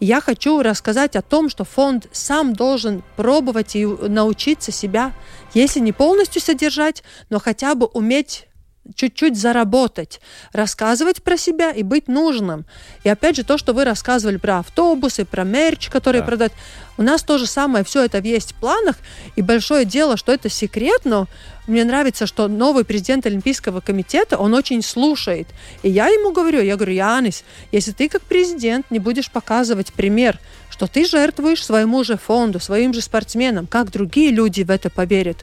Я 0.00 0.20
хочу 0.20 0.60
рассказать 0.62 1.14
о 1.14 1.22
том, 1.22 1.48
что 1.48 1.64
фонд 1.64 2.08
сам 2.10 2.54
должен 2.54 3.02
пробовать 3.16 3.76
и 3.76 3.86
научиться 3.86 4.72
себя, 4.72 5.12
если 5.52 5.80
не 5.80 5.92
полностью 5.92 6.42
содержать, 6.42 7.04
но 7.30 7.38
хотя 7.38 7.74
бы 7.74 7.86
уметь 7.86 8.48
чуть-чуть 8.94 9.38
заработать, 9.38 10.20
рассказывать 10.52 11.22
про 11.22 11.36
себя 11.36 11.70
и 11.70 11.82
быть 11.82 12.08
нужным. 12.08 12.66
И 13.02 13.08
опять 13.08 13.36
же, 13.36 13.44
то, 13.44 13.56
что 13.58 13.72
вы 13.72 13.84
рассказывали 13.84 14.36
про 14.36 14.58
автобусы, 14.58 15.24
про 15.24 15.44
мерч, 15.44 15.88
который 15.88 16.20
да. 16.20 16.26
продать, 16.26 16.52
у 16.96 17.02
нас 17.02 17.22
то 17.22 17.38
же 17.38 17.46
самое, 17.46 17.84
все 17.84 18.04
это 18.04 18.18
есть 18.18 18.52
в 18.52 18.54
планах, 18.56 18.96
и 19.36 19.42
большое 19.42 19.84
дело, 19.84 20.16
что 20.16 20.32
это 20.32 20.48
секрет, 20.48 21.02
но 21.04 21.26
мне 21.66 21.84
нравится, 21.84 22.26
что 22.26 22.46
новый 22.46 22.84
президент 22.84 23.26
Олимпийского 23.26 23.80
комитета, 23.80 24.36
он 24.36 24.52
очень 24.54 24.82
слушает. 24.82 25.48
И 25.82 25.88
я 25.88 26.08
ему 26.08 26.32
говорю, 26.32 26.60
я 26.60 26.76
говорю, 26.76 26.92
Янис, 26.92 27.42
если 27.72 27.92
ты 27.92 28.08
как 28.08 28.22
президент 28.22 28.90
не 28.90 28.98
будешь 28.98 29.30
показывать 29.30 29.92
пример, 29.92 30.38
что 30.68 30.86
ты 30.86 31.06
жертвуешь 31.06 31.64
своему 31.64 32.04
же 32.04 32.18
фонду, 32.18 32.60
своим 32.60 32.92
же 32.92 33.00
спортсменам, 33.00 33.66
как 33.66 33.90
другие 33.90 34.30
люди 34.30 34.62
в 34.62 34.70
это 34.70 34.90
поверят, 34.90 35.38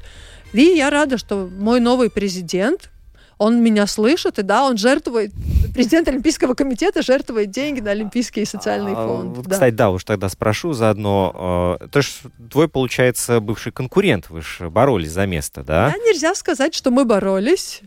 и 0.54 0.64
я 0.64 0.90
рада, 0.90 1.18
что 1.18 1.50
мой 1.58 1.80
новый 1.80 2.10
президент, 2.10 2.90
он 3.42 3.64
меня 3.64 3.88
слышит, 3.88 4.38
и 4.38 4.44
да, 4.44 4.66
он 4.66 4.78
жертвует, 4.78 5.32
президент 5.74 6.08
Олимпийского 6.08 6.54
комитета 6.54 7.02
жертвует 7.02 7.50
деньги 7.50 7.80
на 7.80 7.90
Олимпийский 7.90 8.46
социальный 8.46 8.94
а, 8.96 9.08
фонд. 9.08 9.38
Вот, 9.38 9.48
да. 9.48 9.54
Кстати, 9.54 9.74
да, 9.74 9.90
уж 9.90 10.04
тогда 10.04 10.30
спрошу 10.30 10.74
заодно. 10.74 11.80
Э, 11.82 11.88
то 11.88 11.98
есть 11.98 12.22
твой, 12.52 12.68
получается, 12.68 13.40
бывший 13.40 13.72
конкурент, 13.72 14.30
вы 14.30 14.44
же 14.44 14.70
боролись 14.70 15.10
за 15.10 15.26
место, 15.26 15.64
да? 15.64 15.90
Да, 15.90 15.98
нельзя 15.98 16.36
сказать, 16.36 16.76
что 16.76 16.92
мы 16.92 17.04
боролись 17.04 17.82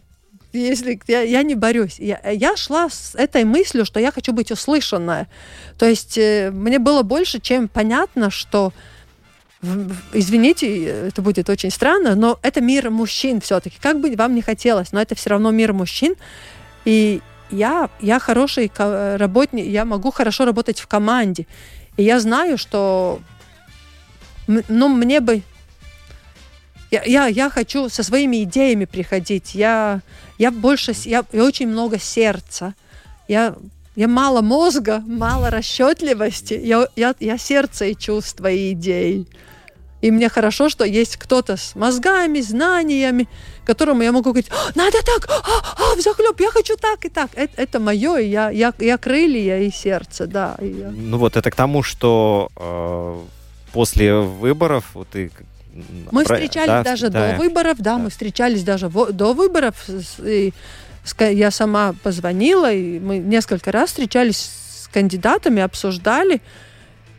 если 0.53 1.01
я, 1.09 1.23
я 1.23 1.43
не 1.43 1.57
борюсь. 1.57 1.99
Я, 1.99 2.21
я 2.31 2.57
шла 2.57 2.89
с 2.89 3.17
этой 3.17 3.43
мыслью, 3.43 3.85
что 3.85 3.99
я 3.99 4.13
хочу 4.13 4.33
быть 4.33 4.53
услышанная. 4.53 5.27
То 5.79 5.87
есть 5.87 6.17
э, 6.17 6.53
мне 6.53 6.79
было 6.79 7.03
больше, 7.03 7.41
чем 7.41 7.67
понятно, 7.67 8.31
что 8.31 8.73
извините, 10.13 10.85
это 11.09 11.23
будет 11.23 11.49
очень 11.49 11.71
странно, 11.71 12.15
но 12.15 12.39
это 12.43 12.61
мир 12.61 12.91
мужчин 12.91 13.41
все-таки. 13.41 13.77
Как 13.81 14.01
бы 14.01 14.15
вам 14.17 14.35
не 14.35 14.43
хотелось, 14.43 14.93
но 14.93 15.01
это 15.01 15.15
все 15.15 15.31
равно 15.31 15.51
мир 15.51 15.73
мужчин. 15.73 16.15
И 16.85 17.21
я, 17.51 17.91
я 18.01 18.19
хороший 18.19 18.71
работник, 18.77 19.67
я 19.67 19.85
могу 19.85 20.11
хорошо 20.11 20.45
работать 20.45 20.81
в 20.81 20.87
команде. 20.87 21.47
И 21.97 22.03
я 22.03 22.21
знаю, 22.21 22.59
что 22.59 23.21
ну, 24.47 24.89
мне 24.89 25.21
бы... 25.21 25.43
Я, 26.91 27.03
я, 27.05 27.27
я 27.27 27.51
хочу 27.51 27.89
со 27.89 28.03
своими 28.03 28.45
идеями 28.45 28.85
приходить. 28.85 29.55
Я, 29.55 30.01
я 30.39 30.51
больше... 30.51 30.93
Я, 31.05 31.25
я 31.33 31.45
очень 31.45 31.69
много 31.69 31.99
сердца. 31.99 32.75
Я, 33.27 33.57
я 33.97 34.09
мало 34.09 34.43
мозга, 34.43 35.03
мало 35.07 35.51
расчетливости. 35.51 36.55
Я, 36.55 36.89
я, 36.95 37.15
я 37.21 37.39
сердце 37.39 37.87
и 37.87 37.97
чувства, 37.97 38.51
и 38.51 38.73
идей. 38.73 39.27
И 40.05 40.11
мне 40.11 40.29
хорошо, 40.29 40.69
что 40.69 40.85
есть 40.85 41.17
кто-то 41.17 41.57
с 41.57 41.75
мозгами, 41.75 42.43
знаниями, 42.43 43.27
которому 43.65 44.03
я 44.03 44.13
могу 44.13 44.33
говорить, 44.33 44.51
надо 44.75 44.99
так, 45.03 45.27
а, 45.31 45.41
а, 45.79 45.95
взахлеб, 45.97 46.39
я 46.41 46.51
хочу 46.51 46.77
так 46.77 47.07
и 47.07 47.09
так. 47.09 47.31
Это, 47.35 47.53
это 47.57 47.81
мое, 47.81 48.19
и 48.19 48.29
я, 48.29 48.51
я, 48.51 48.75
я 48.81 48.99
крылья 48.99 49.61
и 49.61 49.71
сердце, 49.71 50.27
да. 50.27 50.57
И 50.61 50.67
я... 50.67 50.91
Ну 50.91 51.17
вот 51.17 51.39
это 51.39 51.51
к 51.51 51.55
тому, 51.55 51.83
что 51.83 52.51
э, 52.55 53.19
после 53.73 54.15
выборов 54.15 54.91
вот 54.93 55.09
ты 55.09 55.31
мы 56.13 56.25
про... 56.25 56.35
встречались 56.35 56.69
да, 56.69 56.85
даже 56.85 57.09
да, 57.09 57.33
до 57.33 57.39
выборов, 57.39 57.79
да, 57.79 57.97
да, 57.97 57.99
мы 57.99 58.11
встречались 58.11 58.63
даже 58.63 58.89
в... 58.89 59.11
до 59.11 59.33
выборов. 59.33 59.89
И 60.19 60.53
я 61.19 61.51
сама 61.51 61.95
позвонила, 62.03 62.71
и 62.71 62.99
мы 62.99 63.17
несколько 63.17 63.73
раз 63.73 63.89
встречались 63.89 64.51
с 64.83 64.89
кандидатами, 64.89 65.63
обсуждали. 65.63 66.43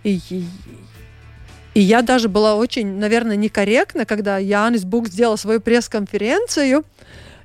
И, 0.04 0.19
и 1.76 1.82
я 1.82 2.02
даже 2.02 2.30
была 2.30 2.56
очень, 2.56 2.88
наверное, 2.98 3.36
некорректна, 3.36 4.06
когда 4.06 4.38
Янис 4.38 4.86
Бук 4.86 5.10
сделал 5.10 5.38
свою 5.38 5.60
пресс-конференцию 5.60 6.86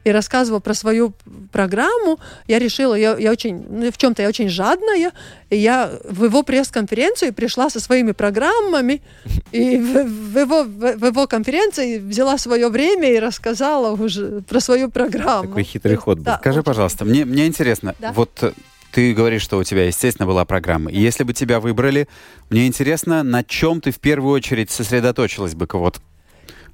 и 0.05 0.11
рассказывал 0.13 0.61
про 0.61 0.73
свою 0.73 1.13
программу, 1.51 2.21
я 2.47 2.61
решила, 2.61 2.95
я, 2.95 3.19
я 3.19 3.33
очень, 3.33 3.67
ну, 3.69 3.91
в 3.91 3.99
чем-то 3.99 4.23
я 4.23 4.29
очень 4.29 4.49
жадная, 4.49 5.11
и 5.51 5.57
я 5.57 5.91
в 6.05 6.25
его 6.25 6.45
пресс-конференцию 6.45 7.35
пришла 7.35 7.71
со 7.71 7.81
своими 7.81 8.13
программами, 8.13 9.03
и 9.51 9.77
в, 9.77 10.05
в, 10.05 10.39
его, 10.39 10.63
в, 10.63 10.97
в 10.97 11.05
его 11.05 11.27
конференции 11.27 11.99
взяла 11.99 12.39
свое 12.39 12.69
время 12.69 13.13
и 13.13 13.19
рассказала 13.19 13.91
уже 13.91 14.43
про 14.43 14.61
свою 14.61 14.91
программу. 14.91 15.49
Такой 15.49 15.65
хитрый 15.65 15.97
ход 15.97 16.19
был. 16.19 16.25
Да, 16.25 16.39
Скажи, 16.39 16.63
пожалуйста, 16.63 17.05
мне, 17.05 17.25
мне 17.25 17.49
интересно, 17.49 17.97
да? 17.99 18.13
вот 18.13 18.55
ты 18.93 19.15
говоришь, 19.15 19.43
что 19.43 19.59
у 19.59 19.65
тебя, 19.65 19.87
естественно, 19.87 20.27
была 20.27 20.45
программа. 20.45 20.91
И 20.91 20.99
если 20.99 21.25
бы 21.25 21.33
тебя 21.33 21.61
выбрали, 21.61 22.09
мне 22.51 22.67
интересно, 22.67 23.23
на 23.23 23.45
чем 23.45 23.81
ты 23.81 23.91
в 23.91 23.99
первую 23.99 24.35
очередь 24.35 24.71
сосредоточилась 24.71 25.55
бы? 25.55 25.69
Вот 25.73 26.01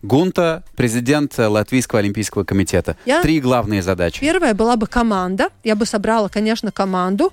Гунта, 0.02 0.62
президент 0.76 1.37
Латвийского 1.38 2.00
олимпийского 2.00 2.44
комитета. 2.44 2.96
Я... 3.07 3.22
Три 3.22 3.40
главные 3.40 3.83
задачи. 3.83 4.20
Первая 4.20 4.55
была 4.55 4.76
бы 4.76 4.87
команда. 4.87 5.48
Я 5.64 5.74
бы 5.74 5.87
собрала, 5.87 6.29
конечно, 6.29 6.70
команду 6.70 7.33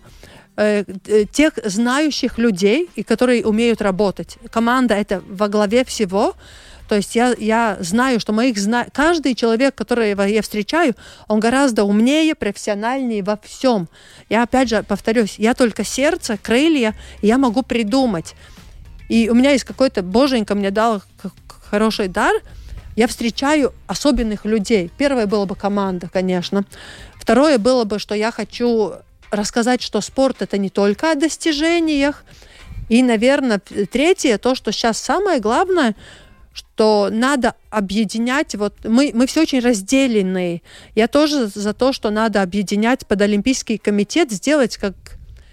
э, 0.56 0.84
э, 1.08 1.26
тех 1.26 1.54
знающих 1.64 2.38
людей, 2.38 2.90
и 2.96 3.04
которые 3.04 3.46
умеют 3.46 3.82
работать. 3.82 4.38
Команда 4.52 4.96
это 4.96 5.22
во 5.28 5.50
главе 5.50 5.84
всего. 5.84 6.36
То 6.94 6.98
есть 6.98 7.16
я, 7.16 7.34
я 7.40 7.78
знаю, 7.80 8.20
что 8.20 8.34
моих 8.34 8.60
зна... 8.60 8.86
каждый 8.94 9.34
человек, 9.34 9.74
которого 9.74 10.22
я 10.22 10.44
встречаю, 10.44 10.96
он 11.28 11.40
гораздо 11.40 11.86
умнее, 11.86 12.36
профессиональнее 12.36 13.24
во 13.24 13.36
всем. 13.42 13.90
Я 14.30 14.44
опять 14.44 14.70
же 14.70 14.84
повторюсь, 14.84 15.40
я 15.40 15.56
только 15.56 15.84
сердце, 15.84 16.38
крылья, 16.38 16.94
я 17.24 17.40
могу 17.40 17.64
придумать. 17.64 18.36
И 19.10 19.28
у 19.28 19.34
меня 19.34 19.54
есть 19.54 19.64
какой-то, 19.64 20.04
боженька 20.04 20.54
мне 20.54 20.70
дал 20.70 21.02
хороший 21.72 22.10
дар, 22.10 22.36
я 22.96 23.08
встречаю 23.08 23.74
особенных 23.88 24.46
людей. 24.46 24.92
Первое 24.96 25.26
было 25.26 25.46
бы 25.46 25.56
команда, 25.56 26.12
конечно. 26.14 26.64
Второе 27.16 27.58
было 27.58 27.86
бы, 27.86 27.98
что 27.98 28.14
я 28.14 28.30
хочу 28.30 28.94
рассказать, 29.32 29.82
что 29.82 30.00
спорт 30.00 30.44
это 30.44 30.60
не 30.60 30.70
только 30.70 31.10
о 31.10 31.16
достижениях. 31.16 32.24
И, 32.88 33.02
наверное, 33.02 33.58
третье, 33.58 34.38
то, 34.38 34.54
что 34.54 34.72
сейчас 34.72 35.00
самое 35.00 35.40
главное– 35.40 35.96
что 36.76 37.10
надо 37.12 37.54
объединять, 37.70 38.56
вот 38.56 38.74
мы, 38.84 39.12
мы 39.14 39.28
все 39.28 39.42
очень 39.42 39.60
разделенные. 39.60 40.64
Я 40.96 41.08
тоже 41.08 41.48
за 41.48 41.74
то, 41.74 41.94
что 41.94 42.10
надо 42.10 42.42
объединять 42.42 43.06
под 43.06 43.22
Олимпийский 43.22 43.78
комитет, 43.78 44.32
сделать 44.32 44.78
как, 44.78 44.96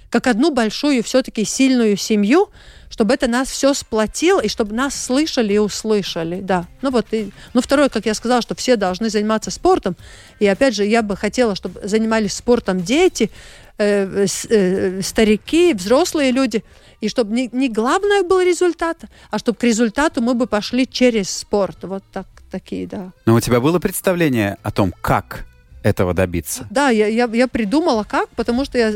как 0.09 0.27
одну 0.27 0.51
большую 0.51 1.03
все-таки 1.03 1.45
сильную 1.45 1.99
семью, 1.99 2.49
чтобы 2.89 3.15
это 3.15 3.27
нас 3.27 3.49
все 3.51 3.75
сплотило, 3.75 4.41
и 4.41 4.49
чтобы 4.49 4.75
нас 4.75 4.95
слышали 4.95 5.53
и 5.53 5.59
услышали, 5.59 6.41
да. 6.41 6.67
Ну 6.81 6.91
вот, 6.91 7.07
и, 7.13 7.31
ну 7.53 7.61
второе, 7.61 7.91
как 7.91 8.07
я 8.07 8.15
сказала, 8.15 8.41
что 8.41 8.55
все 8.55 8.77
должны 8.77 9.11
заниматься 9.11 9.51
спортом, 9.51 9.97
и 10.39 10.47
опять 10.47 10.75
же, 10.75 10.87
я 10.87 11.03
бы 11.03 11.17
хотела, 11.17 11.55
чтобы 11.55 11.87
занимались 11.87 12.33
спортом 12.33 12.81
дети, 12.81 13.31
э, 13.77 14.27
э, 14.49 15.03
старики, 15.03 15.75
взрослые 15.75 16.31
люди, 16.31 16.65
и 17.01 17.09
чтобы 17.09 17.35
не, 17.35 17.49
не 17.53 17.69
главное 17.69 18.23
был 18.23 18.41
результат, 18.41 19.05
а 19.31 19.39
чтобы 19.39 19.59
к 19.59 19.65
результату 19.65 20.21
мы 20.21 20.35
бы 20.35 20.47
пошли 20.47 20.87
через 20.87 21.31
спорт. 21.31 21.79
Вот 21.83 22.05
так, 22.13 22.27
такие, 22.51 22.87
да. 22.87 23.13
Но 23.27 23.35
у 23.35 23.41
тебя 23.41 23.61
было 23.61 23.79
представление 23.79 24.57
о 24.63 24.71
том, 24.71 24.93
как 25.01 25.47
этого 25.83 26.15
добиться? 26.15 26.67
Да, 26.71 26.91
я, 26.91 27.07
я, 27.07 27.29
я 27.33 27.49
придумала 27.49 28.05
как, 28.05 28.29
потому 28.31 28.65
что 28.65 28.79
я, 28.79 28.93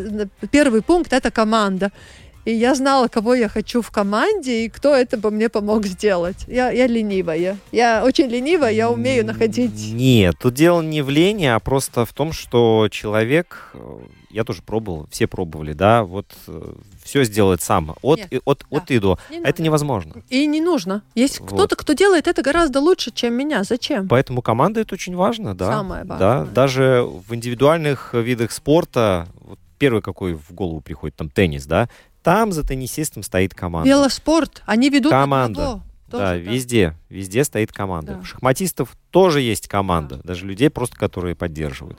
первый 0.50 0.82
пункт 0.82 1.12
это 1.12 1.30
команда. 1.30 1.90
И 2.44 2.52
я 2.52 2.74
знала, 2.74 3.08
кого 3.08 3.34
я 3.34 3.48
хочу 3.48 3.80
в 3.80 3.90
команде, 3.90 4.66
и 4.66 4.68
кто 4.68 4.94
это 4.94 5.16
бы 5.16 5.30
мне 5.30 5.48
помог 5.48 5.86
сделать. 5.86 6.44
Я, 6.46 6.70
я 6.70 6.86
ленивая. 6.86 7.56
Я 7.72 8.04
очень 8.04 8.26
ленивая, 8.26 8.70
я 8.70 8.90
умею 8.90 9.24
находить... 9.24 9.94
Нет, 9.94 10.36
тут 10.38 10.52
дело 10.52 10.82
не 10.82 11.00
в 11.00 11.08
лени, 11.08 11.46
а 11.46 11.58
просто 11.58 12.04
в 12.04 12.12
том, 12.12 12.32
что 12.32 12.88
человек, 12.90 13.70
э, 13.72 13.98
я 14.34 14.44
тоже 14.44 14.62
пробовал, 14.62 15.06
все 15.10 15.26
пробовали, 15.26 15.72
да, 15.72 16.02
вот 16.02 16.26
э, 16.48 16.72
все 17.04 17.22
сделать 17.24 17.62
сам, 17.62 17.94
от, 18.02 18.18
Нет, 18.18 18.32
и, 18.32 18.40
от, 18.44 18.64
да. 18.70 18.76
от 18.76 18.90
и 18.90 18.98
до. 18.98 19.18
Не 19.30 19.38
А 19.38 19.48
это 19.48 19.62
невозможно. 19.62 20.22
И 20.28 20.46
не 20.46 20.60
нужно. 20.60 21.02
Есть 21.14 21.40
Вот. 21.40 21.50
кто-то, 21.52 21.76
кто 21.76 21.92
делает 21.92 22.26
это 22.26 22.42
гораздо 22.42 22.80
лучше, 22.80 23.12
чем 23.12 23.34
меня. 23.34 23.62
Зачем? 23.62 24.08
Поэтому 24.08 24.42
команда 24.42 24.80
это 24.80 24.94
очень 24.94 25.14
важно, 25.14 25.54
да. 25.54 25.70
Самое 25.70 26.04
Да, 26.04 26.16
важное. 26.38 26.54
даже 26.54 27.06
в 27.28 27.34
индивидуальных 27.34 28.12
видах 28.14 28.50
спорта, 28.50 29.28
вот 29.40 29.58
первый 29.78 30.02
какой 30.02 30.34
в 30.34 30.52
голову 30.52 30.80
приходит, 30.80 31.16
там 31.16 31.30
теннис, 31.30 31.66
да, 31.66 31.88
там 32.22 32.52
за 32.52 32.66
теннисистом 32.66 33.22
стоит 33.22 33.54
команда. 33.54 33.88
Велоспорт. 33.88 34.62
Они 34.66 34.90
ведут 34.90 35.12
Команда. 35.12 35.80
Тоже, 36.14 36.24
да, 36.24 36.36
везде, 36.36 36.94
везде 37.08 37.44
стоит 37.44 37.72
команда. 37.72 38.14
Да. 38.14 38.24
Шахматистов 38.24 38.96
тоже 39.10 39.40
есть 39.40 39.68
команда, 39.68 40.20
даже 40.24 40.46
людей 40.46 40.70
просто, 40.70 40.96
которые 40.96 41.34
поддерживают. 41.34 41.98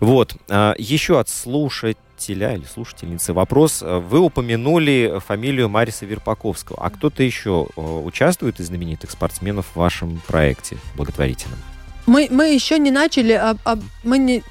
Вот, 0.00 0.36
а, 0.48 0.74
еще 0.78 1.18
от 1.18 1.28
слушателя 1.28 2.54
или 2.54 2.64
слушательницы 2.64 3.32
вопрос. 3.32 3.82
Вы 3.82 4.20
упомянули 4.20 5.20
фамилию 5.24 5.68
Мариса 5.68 6.06
Верпаковского. 6.06 6.78
А 6.80 6.90
кто-то 6.90 7.22
еще 7.22 7.66
э, 7.76 7.80
участвует 7.80 8.60
из 8.60 8.66
знаменитых 8.66 9.10
спортсменов 9.10 9.66
в 9.74 9.76
вашем 9.76 10.20
проекте 10.26 10.76
благотворительном? 10.96 11.58
Мы, 12.06 12.28
мы 12.30 12.54
еще 12.54 12.78
не 12.78 12.90
начали, 12.90 13.32
а, 13.32 13.56
а 13.64 13.78
мы 14.02 14.18
не... 14.18 14.42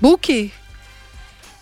Буки. 0.00 0.52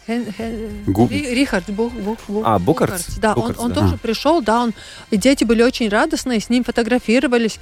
Хен- 0.08 0.32
хен- 0.36 0.84
Гу- 0.86 1.08
Рихард 1.10 1.68
Бух, 1.70 1.92
Бух, 1.92 2.18
Бух- 2.28 2.42
А, 2.46 2.58
Букарц? 2.58 3.18
Да, 3.18 3.34
Букарц, 3.34 3.58
он, 3.58 3.66
он 3.66 3.72
да. 3.72 3.80
тоже 3.82 3.98
пришел, 3.98 4.40
да, 4.40 4.62
он, 4.62 4.72
и 5.10 5.16
дети 5.18 5.44
были 5.44 5.62
очень 5.62 5.88
радостные, 5.90 6.40
с 6.40 6.48
ним 6.48 6.64
фотографировались. 6.64 7.58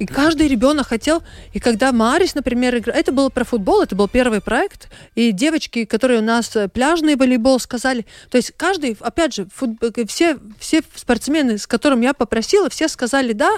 И 0.00 0.06
каждый 0.06 0.46
ребенок 0.46 0.86
хотел, 0.88 1.22
и 1.52 1.58
когда 1.58 1.90
Марис, 1.90 2.36
например, 2.36 2.76
играл, 2.78 2.96
это 2.96 3.10
было 3.10 3.30
про 3.30 3.44
футбол, 3.44 3.82
это 3.82 3.96
был 3.96 4.06
первый 4.06 4.40
проект, 4.40 4.88
и 5.16 5.32
девочки, 5.32 5.84
которые 5.84 6.20
у 6.20 6.22
нас 6.22 6.54
э, 6.54 6.68
пляжный 6.68 7.16
волейбол 7.16 7.58
сказали, 7.58 8.06
то 8.30 8.36
есть 8.38 8.52
каждый, 8.56 8.96
опять 9.00 9.34
же, 9.34 9.46
фут- 9.46 9.76
э, 9.82 10.06
все, 10.06 10.38
все 10.60 10.82
спортсмены, 10.94 11.58
с 11.58 11.66
которым 11.66 12.00
я 12.00 12.14
попросила, 12.14 12.68
все 12.70 12.86
сказали 12.86 13.32
да, 13.32 13.50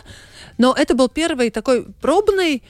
но 0.56 0.74
это 0.74 0.94
был 0.94 1.08
первый 1.10 1.50
такой 1.50 1.84
пробный, 2.00 2.62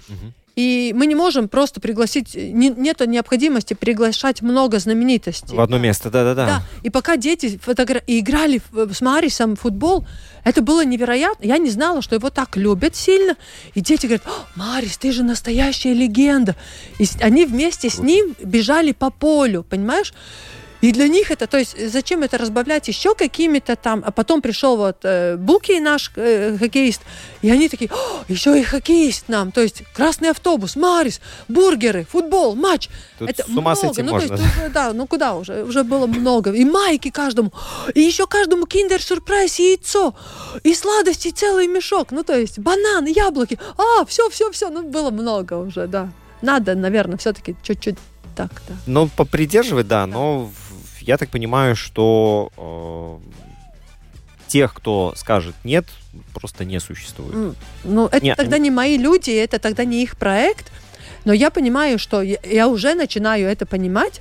и 0.61 0.92
мы 0.94 1.06
не 1.06 1.14
можем 1.14 1.48
просто 1.48 1.80
пригласить, 1.80 2.34
не, 2.34 2.68
нету 2.68 3.04
необходимости 3.06 3.72
приглашать 3.74 4.42
много 4.42 4.78
знаменитостей. 4.78 5.56
В 5.56 5.61
одно 5.61 5.78
место, 5.78 6.11
да-да-да. 6.11 6.46
Да, 6.46 6.62
и 6.82 6.90
пока 6.90 7.16
дети 7.16 7.58
фотогра- 7.64 8.02
играли 8.06 8.61
в- 8.70 8.92
с 8.92 9.00
Марисом 9.00 9.56
в 9.56 9.61
футбол, 9.61 10.06
это 10.44 10.61
было 10.61 10.84
невероятно. 10.84 11.46
Я 11.46 11.56
не 11.58 11.70
знала, 11.70 12.02
что 12.02 12.14
его 12.16 12.28
так 12.30 12.56
любят 12.58 12.94
сильно. 12.94 13.36
И 13.74 13.80
дети 13.80 14.06
говорят, 14.06 14.26
«О, 14.26 14.46
Марис, 14.56 14.98
ты 14.98 15.12
же 15.12 15.22
настоящая 15.22 15.94
легенда. 15.94 16.56
И 16.98 17.06
они 17.22 17.46
вместе 17.46 17.88
с 17.88 17.98
ним 17.98 18.34
бежали 18.42 18.92
по 18.92 19.11
полю, 19.11 19.62
понимаешь? 19.68 20.12
И 20.81 20.93
для 20.93 21.09
них 21.09 21.31
это, 21.31 21.47
то 21.47 21.59
есть 21.59 21.76
зачем 21.91 22.22
это 22.22 22.39
разбавлять 22.39 22.89
еще 22.89 23.14
какими-то 23.14 23.76
там, 23.76 24.03
а 24.05 24.11
потом 24.11 24.41
пришел 24.41 24.76
вот 24.76 24.99
э, 25.03 25.37
Буки, 25.37 25.78
наш 25.78 26.11
э, 26.16 26.57
хоккеист, 26.59 27.03
и 27.43 27.51
они 27.51 27.68
такие, 27.68 27.91
«О, 27.91 28.24
еще 28.28 28.59
и 28.59 28.62
хоккеист 28.62 29.28
нам, 29.28 29.53
то 29.53 29.61
есть 29.61 29.83
красный 29.95 30.31
автобус, 30.31 30.76
Марис, 30.76 31.20
бургеры, 31.49 32.07
футбол, 32.11 32.55
матч. 32.55 32.89
Тут 33.18 33.31
это 33.31 33.45
с 33.45 33.49
ума 33.49 33.72
много. 33.72 33.76
сойти 33.76 34.03
ну, 34.03 34.12
можно. 34.12 34.37
То 34.37 34.43
есть, 34.43 34.57
уже, 34.57 34.68
да, 34.70 34.93
ну 34.93 35.07
куда 35.07 35.35
уже, 35.35 35.64
уже 35.64 35.85
было 35.85 36.07
много. 36.07 36.53
И 36.53 36.64
майки 36.64 37.11
каждому, 37.11 37.53
и 37.95 38.01
еще 38.01 38.26
каждому 38.26 38.66
киндер-сюрприз, 38.66 39.59
яйцо, 39.59 40.14
и 40.64 40.74
сладости 40.74 41.28
целый 41.28 41.66
мешок, 41.66 42.11
ну 42.11 42.22
то 42.22 42.37
есть 42.37 42.59
бананы, 42.59 43.09
яблоки, 43.14 43.59
а, 43.76 44.05
все, 44.07 44.31
все, 44.31 44.51
все, 44.51 44.70
ну 44.70 44.83
было 44.83 45.11
много 45.11 45.55
уже, 45.55 45.87
да. 45.87 46.11
Надо, 46.43 46.74
наверное, 46.74 47.18
все-таки 47.18 47.55
чуть-чуть 47.62 47.97
так, 48.35 48.51
да. 48.68 48.74
Ну, 48.87 49.09
попридерживать, 49.09 49.89
да, 49.89 50.07
но 50.07 50.47
в- 50.47 50.70
я 51.11 51.16
так 51.16 51.28
понимаю, 51.28 51.74
что 51.74 52.52
э, 52.56 53.18
тех, 54.46 54.72
кто 54.72 55.12
скажет 55.16 55.56
нет, 55.64 55.86
просто 56.32 56.64
не 56.64 56.78
существует. 56.78 57.56
Ну, 57.82 58.06
это 58.06 58.24
Не, 58.24 58.36
тогда 58.36 58.58
не 58.58 58.70
мои 58.70 58.96
люди, 58.96 59.32
это 59.32 59.58
тогда 59.58 59.84
не 59.84 60.04
их 60.04 60.16
проект. 60.16 60.70
Но 61.24 61.32
я 61.32 61.50
понимаю, 61.50 61.98
что 61.98 62.22
я, 62.22 62.38
я 62.44 62.68
уже 62.68 62.94
начинаю 62.94 63.48
это 63.48 63.66
понимать, 63.66 64.20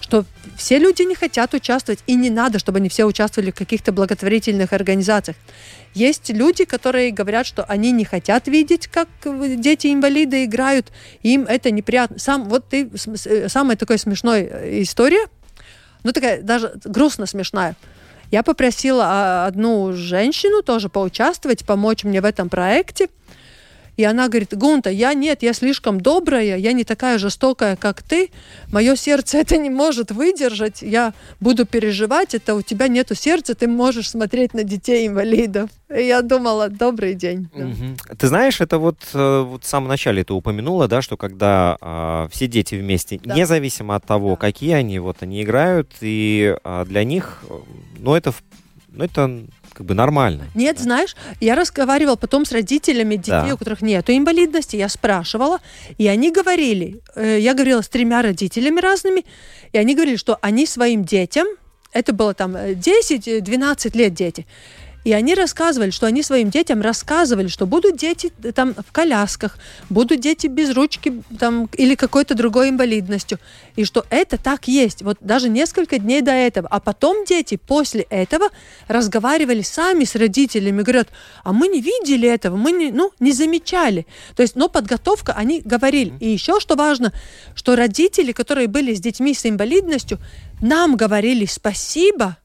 что 0.00 0.24
все 0.56 0.78
люди 0.78 1.02
не 1.02 1.14
хотят 1.14 1.54
участвовать, 1.54 2.00
и 2.08 2.16
не 2.16 2.30
надо, 2.30 2.58
чтобы 2.58 2.78
они 2.78 2.88
все 2.88 3.04
участвовали 3.04 3.52
в 3.52 3.54
каких-то 3.54 3.92
благотворительных 3.92 4.72
организациях. 4.72 5.36
Есть 5.94 6.30
люди, 6.30 6.64
которые 6.64 7.12
говорят, 7.12 7.46
что 7.46 7.62
они 7.62 7.92
не 7.92 8.04
хотят 8.04 8.48
видеть, 8.48 8.88
как 8.88 9.08
дети-инвалиды 9.22 10.44
играют, 10.44 10.90
им 11.22 11.42
это 11.42 11.70
неприятно. 11.70 12.18
Сам, 12.18 12.48
вот 12.48 12.68
ты, 12.68 12.90
э, 13.24 13.48
самая 13.48 13.76
такая 13.76 13.98
смешная 13.98 14.42
э, 14.42 14.82
история, 14.82 15.28
ну 16.04 16.12
такая 16.12 16.42
даже 16.42 16.74
грустно 16.84 17.26
смешная. 17.26 17.74
Я 18.30 18.42
попросила 18.42 19.04
а, 19.06 19.46
одну 19.46 19.92
женщину 19.92 20.62
тоже 20.62 20.88
поучаствовать, 20.88 21.64
помочь 21.64 22.04
мне 22.04 22.20
в 22.20 22.24
этом 22.24 22.48
проекте. 22.48 23.08
И 23.96 24.04
она 24.04 24.28
говорит, 24.28 24.56
Гунта, 24.56 24.90
я 24.90 25.14
нет, 25.14 25.42
я 25.42 25.52
слишком 25.52 26.00
добрая, 26.00 26.56
я 26.56 26.72
не 26.72 26.84
такая 26.84 27.18
жестокая, 27.18 27.76
как 27.76 28.02
ты. 28.02 28.30
Мое 28.72 28.96
сердце 28.96 29.38
это 29.38 29.56
не 29.56 29.70
может 29.70 30.10
выдержать. 30.10 30.82
Я 30.82 31.14
буду 31.40 31.64
переживать, 31.64 32.34
это 32.34 32.54
у 32.54 32.62
тебя 32.62 32.88
нету 32.88 33.14
сердца, 33.14 33.54
ты 33.54 33.68
можешь 33.68 34.10
смотреть 34.10 34.52
на 34.54 34.64
детей 34.64 35.06
инвалидов. 35.06 35.70
И 35.94 36.02
я 36.02 36.22
думала, 36.22 36.68
добрый 36.68 37.14
день. 37.14 37.48
Да. 37.54 37.64
Мгм. 37.66 37.96
Ты 38.18 38.26
знаешь, 38.26 38.60
это 38.60 38.78
вот, 38.78 38.98
э, 39.12 39.40
вот 39.42 39.64
в 39.64 39.66
самом 39.66 39.88
начале 39.88 40.24
ты 40.24 40.32
упомянула, 40.32 40.88
да, 40.88 41.00
что 41.02 41.16
когда 41.16 41.76
а, 41.80 42.28
все 42.32 42.48
дети 42.48 42.74
вместе, 42.74 43.20
Да. 43.22 43.34
независимо 43.34 43.94
от 43.94 44.04
того, 44.04 44.30
Да. 44.30 44.36
какие 44.36 44.72
они, 44.72 44.98
вот 44.98 45.18
они 45.22 45.42
играют, 45.42 45.90
и 46.00 46.56
а, 46.64 46.84
для 46.84 47.04
них, 47.04 47.44
э, 47.48 47.54
ну 47.98 48.14
это, 48.14 48.34
ну 48.88 49.04
это 49.04 49.44
как 49.74 49.86
бы 49.86 49.94
нормально. 49.94 50.44
Нет, 50.54 50.78
знаешь, 50.78 51.16
я 51.40 51.54
разговаривала 51.54 52.16
потом 52.16 52.44
с 52.44 52.52
родителями 52.52 53.16
детей, 53.16 53.48
Да. 53.48 53.54
у 53.54 53.58
которых 53.58 53.82
нету 53.82 54.12
инвалидности, 54.12 54.76
я 54.76 54.88
спрашивала, 54.88 55.58
и 55.98 56.06
они 56.06 56.30
говорили, 56.30 57.00
э, 57.16 57.38
я 57.40 57.54
говорила 57.54 57.82
с 57.82 57.88
тремя 57.88 58.22
родителями 58.22 58.80
разными, 58.80 59.24
и 59.72 59.78
они 59.78 59.94
говорили, 59.94 60.16
что 60.16 60.38
они 60.40 60.66
своим 60.66 61.04
детям, 61.04 61.46
это 61.92 62.12
было 62.12 62.34
там 62.34 62.56
э, 62.56 62.74
10-12 62.74 63.96
лет 63.96 64.14
дети, 64.14 64.46
и 65.04 65.12
они 65.12 65.34
рассказывали, 65.34 65.90
что 65.90 66.06
они 66.06 66.22
своим 66.22 66.50
детям 66.50 66.80
рассказывали, 66.80 67.48
что 67.48 67.66
будут 67.66 67.96
дети 67.96 68.32
э, 68.42 68.52
там 68.52 68.74
в 68.74 68.90
колясках, 68.90 69.58
будут 69.90 70.20
дети 70.20 70.46
без 70.46 70.74
ручки 70.74 71.22
там, 71.38 71.68
или 71.74 71.94
какой-то 71.94 72.34
другой 72.34 72.70
инвалидностью. 72.70 73.38
И 73.76 73.84
что 73.84 74.06
это 74.08 74.38
так 74.38 74.66
есть. 74.66 75.02
Вот 75.02 75.18
даже 75.20 75.50
несколько 75.50 75.98
дней 75.98 76.22
до 76.22 76.32
этого. 76.32 76.68
А 76.68 76.80
потом 76.80 77.26
дети 77.26 77.56
после 77.56 78.02
этого 78.02 78.48
разговаривали 78.88 79.60
сами 79.60 80.04
с 80.04 80.14
родителями. 80.14 80.80
Говорят, 80.82 81.08
а 81.42 81.52
мы 81.52 81.68
не 81.68 81.82
видели 81.82 82.26
этого, 82.26 82.56
мы 82.56 82.72
не, 82.72 82.90
ну, 82.90 83.12
не 83.20 83.32
замечали. 83.32 84.06
То 84.34 84.42
есть, 84.42 84.56
но 84.56 84.68
подготовка, 84.68 85.34
они 85.34 85.60
говорили. 85.60 86.14
И 86.20 86.30
еще 86.30 86.60
что 86.60 86.76
важно, 86.76 87.12
что 87.54 87.76
родители, 87.76 88.32
которые 88.32 88.68
были 88.68 88.94
с 88.94 89.00
детьми 89.00 89.34
с 89.34 89.44
инвалидностью, 89.44 90.18
нам 90.62 90.96
говорили 90.96 91.44
спасибо, 91.44 92.38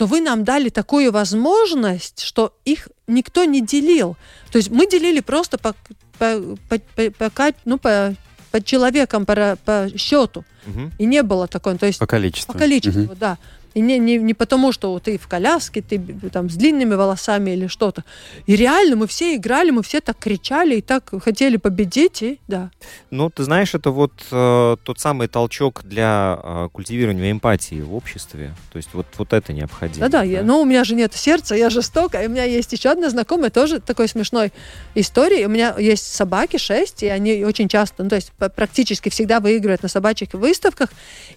что 0.00 0.06
вы 0.06 0.22
нам 0.22 0.44
дали 0.44 0.70
такую 0.70 1.12
возможность, 1.12 2.22
что 2.22 2.54
их 2.64 2.88
никто 3.06 3.44
не 3.44 3.60
делил. 3.60 4.16
То 4.50 4.56
есть 4.56 4.70
мы 4.70 4.86
делили 4.86 5.20
просто 5.20 5.58
по, 5.58 5.74
по, 6.18 6.40
по, 6.70 7.10
по- 7.10 7.30
по 7.30 7.52
ну, 7.66 7.76
по, 7.76 8.14
по 8.50 8.62
человекам, 8.62 9.26
по, 9.26 9.58
по 9.62 9.90
счету. 9.98 10.42
Мгм. 10.64 10.92
И 10.98 11.04
не 11.04 11.22
было 11.22 11.46
такого. 11.48 11.76
То 11.76 11.84
есть 11.84 11.98
По 11.98 12.06
количеству. 12.06 12.50
по 12.54 12.58
количеству, 12.58 13.02
Мгм. 13.02 13.16
да. 13.20 13.36
И 13.74 13.80
не, 13.80 13.98
не, 13.98 14.18
не 14.18 14.34
потому, 14.34 14.72
что 14.72 14.98
ты 14.98 15.18
в 15.18 15.28
коляске, 15.28 15.80
ты 15.80 15.98
там 16.32 16.50
с 16.50 16.54
длинными 16.54 16.94
волосами 16.94 17.52
или 17.52 17.66
что-то. 17.68 18.04
И 18.46 18.56
реально 18.56 18.96
мы 18.96 19.06
все 19.06 19.36
играли, 19.36 19.70
мы 19.70 19.82
все 19.82 20.00
так 20.00 20.18
кричали 20.18 20.76
и 20.76 20.80
так 20.80 21.10
хотели 21.22 21.56
победить, 21.56 22.22
и 22.22 22.40
да. 22.48 22.70
Ну, 23.10 23.30
ты 23.30 23.44
знаешь, 23.44 23.74
это 23.74 23.90
вот 23.90 24.12
э, 24.30 24.76
тот 24.82 24.98
самый 24.98 25.28
толчок 25.28 25.82
для 25.84 26.38
э, 26.42 26.68
культивирования 26.72 27.30
эмпатии 27.30 27.80
в 27.80 27.94
обществе. 27.94 28.54
То 28.72 28.76
есть 28.78 28.90
вот, 28.92 29.06
вот 29.18 29.32
это 29.32 29.52
необходимо. 29.52 30.08
Да-да, 30.08 30.22
я, 30.22 30.42
но 30.42 30.60
у 30.60 30.64
меня 30.64 30.84
же 30.84 30.94
нет 30.94 31.14
сердца, 31.14 31.54
я 31.54 31.70
жестока. 31.70 32.22
И 32.22 32.26
у 32.26 32.30
меня 32.30 32.44
есть 32.44 32.72
еще 32.72 32.90
одна 32.90 33.08
знакомая, 33.10 33.50
тоже 33.50 33.80
такой 33.80 34.08
смешной 34.08 34.52
истории. 34.94 35.44
У 35.44 35.48
меня 35.48 35.76
есть 35.78 36.12
собаки, 36.12 36.56
шесть, 36.56 37.02
и 37.02 37.06
они 37.06 37.44
очень 37.44 37.68
часто, 37.68 38.02
ну, 38.02 38.08
то 38.08 38.16
есть 38.16 38.32
практически 38.32 39.08
всегда 39.08 39.40
выигрывают 39.40 39.82
на 39.82 39.88
собачьих 39.88 40.32
выставках, 40.32 40.90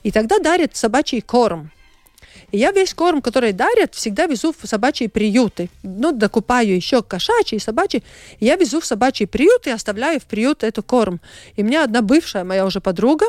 и 0.04 0.12
тогда 0.12 0.40
дарят 0.40 0.76
собачий 0.76 1.22
корм. 1.22 1.72
Я 2.56 2.72
весь 2.72 2.94
корм, 2.94 3.24
который 3.24 3.52
дарят, 3.52 3.96
всегда 3.96 4.28
везу 4.28 4.54
в 4.56 4.68
собачьи 4.68 5.08
приюты. 5.08 5.72
Ну, 5.82 6.12
докупаю 6.12 6.76
еще 6.76 7.02
кошачий 7.02 7.60
собачий. 7.60 8.04
Я 8.40 8.58
везу 8.58 8.80
в 8.80 8.86
собачий 8.86 9.26
приют 9.26 9.66
и 9.66 9.72
оставляю 9.72 10.20
в 10.20 10.26
приют 10.26 10.64
эту 10.64 10.84
корм. 10.84 11.20
И 11.56 11.64
меня 11.64 11.84
одна 11.84 12.04
бывшая 12.04 12.44
моя 12.44 12.68
уже 12.68 12.80
подруга, 12.80 13.26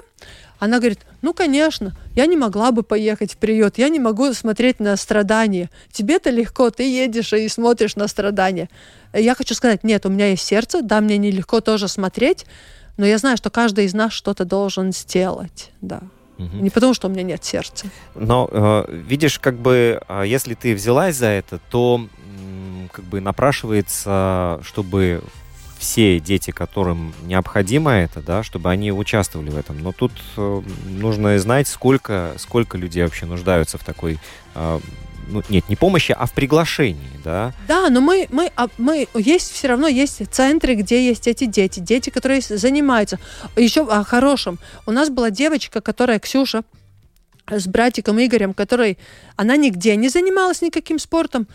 она 0.58 0.76
говорит, 0.76 1.00
ну, 1.22 1.32
конечно, 1.32 1.96
я 2.14 2.26
не 2.26 2.36
могла 2.36 2.70
бы 2.70 2.82
поехать 2.82 3.32
в 3.32 3.38
приют, 3.38 3.78
я 3.78 3.88
не 3.88 3.98
могу 3.98 4.30
смотреть 4.34 4.78
на 4.78 4.94
страдания. 4.98 5.70
Тебе-то 5.90 6.28
легко, 6.28 6.68
ты 6.68 6.82
едешь 6.82 7.32
и 7.32 7.48
смотришь 7.48 7.96
на 7.96 8.08
страдания. 8.08 8.68
Я 9.14 9.34
хочу 9.34 9.54
сказать, 9.54 9.84
нет, 9.84 10.04
у 10.04 10.10
меня 10.10 10.28
есть 10.28 10.44
сердце, 10.44 10.82
да, 10.82 11.00
мне 11.00 11.16
нелегко 11.16 11.62
тоже 11.62 11.88
смотреть, 11.88 12.44
но 12.98 13.06
я 13.06 13.16
знаю, 13.16 13.38
что 13.38 13.48
каждый 13.48 13.86
из 13.86 13.94
нас 13.94 14.12
что-то 14.12 14.44
должен 14.44 14.92
сделать, 14.92 15.70
да. 15.80 16.02
Угу. 16.38 16.56
Не 16.56 16.70
потому, 16.70 16.94
что 16.94 17.08
у 17.08 17.10
меня 17.10 17.22
нет 17.22 17.44
сердца. 17.44 17.86
Но 18.14 18.48
э, 18.50 18.84
видишь, 18.90 19.38
как 19.38 19.56
бы, 19.56 20.00
э, 20.06 20.24
если 20.26 20.54
ты 20.54 20.74
взялась 20.74 21.16
за 21.16 21.26
это, 21.26 21.60
то 21.70 22.06
как 22.92 23.04
бы 23.04 23.20
напрашивается, 23.20 24.60
чтобы 24.62 25.22
все 25.78 26.18
дети, 26.18 26.50
которым 26.50 27.12
необходимо 27.24 27.92
это, 27.92 28.20
да, 28.20 28.42
чтобы 28.42 28.70
они 28.70 28.90
участвовали 28.90 29.50
в 29.50 29.56
этом. 29.56 29.82
Но 29.82 29.92
тут 29.92 30.12
э, 30.36 30.62
нужно 30.86 31.38
знать, 31.38 31.68
сколько, 31.68 32.32
сколько 32.38 32.78
людей 32.78 33.02
вообще 33.02 33.26
нуждаются 33.26 33.76
в 33.76 33.84
такой 33.84 34.18
э, 34.54 34.80
ну, 35.28 35.42
нет, 35.48 35.68
не 35.68 35.76
помощи, 35.76 36.12
а 36.12 36.26
в 36.26 36.32
приглашении, 36.32 37.20
да? 37.24 37.52
Да, 37.68 37.90
но 37.90 38.00
мы, 38.00 38.26
мы, 38.30 38.50
а, 38.56 38.68
мы 38.78 39.06
есть 39.14 39.52
все 39.52 39.68
равно 39.68 39.88
есть 39.88 40.22
центры, 40.30 40.74
где 40.74 41.06
есть 41.06 41.26
эти 41.26 41.44
дети, 41.44 41.80
дети, 41.80 42.10
которые 42.10 42.40
занимаются. 42.40 43.18
Еще 43.56 43.86
о 43.86 44.04
хорошем. 44.04 44.58
У 44.86 44.92
нас 44.92 45.10
была 45.10 45.30
девочка, 45.30 45.80
которая 45.80 46.18
Ксюша 46.18 46.62
с 47.50 47.66
братиком 47.66 48.18
Игорем, 48.18 48.54
который, 48.54 48.98
она 49.36 49.56
нигде 49.56 49.96
не 49.96 50.08
занималась 50.08 50.62
никаким 50.62 50.98
спортом, 50.98 51.46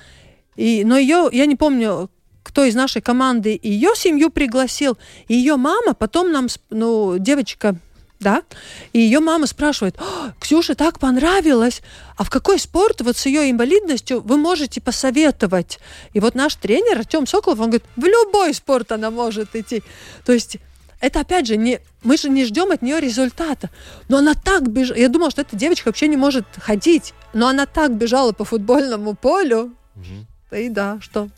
и, 0.56 0.84
но 0.84 0.98
ее, 0.98 1.30
я 1.32 1.46
не 1.46 1.56
помню, 1.56 2.10
кто 2.44 2.66
из 2.66 2.76
нашей 2.76 3.02
команды 3.02 3.60
ее 3.62 3.92
семью 3.96 4.30
пригласил, 4.30 4.98
ее 5.28 5.56
мама 5.56 5.94
потом 5.94 6.32
нам, 6.32 6.48
ну, 6.70 7.18
девочка 7.18 7.76
да, 8.20 8.44
и 8.92 9.00
ее 9.00 9.20
мама 9.20 9.48
спрашивает, 9.48 9.96
Ксюше 10.40 10.76
так 10.76 11.00
понравилось, 11.00 11.82
а 12.18 12.24
в 12.24 12.30
какой 12.30 12.60
спорт 12.60 13.02
вот 13.02 13.18
с 13.18 13.26
ее 13.26 13.50
инвалидностью 13.50 14.22
вы 14.22 14.38
можете 14.38 14.82
посоветовать? 14.82 15.80
И 16.14 16.20
вот 16.20 16.36
наш 16.36 16.56
тренер 16.56 17.00
Артем 17.00 17.26
Соколов, 17.26 17.60
он 17.60 17.70
говорит, 17.70 17.86
в 17.96 18.04
любой 18.04 18.54
спорт 18.54 18.92
она 18.92 19.10
может 19.10 19.56
идти. 19.56 19.84
То 20.26 20.34
есть 20.34 20.58
это 21.00 21.22
опять 21.22 21.48
же 21.48 21.56
не 21.56 21.80
мы 22.04 22.18
же 22.18 22.30
не 22.30 22.46
ждем 22.46 22.72
от 22.72 22.82
нее 22.82 23.00
результата, 23.00 23.70
но 24.10 24.18
она 24.18 24.34
так 24.34 24.70
бежала. 24.70 24.98
Я 24.98 25.10
думала, 25.10 25.32
что 25.32 25.42
эта 25.42 25.56
девочка 25.56 25.88
вообще 25.88 26.08
не 26.08 26.18
может 26.18 26.46
ходить, 26.58 27.14
но 27.34 27.48
она 27.48 27.66
так 27.66 27.96
бежала 27.96 28.32
по 28.34 28.44
футбольному 28.44 29.16
полю. 29.16 29.74
Угу. 29.96 30.58
И 30.58 30.70
да, 30.70 30.98
что 31.02 31.30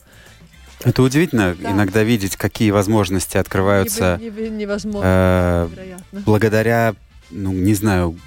это 0.83 1.01
удивительно 1.01 1.55
да. 1.55 1.71
иногда 1.71 2.03
видеть, 2.03 2.35
какие 2.35 2.71
возможности 2.71 3.37
открываются 3.37 4.19
невозможно, 4.21 5.69
э, 5.73 5.89
благодаря, 6.25 6.95
ну, 7.29 7.51
не 7.51 7.73
знаю, 7.73 8.17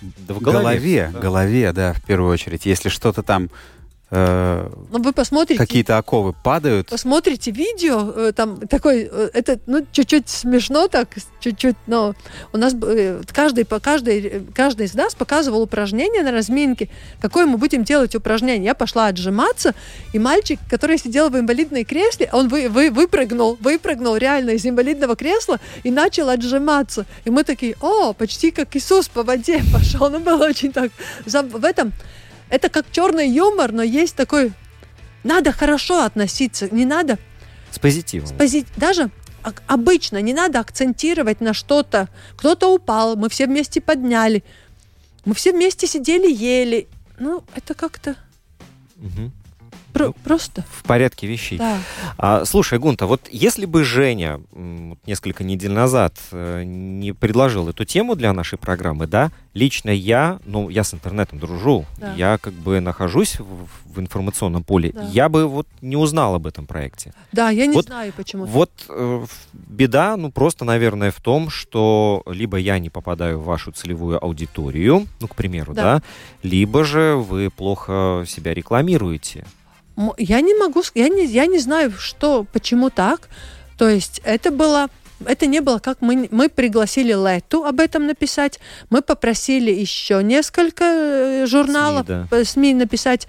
да 0.00 0.34
в 0.34 0.40
голове, 0.40 0.62
голове, 0.62 1.10
да. 1.12 1.18
голове, 1.18 1.72
да, 1.72 1.92
в 1.92 2.02
первую 2.02 2.30
очередь. 2.30 2.66
Если 2.66 2.88
что-то 2.88 3.22
там 3.22 3.50
э, 4.14 4.70
ну, 4.90 5.02
вы 5.02 5.12
посмотрите. 5.12 5.58
Какие-то 5.58 5.98
оковы 5.98 6.32
падают. 6.32 6.88
Посмотрите 6.88 7.50
видео, 7.50 8.12
э, 8.14 8.32
там 8.32 8.66
такой, 8.68 9.08
э, 9.10 9.30
это, 9.34 9.58
ну, 9.66 9.84
чуть-чуть 9.90 10.28
смешно 10.28 10.88
так, 10.88 11.08
чуть-чуть, 11.40 11.76
но 11.86 12.14
у 12.52 12.56
нас 12.56 12.74
э, 12.80 13.22
каждый, 13.32 13.64
по 13.64 13.80
каждый, 13.80 14.46
каждый 14.54 14.86
из 14.86 14.94
нас 14.94 15.14
показывал 15.14 15.62
упражнение 15.62 16.22
на 16.22 16.32
разминке, 16.32 16.88
какое 17.20 17.46
мы 17.46 17.58
будем 17.58 17.84
делать 17.84 18.14
упражнение. 18.14 18.64
Я 18.64 18.74
пошла 18.74 19.06
отжиматься, 19.06 19.74
и 20.12 20.18
мальчик, 20.18 20.60
который 20.70 20.98
сидел 20.98 21.30
в 21.30 21.38
инвалидной 21.38 21.84
кресле, 21.84 22.28
он 22.32 22.48
вы, 22.48 22.68
вы, 22.68 22.90
выпрыгнул, 22.90 23.56
выпрыгнул 23.60 24.16
реально 24.16 24.50
из 24.50 24.64
инвалидного 24.64 25.16
кресла 25.16 25.58
и 25.82 25.90
начал 25.90 26.28
отжиматься. 26.28 27.06
И 27.24 27.30
мы 27.30 27.44
такие, 27.44 27.76
о, 27.80 28.12
почти 28.12 28.50
как 28.50 28.76
Иисус 28.76 29.08
по 29.08 29.22
воде 29.22 29.62
пошел. 29.72 30.08
Ну, 30.10 30.20
было 30.20 30.46
очень 30.46 30.72
так. 30.72 30.92
В 31.26 31.64
этом 31.64 31.92
это 32.48 32.68
как 32.68 32.90
черный 32.90 33.28
юмор, 33.28 33.72
но 33.72 33.82
есть 33.82 34.16
такой... 34.16 34.52
Надо 35.22 35.52
хорошо 35.52 36.02
относиться, 36.02 36.68
не 36.72 36.84
надо... 36.84 37.18
С 37.70 37.78
позитивом. 37.78 38.28
С 38.28 38.32
пози... 38.32 38.66
Даже 38.76 39.10
обычно 39.66 40.20
не 40.20 40.34
надо 40.34 40.60
акцентировать 40.60 41.40
на 41.40 41.54
что-то. 41.54 42.08
Кто-то 42.36 42.74
упал, 42.74 43.16
мы 43.16 43.28
все 43.28 43.46
вместе 43.46 43.80
подняли. 43.80 44.44
Мы 45.24 45.34
все 45.34 45.52
вместе 45.52 45.86
сидели, 45.86 46.30
ели. 46.30 46.88
Ну, 47.18 47.44
это 47.54 47.74
как-то... 47.74 48.16
Угу. 48.98 49.30
Про- 49.94 50.06
ну, 50.06 50.12
просто. 50.24 50.64
В 50.70 50.82
порядке 50.82 51.26
вещей. 51.26 51.56
Да. 51.56 51.78
А, 52.18 52.44
слушай, 52.44 52.78
Гунта, 52.78 53.06
вот 53.06 53.22
если 53.30 53.64
бы 53.64 53.84
Женя 53.84 54.40
несколько 55.06 55.44
недель 55.44 55.72
назад 55.72 56.16
э, 56.32 56.64
не 56.64 57.12
предложил 57.12 57.68
эту 57.68 57.84
тему 57.84 58.16
для 58.16 58.32
нашей 58.32 58.58
программы, 58.58 59.06
да, 59.06 59.30
лично 59.54 59.90
я, 59.90 60.40
ну, 60.44 60.68
я 60.68 60.82
с 60.82 60.92
интернетом 60.92 61.38
дружу, 61.38 61.86
да. 61.98 62.12
я 62.14 62.38
как 62.38 62.52
бы 62.52 62.80
нахожусь 62.80 63.38
в, 63.38 63.68
в 63.86 64.00
информационном 64.00 64.64
поле, 64.64 64.90
да. 64.92 65.04
я 65.12 65.28
бы 65.28 65.46
вот 65.46 65.68
не 65.80 65.96
узнал 65.96 66.34
об 66.34 66.48
этом 66.48 66.66
проекте. 66.66 67.14
Да, 67.30 67.50
я 67.50 67.66
не 67.66 67.74
вот, 67.74 67.86
знаю 67.86 68.12
почему. 68.16 68.46
Вот 68.46 68.70
э, 68.88 69.24
беда, 69.52 70.16
ну, 70.16 70.30
просто, 70.30 70.64
наверное, 70.64 71.12
в 71.12 71.20
том, 71.20 71.50
что 71.50 72.22
либо 72.26 72.56
я 72.58 72.80
не 72.80 72.90
попадаю 72.90 73.38
в 73.38 73.44
вашу 73.44 73.70
целевую 73.70 74.22
аудиторию, 74.22 75.06
ну, 75.20 75.28
к 75.28 75.36
примеру, 75.36 75.72
да, 75.72 75.82
да 75.82 76.02
либо 76.42 76.84
же 76.84 77.14
вы 77.16 77.50
плохо 77.50 78.24
себя 78.26 78.54
рекламируете. 78.54 79.44
Я 80.18 80.40
не 80.40 80.54
могу, 80.54 80.82
я 80.94 81.08
не, 81.08 81.24
я 81.24 81.46
не 81.46 81.58
знаю, 81.58 81.92
что, 81.92 82.46
почему 82.52 82.90
так. 82.90 83.28
То 83.78 83.88
есть 83.88 84.20
это 84.24 84.50
было 84.50 84.88
это 85.26 85.46
не 85.46 85.60
было 85.60 85.78
как 85.78 86.00
мы, 86.00 86.28
мы 86.30 86.48
пригласили 86.48 87.12
Лету 87.12 87.64
об 87.64 87.80
этом 87.80 88.06
написать, 88.06 88.60
мы 88.90 89.00
попросили 89.00 89.70
еще 89.70 90.22
несколько 90.22 90.84
э, 90.84 91.46
журналов, 91.46 92.06
СМИ, 92.06 92.26
да. 92.30 92.44
СМИ 92.44 92.74
написать. 92.74 93.28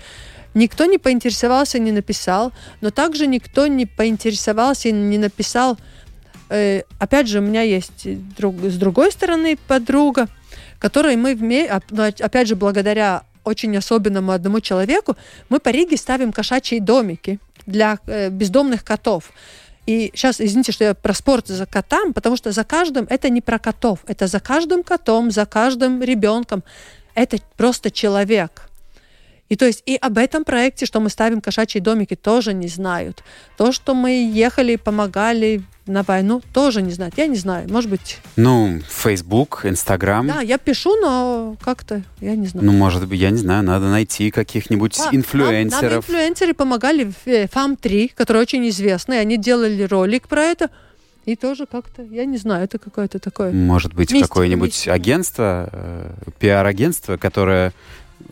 Никто 0.53 0.85
не 0.85 0.97
поинтересовался, 0.97 1.79
не 1.79 1.91
написал, 1.91 2.53
но 2.79 2.89
также 2.89 3.27
никто 3.27 3.67
не 3.67 3.85
поинтересовался 3.85 4.89
и 4.89 4.93
не 4.93 5.17
написал. 5.17 5.77
Э, 6.49 6.83
опять 6.97 7.27
же, 7.27 7.39
у 7.39 7.41
меня 7.41 7.61
есть 7.61 8.07
друг, 8.37 8.55
с 8.61 8.77
другой 8.77 9.11
стороны 9.11 9.57
подруга, 9.67 10.27
которой 10.79 11.17
мы 11.17 11.35
вместе, 11.35 11.81
ну, 11.89 12.03
опять 12.03 12.47
же, 12.47 12.55
благодаря 12.55 13.23
очень 13.45 13.75
особенному 13.77 14.31
одному 14.31 14.59
человеку, 14.59 15.15
мы 15.49 15.59
по 15.59 15.69
Риге 15.69 15.97
ставим 15.97 16.31
кошачьи 16.31 16.79
домики 16.79 17.39
для 17.65 17.99
э, 18.07 18.29
бездомных 18.29 18.83
котов. 18.83 19.31
И 19.85 20.11
сейчас, 20.15 20.41
извините, 20.41 20.71
что 20.71 20.83
я 20.83 20.93
про 20.95 21.13
спорт 21.13 21.47
за 21.47 21.65
котам, 21.65 22.13
потому 22.13 22.35
что 22.37 22.51
за 22.51 22.63
каждым 22.63 23.05
это 23.09 23.29
не 23.29 23.41
про 23.41 23.59
котов, 23.59 23.99
это 24.07 24.27
за 24.27 24.39
каждым 24.39 24.83
котом, 24.83 25.31
за 25.31 25.45
каждым 25.45 26.01
ребенком. 26.01 26.63
Это 27.13 27.37
просто 27.55 27.91
человек. 27.91 28.69
И 29.47 29.55
то 29.55 29.65
есть 29.65 29.83
и 29.85 29.95
об 29.95 30.17
этом 30.17 30.43
проекте, 30.43 30.87
что 30.87 30.99
мы 30.99 31.09
ставим 31.09 31.39
кошачьи 31.39 31.79
домики, 31.79 32.15
тоже 32.15 32.53
не 32.53 32.67
знают. 32.67 33.23
То, 33.57 33.71
что 33.71 33.93
мы 33.93 34.27
ехали, 34.33 34.75
помогали 34.75 35.61
на 35.87 36.03
войну, 36.03 36.41
тоже 36.53 36.81
не 36.81 36.91
знают. 36.91 37.15
Я 37.17 37.27
не 37.27 37.35
знаю, 37.35 37.69
может 37.69 37.89
быть... 37.89 38.19
Ну, 38.35 38.81
Facebook, 38.89 39.65
Instagram. 39.65 40.27
Да, 40.27 40.41
я 40.41 40.57
пишу, 40.57 40.95
но 40.99 41.55
как-то, 41.61 42.01
я 42.21 42.35
не 42.35 42.47
знаю. 42.47 42.65
Ну, 42.65 42.71
может 42.73 43.07
быть, 43.07 43.19
я 43.19 43.29
не 43.29 43.37
знаю, 43.37 43.63
надо 43.63 43.89
найти 43.89 44.31
каких-нибудь 44.31 44.99
а, 44.99 45.09
инфлюенсеров. 45.15 45.81
Нам, 45.81 45.91
нам 45.91 45.99
инфлюенсеры 45.99 46.53
помогали 46.53 47.03
в 47.03 47.27
FAM3, 47.27 48.11
который 48.15 48.41
очень 48.41 48.67
известный. 48.69 49.19
Они 49.19 49.37
делали 49.37 49.83
ролик 49.83 50.27
про 50.27 50.41
это. 50.41 50.69
И 51.25 51.35
тоже 51.35 51.65
как-то, 51.65 52.03
я 52.03 52.25
не 52.25 52.37
знаю, 52.37 52.65
это 52.65 52.77
какое-то 52.77 53.17
такое... 53.17 53.51
Может 53.51 53.95
быть, 53.95 54.11
какое-нибудь 54.11 54.87
агентство, 54.87 55.69
э, 55.71 56.11
пиар-агентство, 56.37 57.17
которое 57.17 57.73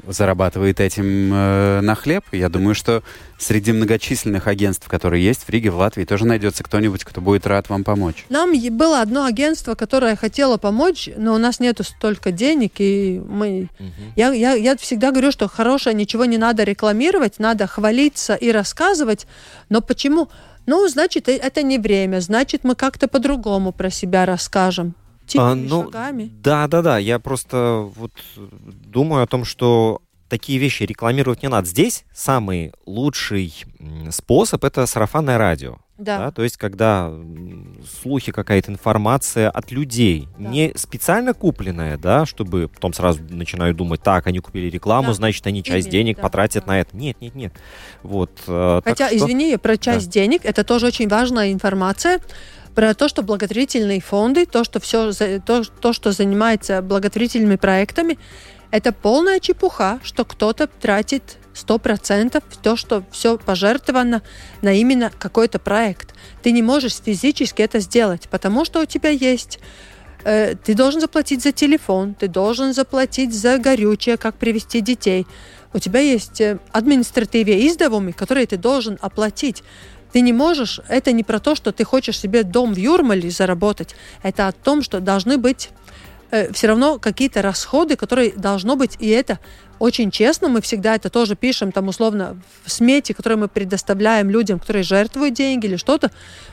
зарабатывает 0.07 0.79
этим 0.79 1.33
э, 1.33 1.81
на 1.81 1.95
хлеб. 1.95 2.23
Я 2.31 2.49
думаю, 2.49 2.75
что 2.75 3.03
среди 3.37 3.71
многочисленных 3.71 4.47
агентств, 4.47 4.87
которые 4.87 5.23
есть 5.23 5.43
в 5.43 5.49
Риге, 5.49 5.71
в 5.71 5.77
Латвии, 5.77 6.05
тоже 6.05 6.25
найдется 6.25 6.63
кто-нибудь, 6.63 7.03
кто 7.03 7.21
будет 7.21 7.47
рад 7.47 7.69
вам 7.69 7.83
помочь. 7.83 8.25
Нам 8.29 8.53
было 8.71 9.01
одно 9.01 9.25
агентство, 9.25 9.75
которое 9.75 10.15
хотело 10.15 10.57
помочь, 10.57 11.09
но 11.17 11.33
у 11.33 11.37
нас 11.37 11.59
нету 11.59 11.83
столько 11.83 12.31
денег, 12.31 12.73
и 12.79 13.21
мы... 13.25 13.69
Я, 14.15 14.31
я, 14.31 14.53
я 14.53 14.77
всегда 14.77 15.11
говорю, 15.11 15.31
что 15.31 15.47
хорошее 15.47 15.95
ничего 15.95 16.25
не 16.25 16.37
надо 16.37 16.63
рекламировать, 16.63 17.39
надо 17.39 17.67
хвалиться 17.67 18.35
и 18.35 18.51
рассказывать, 18.51 19.27
но 19.69 19.81
почему? 19.81 20.29
Ну, 20.65 20.87
значит, 20.87 21.27
э- 21.27 21.37
это 21.37 21.61
не 21.61 21.77
время, 21.77 22.19
значит, 22.19 22.63
мы 22.63 22.75
как-то 22.75 23.07
по-другому 23.07 23.71
про 23.71 23.89
себя 23.89 24.25
расскажем. 24.25 24.95
Тихими 25.27 25.43
А, 25.51 25.55
ну, 25.55 25.83
шагами. 25.85 26.29
Да, 26.41 26.67
да, 26.67 26.81
да. 26.81 26.97
Я 26.97 27.19
просто 27.19 27.89
вот 27.95 28.11
думаю 28.35 29.23
о 29.23 29.27
том, 29.27 29.45
что 29.45 30.01
такие 30.29 30.57
вещи 30.59 30.83
рекламировать 30.83 31.43
не 31.43 31.49
надо. 31.49 31.67
Здесь 31.67 32.05
самый 32.13 32.73
лучший 32.85 33.53
способ 34.09 34.63
это 34.63 34.85
сарафанное 34.85 35.37
радио. 35.37 35.77
Да. 35.95 36.31
то 36.31 36.43
есть, 36.43 36.57
когда 36.57 37.13
слухи, 38.01 38.31
какая-то 38.31 38.71
информация 38.71 39.49
от 39.49 39.71
людей, 39.71 40.27
Да. 40.39 40.49
не 40.49 40.73
специально 40.75 41.33
купленная, 41.35 41.97
да, 41.97 42.25
чтобы 42.25 42.67
потом 42.67 42.93
сразу 42.93 43.21
начинают 43.29 43.77
думать, 43.77 44.01
так, 44.01 44.25
они 44.27 44.39
купили 44.39 44.69
рекламу, 44.71 45.09
Да. 45.09 45.13
значит, 45.13 45.45
они 45.47 45.61
часть 45.63 45.85
Именно, 45.87 45.91
денег 45.91 46.15
да, 46.17 46.23
потратят 46.23 46.65
да. 46.65 46.71
на 46.73 46.79
это. 46.81 46.97
Нет, 46.97 47.21
нет, 47.21 47.35
нет. 47.35 47.53
Вот. 48.01 48.31
э, 48.47 48.81
так 48.83 48.97
Хотя, 48.97 49.07
что- 49.07 49.17
извини, 49.17 49.55
про 49.57 49.77
часть 49.77 50.09
денег, 50.09 50.41
это 50.45 50.63
тоже 50.63 50.87
очень 50.87 51.07
важная 51.07 51.53
информация 51.53 52.19
про 52.75 52.93
то, 52.93 53.07
что 53.07 53.21
благотворительные 53.21 54.01
фонды, 54.01 54.45
то, 54.45 54.63
что 54.63 54.79
все, 54.79 55.11
то, 55.45 55.63
то, 55.63 55.93
что 55.93 56.11
занимается 56.11 56.81
благотворительными 56.81 57.55
проектами, 57.55 58.17
это 58.71 58.91
полная 58.91 59.39
чепуха, 59.39 59.99
что 60.03 60.25
кто-то 60.25 60.67
тратит 60.67 61.37
100% 61.53 62.43
в 62.49 62.57
то, 62.57 62.75
что 62.75 63.03
все 63.11 63.37
пожертвовано 63.37 64.23
на 64.61 64.73
именно 64.73 65.11
какой-то 65.17 65.59
проект. 65.59 66.15
Ты 66.41 66.51
не 66.51 66.61
можешь 66.61 66.95
физически 66.95 67.61
это 67.61 67.79
сделать, 67.79 68.27
потому 68.29 68.65
что 68.65 68.81
у 68.81 68.85
тебя 68.85 69.09
есть 69.09 69.59
э, 70.23 70.55
ты 70.55 70.73
должен 70.73 71.01
заплатить 71.01 71.43
за 71.43 71.51
телефон, 71.51 72.15
ты 72.15 72.27
должен 72.27 72.73
заплатить 72.73 73.33
за 73.33 73.59
горючее, 73.59 74.17
как 74.17 74.35
привести 74.35 74.81
детей. 74.81 75.27
У 75.73 75.79
тебя 75.79 75.99
есть 75.99 76.41
э, 76.41 76.59
административные 76.71 77.67
издавумы, 77.67 78.13
которые 78.13 78.45
ты 78.45 78.57
должен 78.57 78.97
оплатить. 79.01 79.63
Ты 80.13 80.21
не 80.21 80.31
можешь, 80.31 80.79
это 80.87 81.11
не 81.11 81.23
про 81.23 81.39
то, 81.39 81.55
что 81.55 81.73
ты 81.73 81.83
хочешь 81.83 82.17
себе 82.17 82.43
дом 82.43 82.73
в 82.73 82.77
Юрмале 82.77 83.29
заработать, 83.29 83.95
это 84.21 84.47
о 84.47 84.51
том, 84.53 84.81
что 84.81 85.01
должны 85.01 85.37
быть 85.37 85.71
все 86.51 86.67
равно 86.67 86.97
какие-то 86.99 87.41
расходы, 87.41 87.95
которые 87.95 88.31
должно 88.31 88.75
быть, 88.75 88.95
и 88.99 89.09
это 89.09 89.39
очень 89.83 90.11
честно, 90.11 90.47
мы 90.47 90.61
всегда 90.61 90.95
это 90.95 91.09
тоже 91.09 91.35
пишем, 91.35 91.73
там 91.73 91.89
условно 91.89 92.41
в 92.63 92.71
смете, 92.71 93.13
которые 93.13 93.37
мы 93.37 93.49
предоставляем 93.49 94.29
людям, 94.29 94.57
которые 94.57 94.83
жертвуют 94.83 95.33
деньги 95.33 95.65
или 95.65 95.75
что-то, 95.75 96.09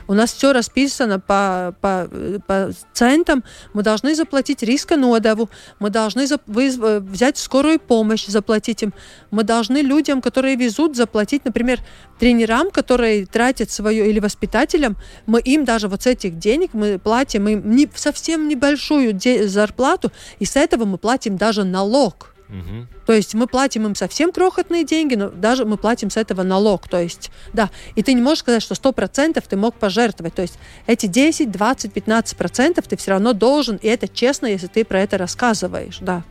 у 0.09 0.13
нас 0.13 0.33
все 0.33 0.51
расписано 0.51 1.17
по, 1.21 1.73
по, 1.79 2.09
по 2.45 2.71
центам, 2.91 3.45
мы 3.73 3.83
должны 3.83 4.15
заплатить 4.15 4.63
риска 4.63 4.97
нодову, 4.97 5.49
мы 5.79 5.89
должны 5.89 6.23
вызв- 6.45 6.99
взять 6.99 7.37
скорую 7.37 7.79
помощь, 7.79 8.25
заплатить 8.25 8.83
им, 8.83 8.93
мы 9.31 9.43
должны 9.43 9.77
людям, 9.77 10.21
которые 10.21 10.57
везут, 10.57 10.97
заплатить, 10.97 11.45
например, 11.45 11.79
тренерам, 12.19 12.69
которые 12.69 13.25
тратят 13.25 13.71
свое, 13.71 14.09
или 14.09 14.19
воспитателям, 14.19 14.97
мы 15.25 15.39
им 15.39 15.63
даже 15.63 15.87
вот 15.87 16.01
с 16.01 16.05
этих 16.05 16.37
денег 16.37 16.71
мы 16.73 16.99
платим 16.99 17.47
им 17.47 17.77
не, 17.77 17.89
совсем 17.95 18.49
небольшую 18.49 19.17
зарплату, 19.47 20.11
и 20.39 20.43
с 20.43 20.57
этого 20.57 20.83
мы 20.83 20.97
платим 20.97 21.37
даже 21.37 21.63
налог. 21.63 22.31
Мгм. 22.51 22.89
То 23.05 23.13
есть 23.13 23.33
мы 23.33 23.47
платим 23.47 23.85
им 23.85 23.95
совсем 23.95 24.33
крохотные 24.33 24.83
деньги, 24.83 25.15
но 25.15 25.29
даже 25.29 25.65
мы 25.65 25.77
платим 25.77 26.09
с 26.09 26.17
этого 26.17 26.43
налог. 26.43 26.87
То 26.87 26.99
есть, 27.01 27.31
да, 27.53 27.69
и 27.95 28.03
ты 28.03 28.13
не 28.13 28.21
можешь 28.21 28.39
сказать, 28.39 28.61
что 28.61 28.75
100% 28.75 29.41
ты 29.47 29.55
мог 29.55 29.75
пожертвовать. 29.75 30.35
То 30.35 30.41
есть 30.41 30.59
эти 30.85 31.05
10, 31.05 31.49
20, 31.49 31.93
15% 31.93 32.83
ты 32.87 32.97
все 32.97 33.11
равно 33.11 33.31
должен, 33.33 33.77
и 33.77 33.87
это 33.87 34.07
честно, 34.09 34.47
если 34.47 34.67
ты 34.67 34.83
про 34.83 34.99
это 34.99 35.17
рассказываешь, 35.17 35.99
да. 36.01 36.23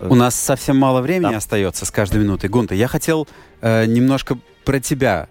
У 0.00 0.14
нас 0.14 0.34
совсем 0.34 0.76
мало 0.76 1.00
времени 1.00 1.30
Да. 1.32 1.36
остается 1.38 1.86
с 1.86 1.90
каждой 1.90 2.20
минутой. 2.20 2.50
Гунта, 2.50 2.74
я 2.74 2.88
хотел 2.88 3.28
э, 3.60 3.86
немножко 3.86 4.38
про 4.64 4.80
тебя 4.80 5.28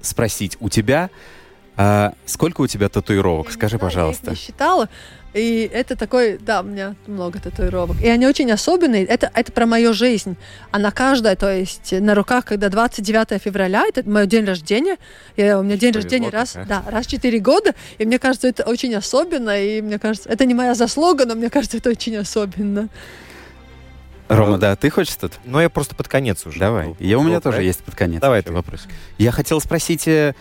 спросить. 0.00 0.56
У 0.60 0.68
тебя 0.68 1.10
э, 1.76 2.10
сколько 2.26 2.60
у 2.62 2.66
тебя 2.66 2.88
татуировок? 2.88 3.46
Я 3.46 3.50
не 3.50 3.56
Скажи, 3.56 3.76
знаю, 3.76 3.82
Я 3.82 3.94
пожалуйста. 3.94 4.24
их 4.26 4.30
не 4.30 4.36
считала. 4.36 4.88
И 5.34 5.68
это 5.70 5.96
такой, 5.96 6.38
да, 6.38 6.62
у 6.62 6.64
меня 6.64 6.94
много 7.06 7.38
татуировок. 7.38 8.00
И 8.00 8.08
они 8.08 8.26
очень 8.26 8.50
особенные. 8.50 9.04
Это, 9.04 9.30
это 9.34 9.52
про 9.52 9.66
мою 9.66 9.92
жизнь. 9.92 10.34
Она 10.70 10.90
каждая, 10.90 11.36
то 11.36 11.52
есть 11.52 11.92
на 11.92 12.14
руках, 12.14 12.46
когда 12.46 12.70
29 12.70 13.42
февраля, 13.42 13.84
это 13.86 14.08
мой 14.08 14.26
день 14.26 14.46
рождения. 14.46 14.96
Я, 15.36 15.58
у 15.58 15.62
меня 15.62 15.76
день 15.76 15.92
Повезло 15.92 16.08
рождения 16.08 16.30
раз, 16.30 16.52
как, 16.52 16.62
а? 16.62 16.66
да, 16.66 16.84
раз 16.90 17.06
в 17.06 17.10
4 17.10 17.38
года. 17.40 17.74
И 17.98 18.06
мне 18.06 18.18
кажется, 18.18 18.48
это 18.48 18.62
очень 18.64 18.94
особенно. 18.94 19.60
И 19.62 19.82
мне 19.82 19.98
кажется, 19.98 20.30
это 20.30 20.46
не 20.46 20.54
моя 20.54 20.74
заслуга, 20.74 21.26
но 21.26 21.34
мне 21.34 21.50
кажется, 21.50 21.76
это 21.76 21.90
очень 21.90 22.16
особенно. 22.16 22.88
Рома, 24.28 24.58
да, 24.58 24.74
ты 24.74 24.88
хочешь 24.90 25.14
тут? 25.16 25.34
Но 25.44 25.60
я 25.60 25.68
просто 25.68 25.94
под 25.94 26.08
конец 26.08 26.46
уже. 26.46 26.58
Давай. 26.58 26.96
Я, 26.98 27.18
у 27.18 27.22
меня 27.22 27.40
тоже 27.40 27.62
есть 27.62 27.84
под 27.84 27.94
конец 27.94 28.20
Давай 28.20 28.42
ты. 28.42 28.52
вопрос. 28.52 28.86
Я 29.18 29.30
хотел 29.30 29.60
спросить, 29.60 30.08
э, 30.08 30.34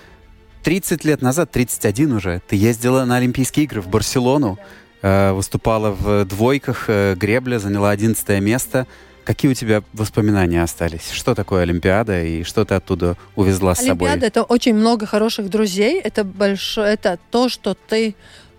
30 0.65 1.05
лет 1.05 1.21
назад, 1.21 1.51
31 1.51 2.13
уже, 2.13 2.41
ты 2.47 2.55
ездила 2.55 3.05
на 3.05 3.17
Олимпийские 3.17 3.65
игры 3.65 3.81
в 3.81 3.87
Барселону, 3.87 4.57
э, 5.03 5.31
выступала 5.31 5.91
в 5.91 6.25
двойках, 6.25 6.85
э, 6.87 7.13
гребля, 7.15 7.59
заняла 7.59 7.91
11 7.91 8.39
место. 8.39 8.87
Какие 9.25 9.51
у 9.51 9.53
тебя 9.53 9.83
воспоминания 9.93 10.63
остались? 10.63 11.11
Что 11.11 11.35
такое 11.35 11.61
Олимпиада 11.61 12.23
и 12.23 12.43
что 12.43 12.65
ты 12.65 12.73
оттуда 12.73 13.15
увезла 13.35 13.75
с 13.75 13.85
собой? 13.85 14.09
Олимпиада 14.09 14.25
это 14.25 14.41
очень 14.41 14.73
много 14.73 15.05
хороших 15.05 15.51
друзей. 15.51 16.01
Это 16.01 16.23
большое, 16.23 16.93
это 16.93 17.19
то, 17.29 17.47
что 17.47 17.75
ты 17.75 18.15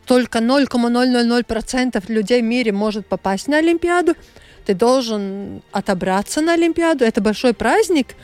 только 0.07 0.39
0,000% 0.39 2.05
людей 2.07 2.41
в 2.41 2.45
мире 2.45 2.71
может 2.71 3.07
попасть 3.09 3.49
на 3.49 3.59
Олимпиаду. 3.59 4.15
Ты 4.65 4.75
должен 4.75 5.61
отобраться 5.73 6.41
на 6.41 6.53
Олимпиаду. 6.53 7.05
Это 7.05 7.21
большой 7.21 7.53
праздник. 7.53 8.15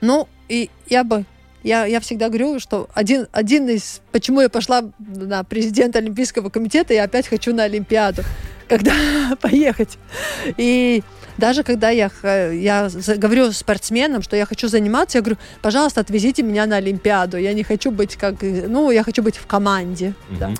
Ну, 0.00 0.28
и 0.48 0.70
я 0.88 1.02
бы 1.02 1.24
я, 1.64 1.86
я 1.86 1.98
всегда 2.00 2.28
говорю, 2.28 2.60
что 2.60 2.88
один, 2.94 3.26
один 3.32 3.68
из... 3.68 4.00
Почему 4.12 4.40
я 4.42 4.48
пошла 4.48 4.82
на 4.98 5.42
президента 5.44 5.98
Олимпийского 5.98 6.50
комитета, 6.50 6.94
я 6.94 7.04
опять 7.04 7.26
хочу 7.26 7.54
на 7.54 7.64
Олимпиаду, 7.64 8.22
когда 8.68 8.92
поехать. 9.40 9.98
И 10.58 11.02
даже 11.38 11.64
когда 11.64 11.90
я, 11.90 12.10
я 12.52 12.88
говорю 13.16 13.50
спортсменам, 13.52 14.22
что 14.22 14.36
я 14.36 14.46
хочу 14.46 14.68
заниматься, 14.68 15.18
я 15.18 15.22
говорю, 15.22 15.38
пожалуйста, 15.62 16.00
отвезите 16.02 16.42
меня 16.42 16.66
на 16.66 16.76
Олимпиаду. 16.76 17.38
Я 17.38 17.54
не 17.54 17.64
хочу 17.64 17.90
быть 17.90 18.16
как... 18.16 18.36
Ну, 18.42 18.90
я 18.90 19.02
хочу 19.02 19.22
быть 19.22 19.36
в 19.36 19.46
команде. 19.46 20.14
Да. 20.38 20.48
Мгм. 20.48 20.56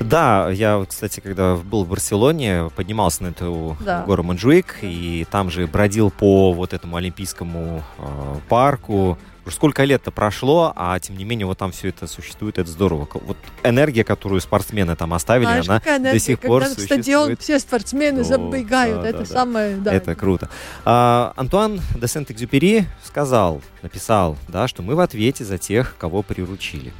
Да, 0.00 0.50
я, 0.50 0.84
кстати, 0.86 1.20
когда 1.20 1.54
был 1.56 1.84
в 1.84 1.88
Барселоне, 1.88 2.68
поднимался 2.76 3.22
на 3.22 3.28
эту 3.28 3.76
Да. 3.84 4.02
гору 4.02 4.22
Монжуик, 4.22 4.76
и 4.82 5.24
там 5.30 5.50
же 5.50 5.66
бродил 5.66 6.10
по 6.10 6.52
вот 6.52 6.72
этому 6.72 6.96
олимпийскому 6.96 7.82
э, 7.98 8.02
парку. 8.48 9.16
Уже 9.48 9.56
сколько 9.56 9.82
лет-то 9.82 10.10
прошло, 10.10 10.74
а 10.76 11.00
тем 11.00 11.16
не 11.16 11.24
менее 11.24 11.46
вот 11.46 11.56
там 11.56 11.72
все 11.72 11.88
это 11.88 12.06
существует, 12.06 12.58
это 12.58 12.68
здорово. 12.70 13.08
Вот 13.14 13.38
энергия, 13.64 14.04
которую 14.04 14.42
спортсмены 14.42 14.94
там 14.94 15.14
оставили, 15.14 15.46
Знаешь, 15.46 15.68
она 15.70 15.78
какая 15.78 15.96
до 15.98 16.02
энергия, 16.02 16.20
сих 16.20 16.38
пор 16.38 16.64
в 16.64 16.66
стадион 16.66 16.98
существует. 17.02 17.40
все 17.40 17.58
спортсмены 17.58 18.20
О, 18.20 18.24
забегают. 18.24 19.00
да, 19.00 19.08
это 19.08 19.18
да, 19.20 19.24
самое... 19.24 19.76
Да, 19.76 19.94
Это 19.94 20.14
круто. 20.14 20.50
А, 20.84 21.32
Антуан 21.34 21.80
де 21.96 22.06
Сент-Экзюпери 22.06 22.84
сказал, 23.02 23.62
написал, 23.80 24.36
да, 24.48 24.68
что 24.68 24.82
мы 24.82 24.94
в 24.94 25.00
ответе 25.00 25.46
за 25.46 25.56
тех, 25.56 25.96
кого 25.96 26.22
приручили. 26.22 26.92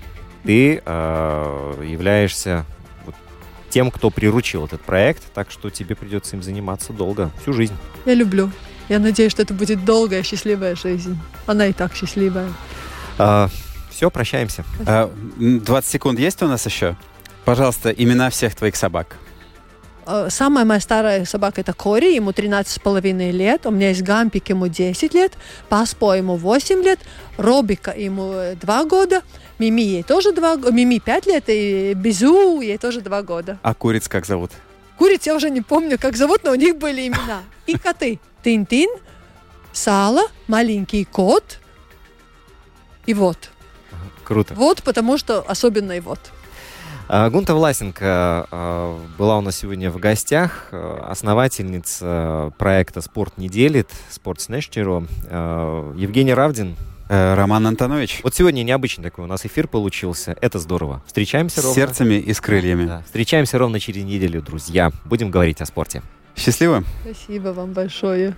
Ты 0.44 0.80
а, 0.86 1.78
являешься 1.82 2.64
тем, 3.68 3.90
кто 3.90 4.08
приручил 4.08 4.64
этот 4.64 4.80
проект, 4.80 5.22
так 5.34 5.50
что 5.50 5.68
тебе 5.68 5.94
придется 5.94 6.34
им 6.36 6.42
заниматься 6.42 6.94
долго, 6.94 7.30
всю 7.42 7.52
жизнь. 7.52 7.74
Я 8.06 8.14
люблю. 8.14 8.50
Я 8.88 8.98
надеюсь, 8.98 9.32
что 9.32 9.42
это 9.42 9.54
будет 9.54 9.84
долгая, 9.84 10.22
счастливая 10.22 10.74
жизнь. 10.74 11.18
Она 11.46 11.66
и 11.66 11.72
так 11.72 11.94
счастливая. 11.94 12.48
все, 13.90 14.10
прощаемся. 14.10 14.64
А, 14.86 15.10
м, 15.38 15.60
20 15.60 15.90
секунд 15.90 16.18
есть 16.18 16.42
у 16.42 16.46
нас 16.46 16.64
еще? 16.66 16.96
Пожалуйста, 17.44 17.90
имена 17.90 18.30
всех 18.30 18.54
твоих 18.54 18.76
собак. 18.76 19.16
Э, 20.06 20.28
Самая 20.30 20.64
моя 20.64 20.80
старая 20.80 21.24
собака 21.26 21.60
это 21.60 21.72
Кори, 21.74 22.14
ему 22.14 22.32
13 22.32 22.72
с 22.74 22.78
половиной 22.78 23.30
лет. 23.30 23.66
У 23.66 23.70
меня 23.70 23.88
есть 23.90 24.02
Гампик, 24.02 24.48
ему 24.48 24.68
10 24.68 25.12
лет. 25.14 25.32
Паспо, 25.68 26.14
ему 26.14 26.36
8 26.36 26.82
лет. 26.82 27.00
Робика, 27.36 27.90
ему 27.90 28.32
э, 28.32 28.54
2 28.56 28.84
года. 28.84 29.22
Мими, 29.58 29.82
ей 29.82 30.02
тоже 30.02 30.32
2 30.32 30.56
года. 30.56 30.72
Мими 30.72 30.98
5 30.98 31.26
лет. 31.26 31.44
И 31.48 31.92
Безу, 31.94 32.60
ей 32.60 32.78
тоже 32.78 33.00
2 33.02 33.22
года. 33.22 33.58
А 33.62 33.74
куриц 33.74 34.08
как 34.08 34.24
зовут? 34.24 34.52
Куриц 34.96 35.26
я 35.26 35.34
уже 35.36 35.50
не 35.50 35.60
помню, 35.60 35.98
как 35.98 36.16
зовут, 36.16 36.44
но 36.44 36.52
у 36.52 36.54
них 36.56 36.76
были 36.78 37.06
имена. 37.06 37.42
И 37.66 37.76
коты. 37.76 38.18
Тин-тин, 38.42 38.88
Сала, 39.72 40.22
маленький 40.46 41.04
кот. 41.04 41.60
И 43.06 43.14
вот. 43.14 43.50
Круто. 44.24 44.54
Вот, 44.54 44.82
потому 44.82 45.18
что 45.18 45.40
особенный 45.40 46.00
вот. 46.00 46.18
А, 47.08 47.30
Гунта 47.30 47.54
Власенко 47.54 48.04
а, 48.50 49.00
была 49.16 49.38
у 49.38 49.40
нас 49.40 49.56
сегодня 49.56 49.90
в 49.90 49.96
гостях, 49.96 50.68
а, 50.72 51.06
основательница 51.10 52.52
проекта 52.58 53.00
«Спорт 53.00 53.38
не 53.38 53.48
делит», 53.48 53.88
«Спорт 54.10 54.42
с 54.42 54.48
Нешчеро». 54.50 55.04
А, 55.30 55.94
Евгений 55.96 56.34
Равдин. 56.34 56.76
Э, 57.08 57.34
Роман 57.34 57.66
Антонович. 57.66 58.20
Вот 58.22 58.34
сегодня 58.34 58.62
необычный 58.62 59.02
такой 59.02 59.24
у 59.24 59.26
нас 59.26 59.46
эфир 59.46 59.66
получился. 59.66 60.36
Это 60.42 60.58
здорово. 60.58 61.02
Встречаемся 61.06 61.62
С 61.62 61.64
ровно. 61.64 61.74
сердцами 61.74 62.14
и 62.16 62.34
с 62.34 62.40
крыльями. 62.42 62.84
Да, 62.84 63.02
Встречаемся 63.06 63.56
ровно 63.56 63.80
через 63.80 64.04
неделю, 64.04 64.42
друзья. 64.42 64.92
Будем 65.06 65.30
говорить 65.30 65.62
о 65.62 65.64
спорте. 65.64 66.02
Счастливо. 66.38 66.84
Спасибо 67.02 67.48
вам 67.48 67.72
большое. 67.72 68.36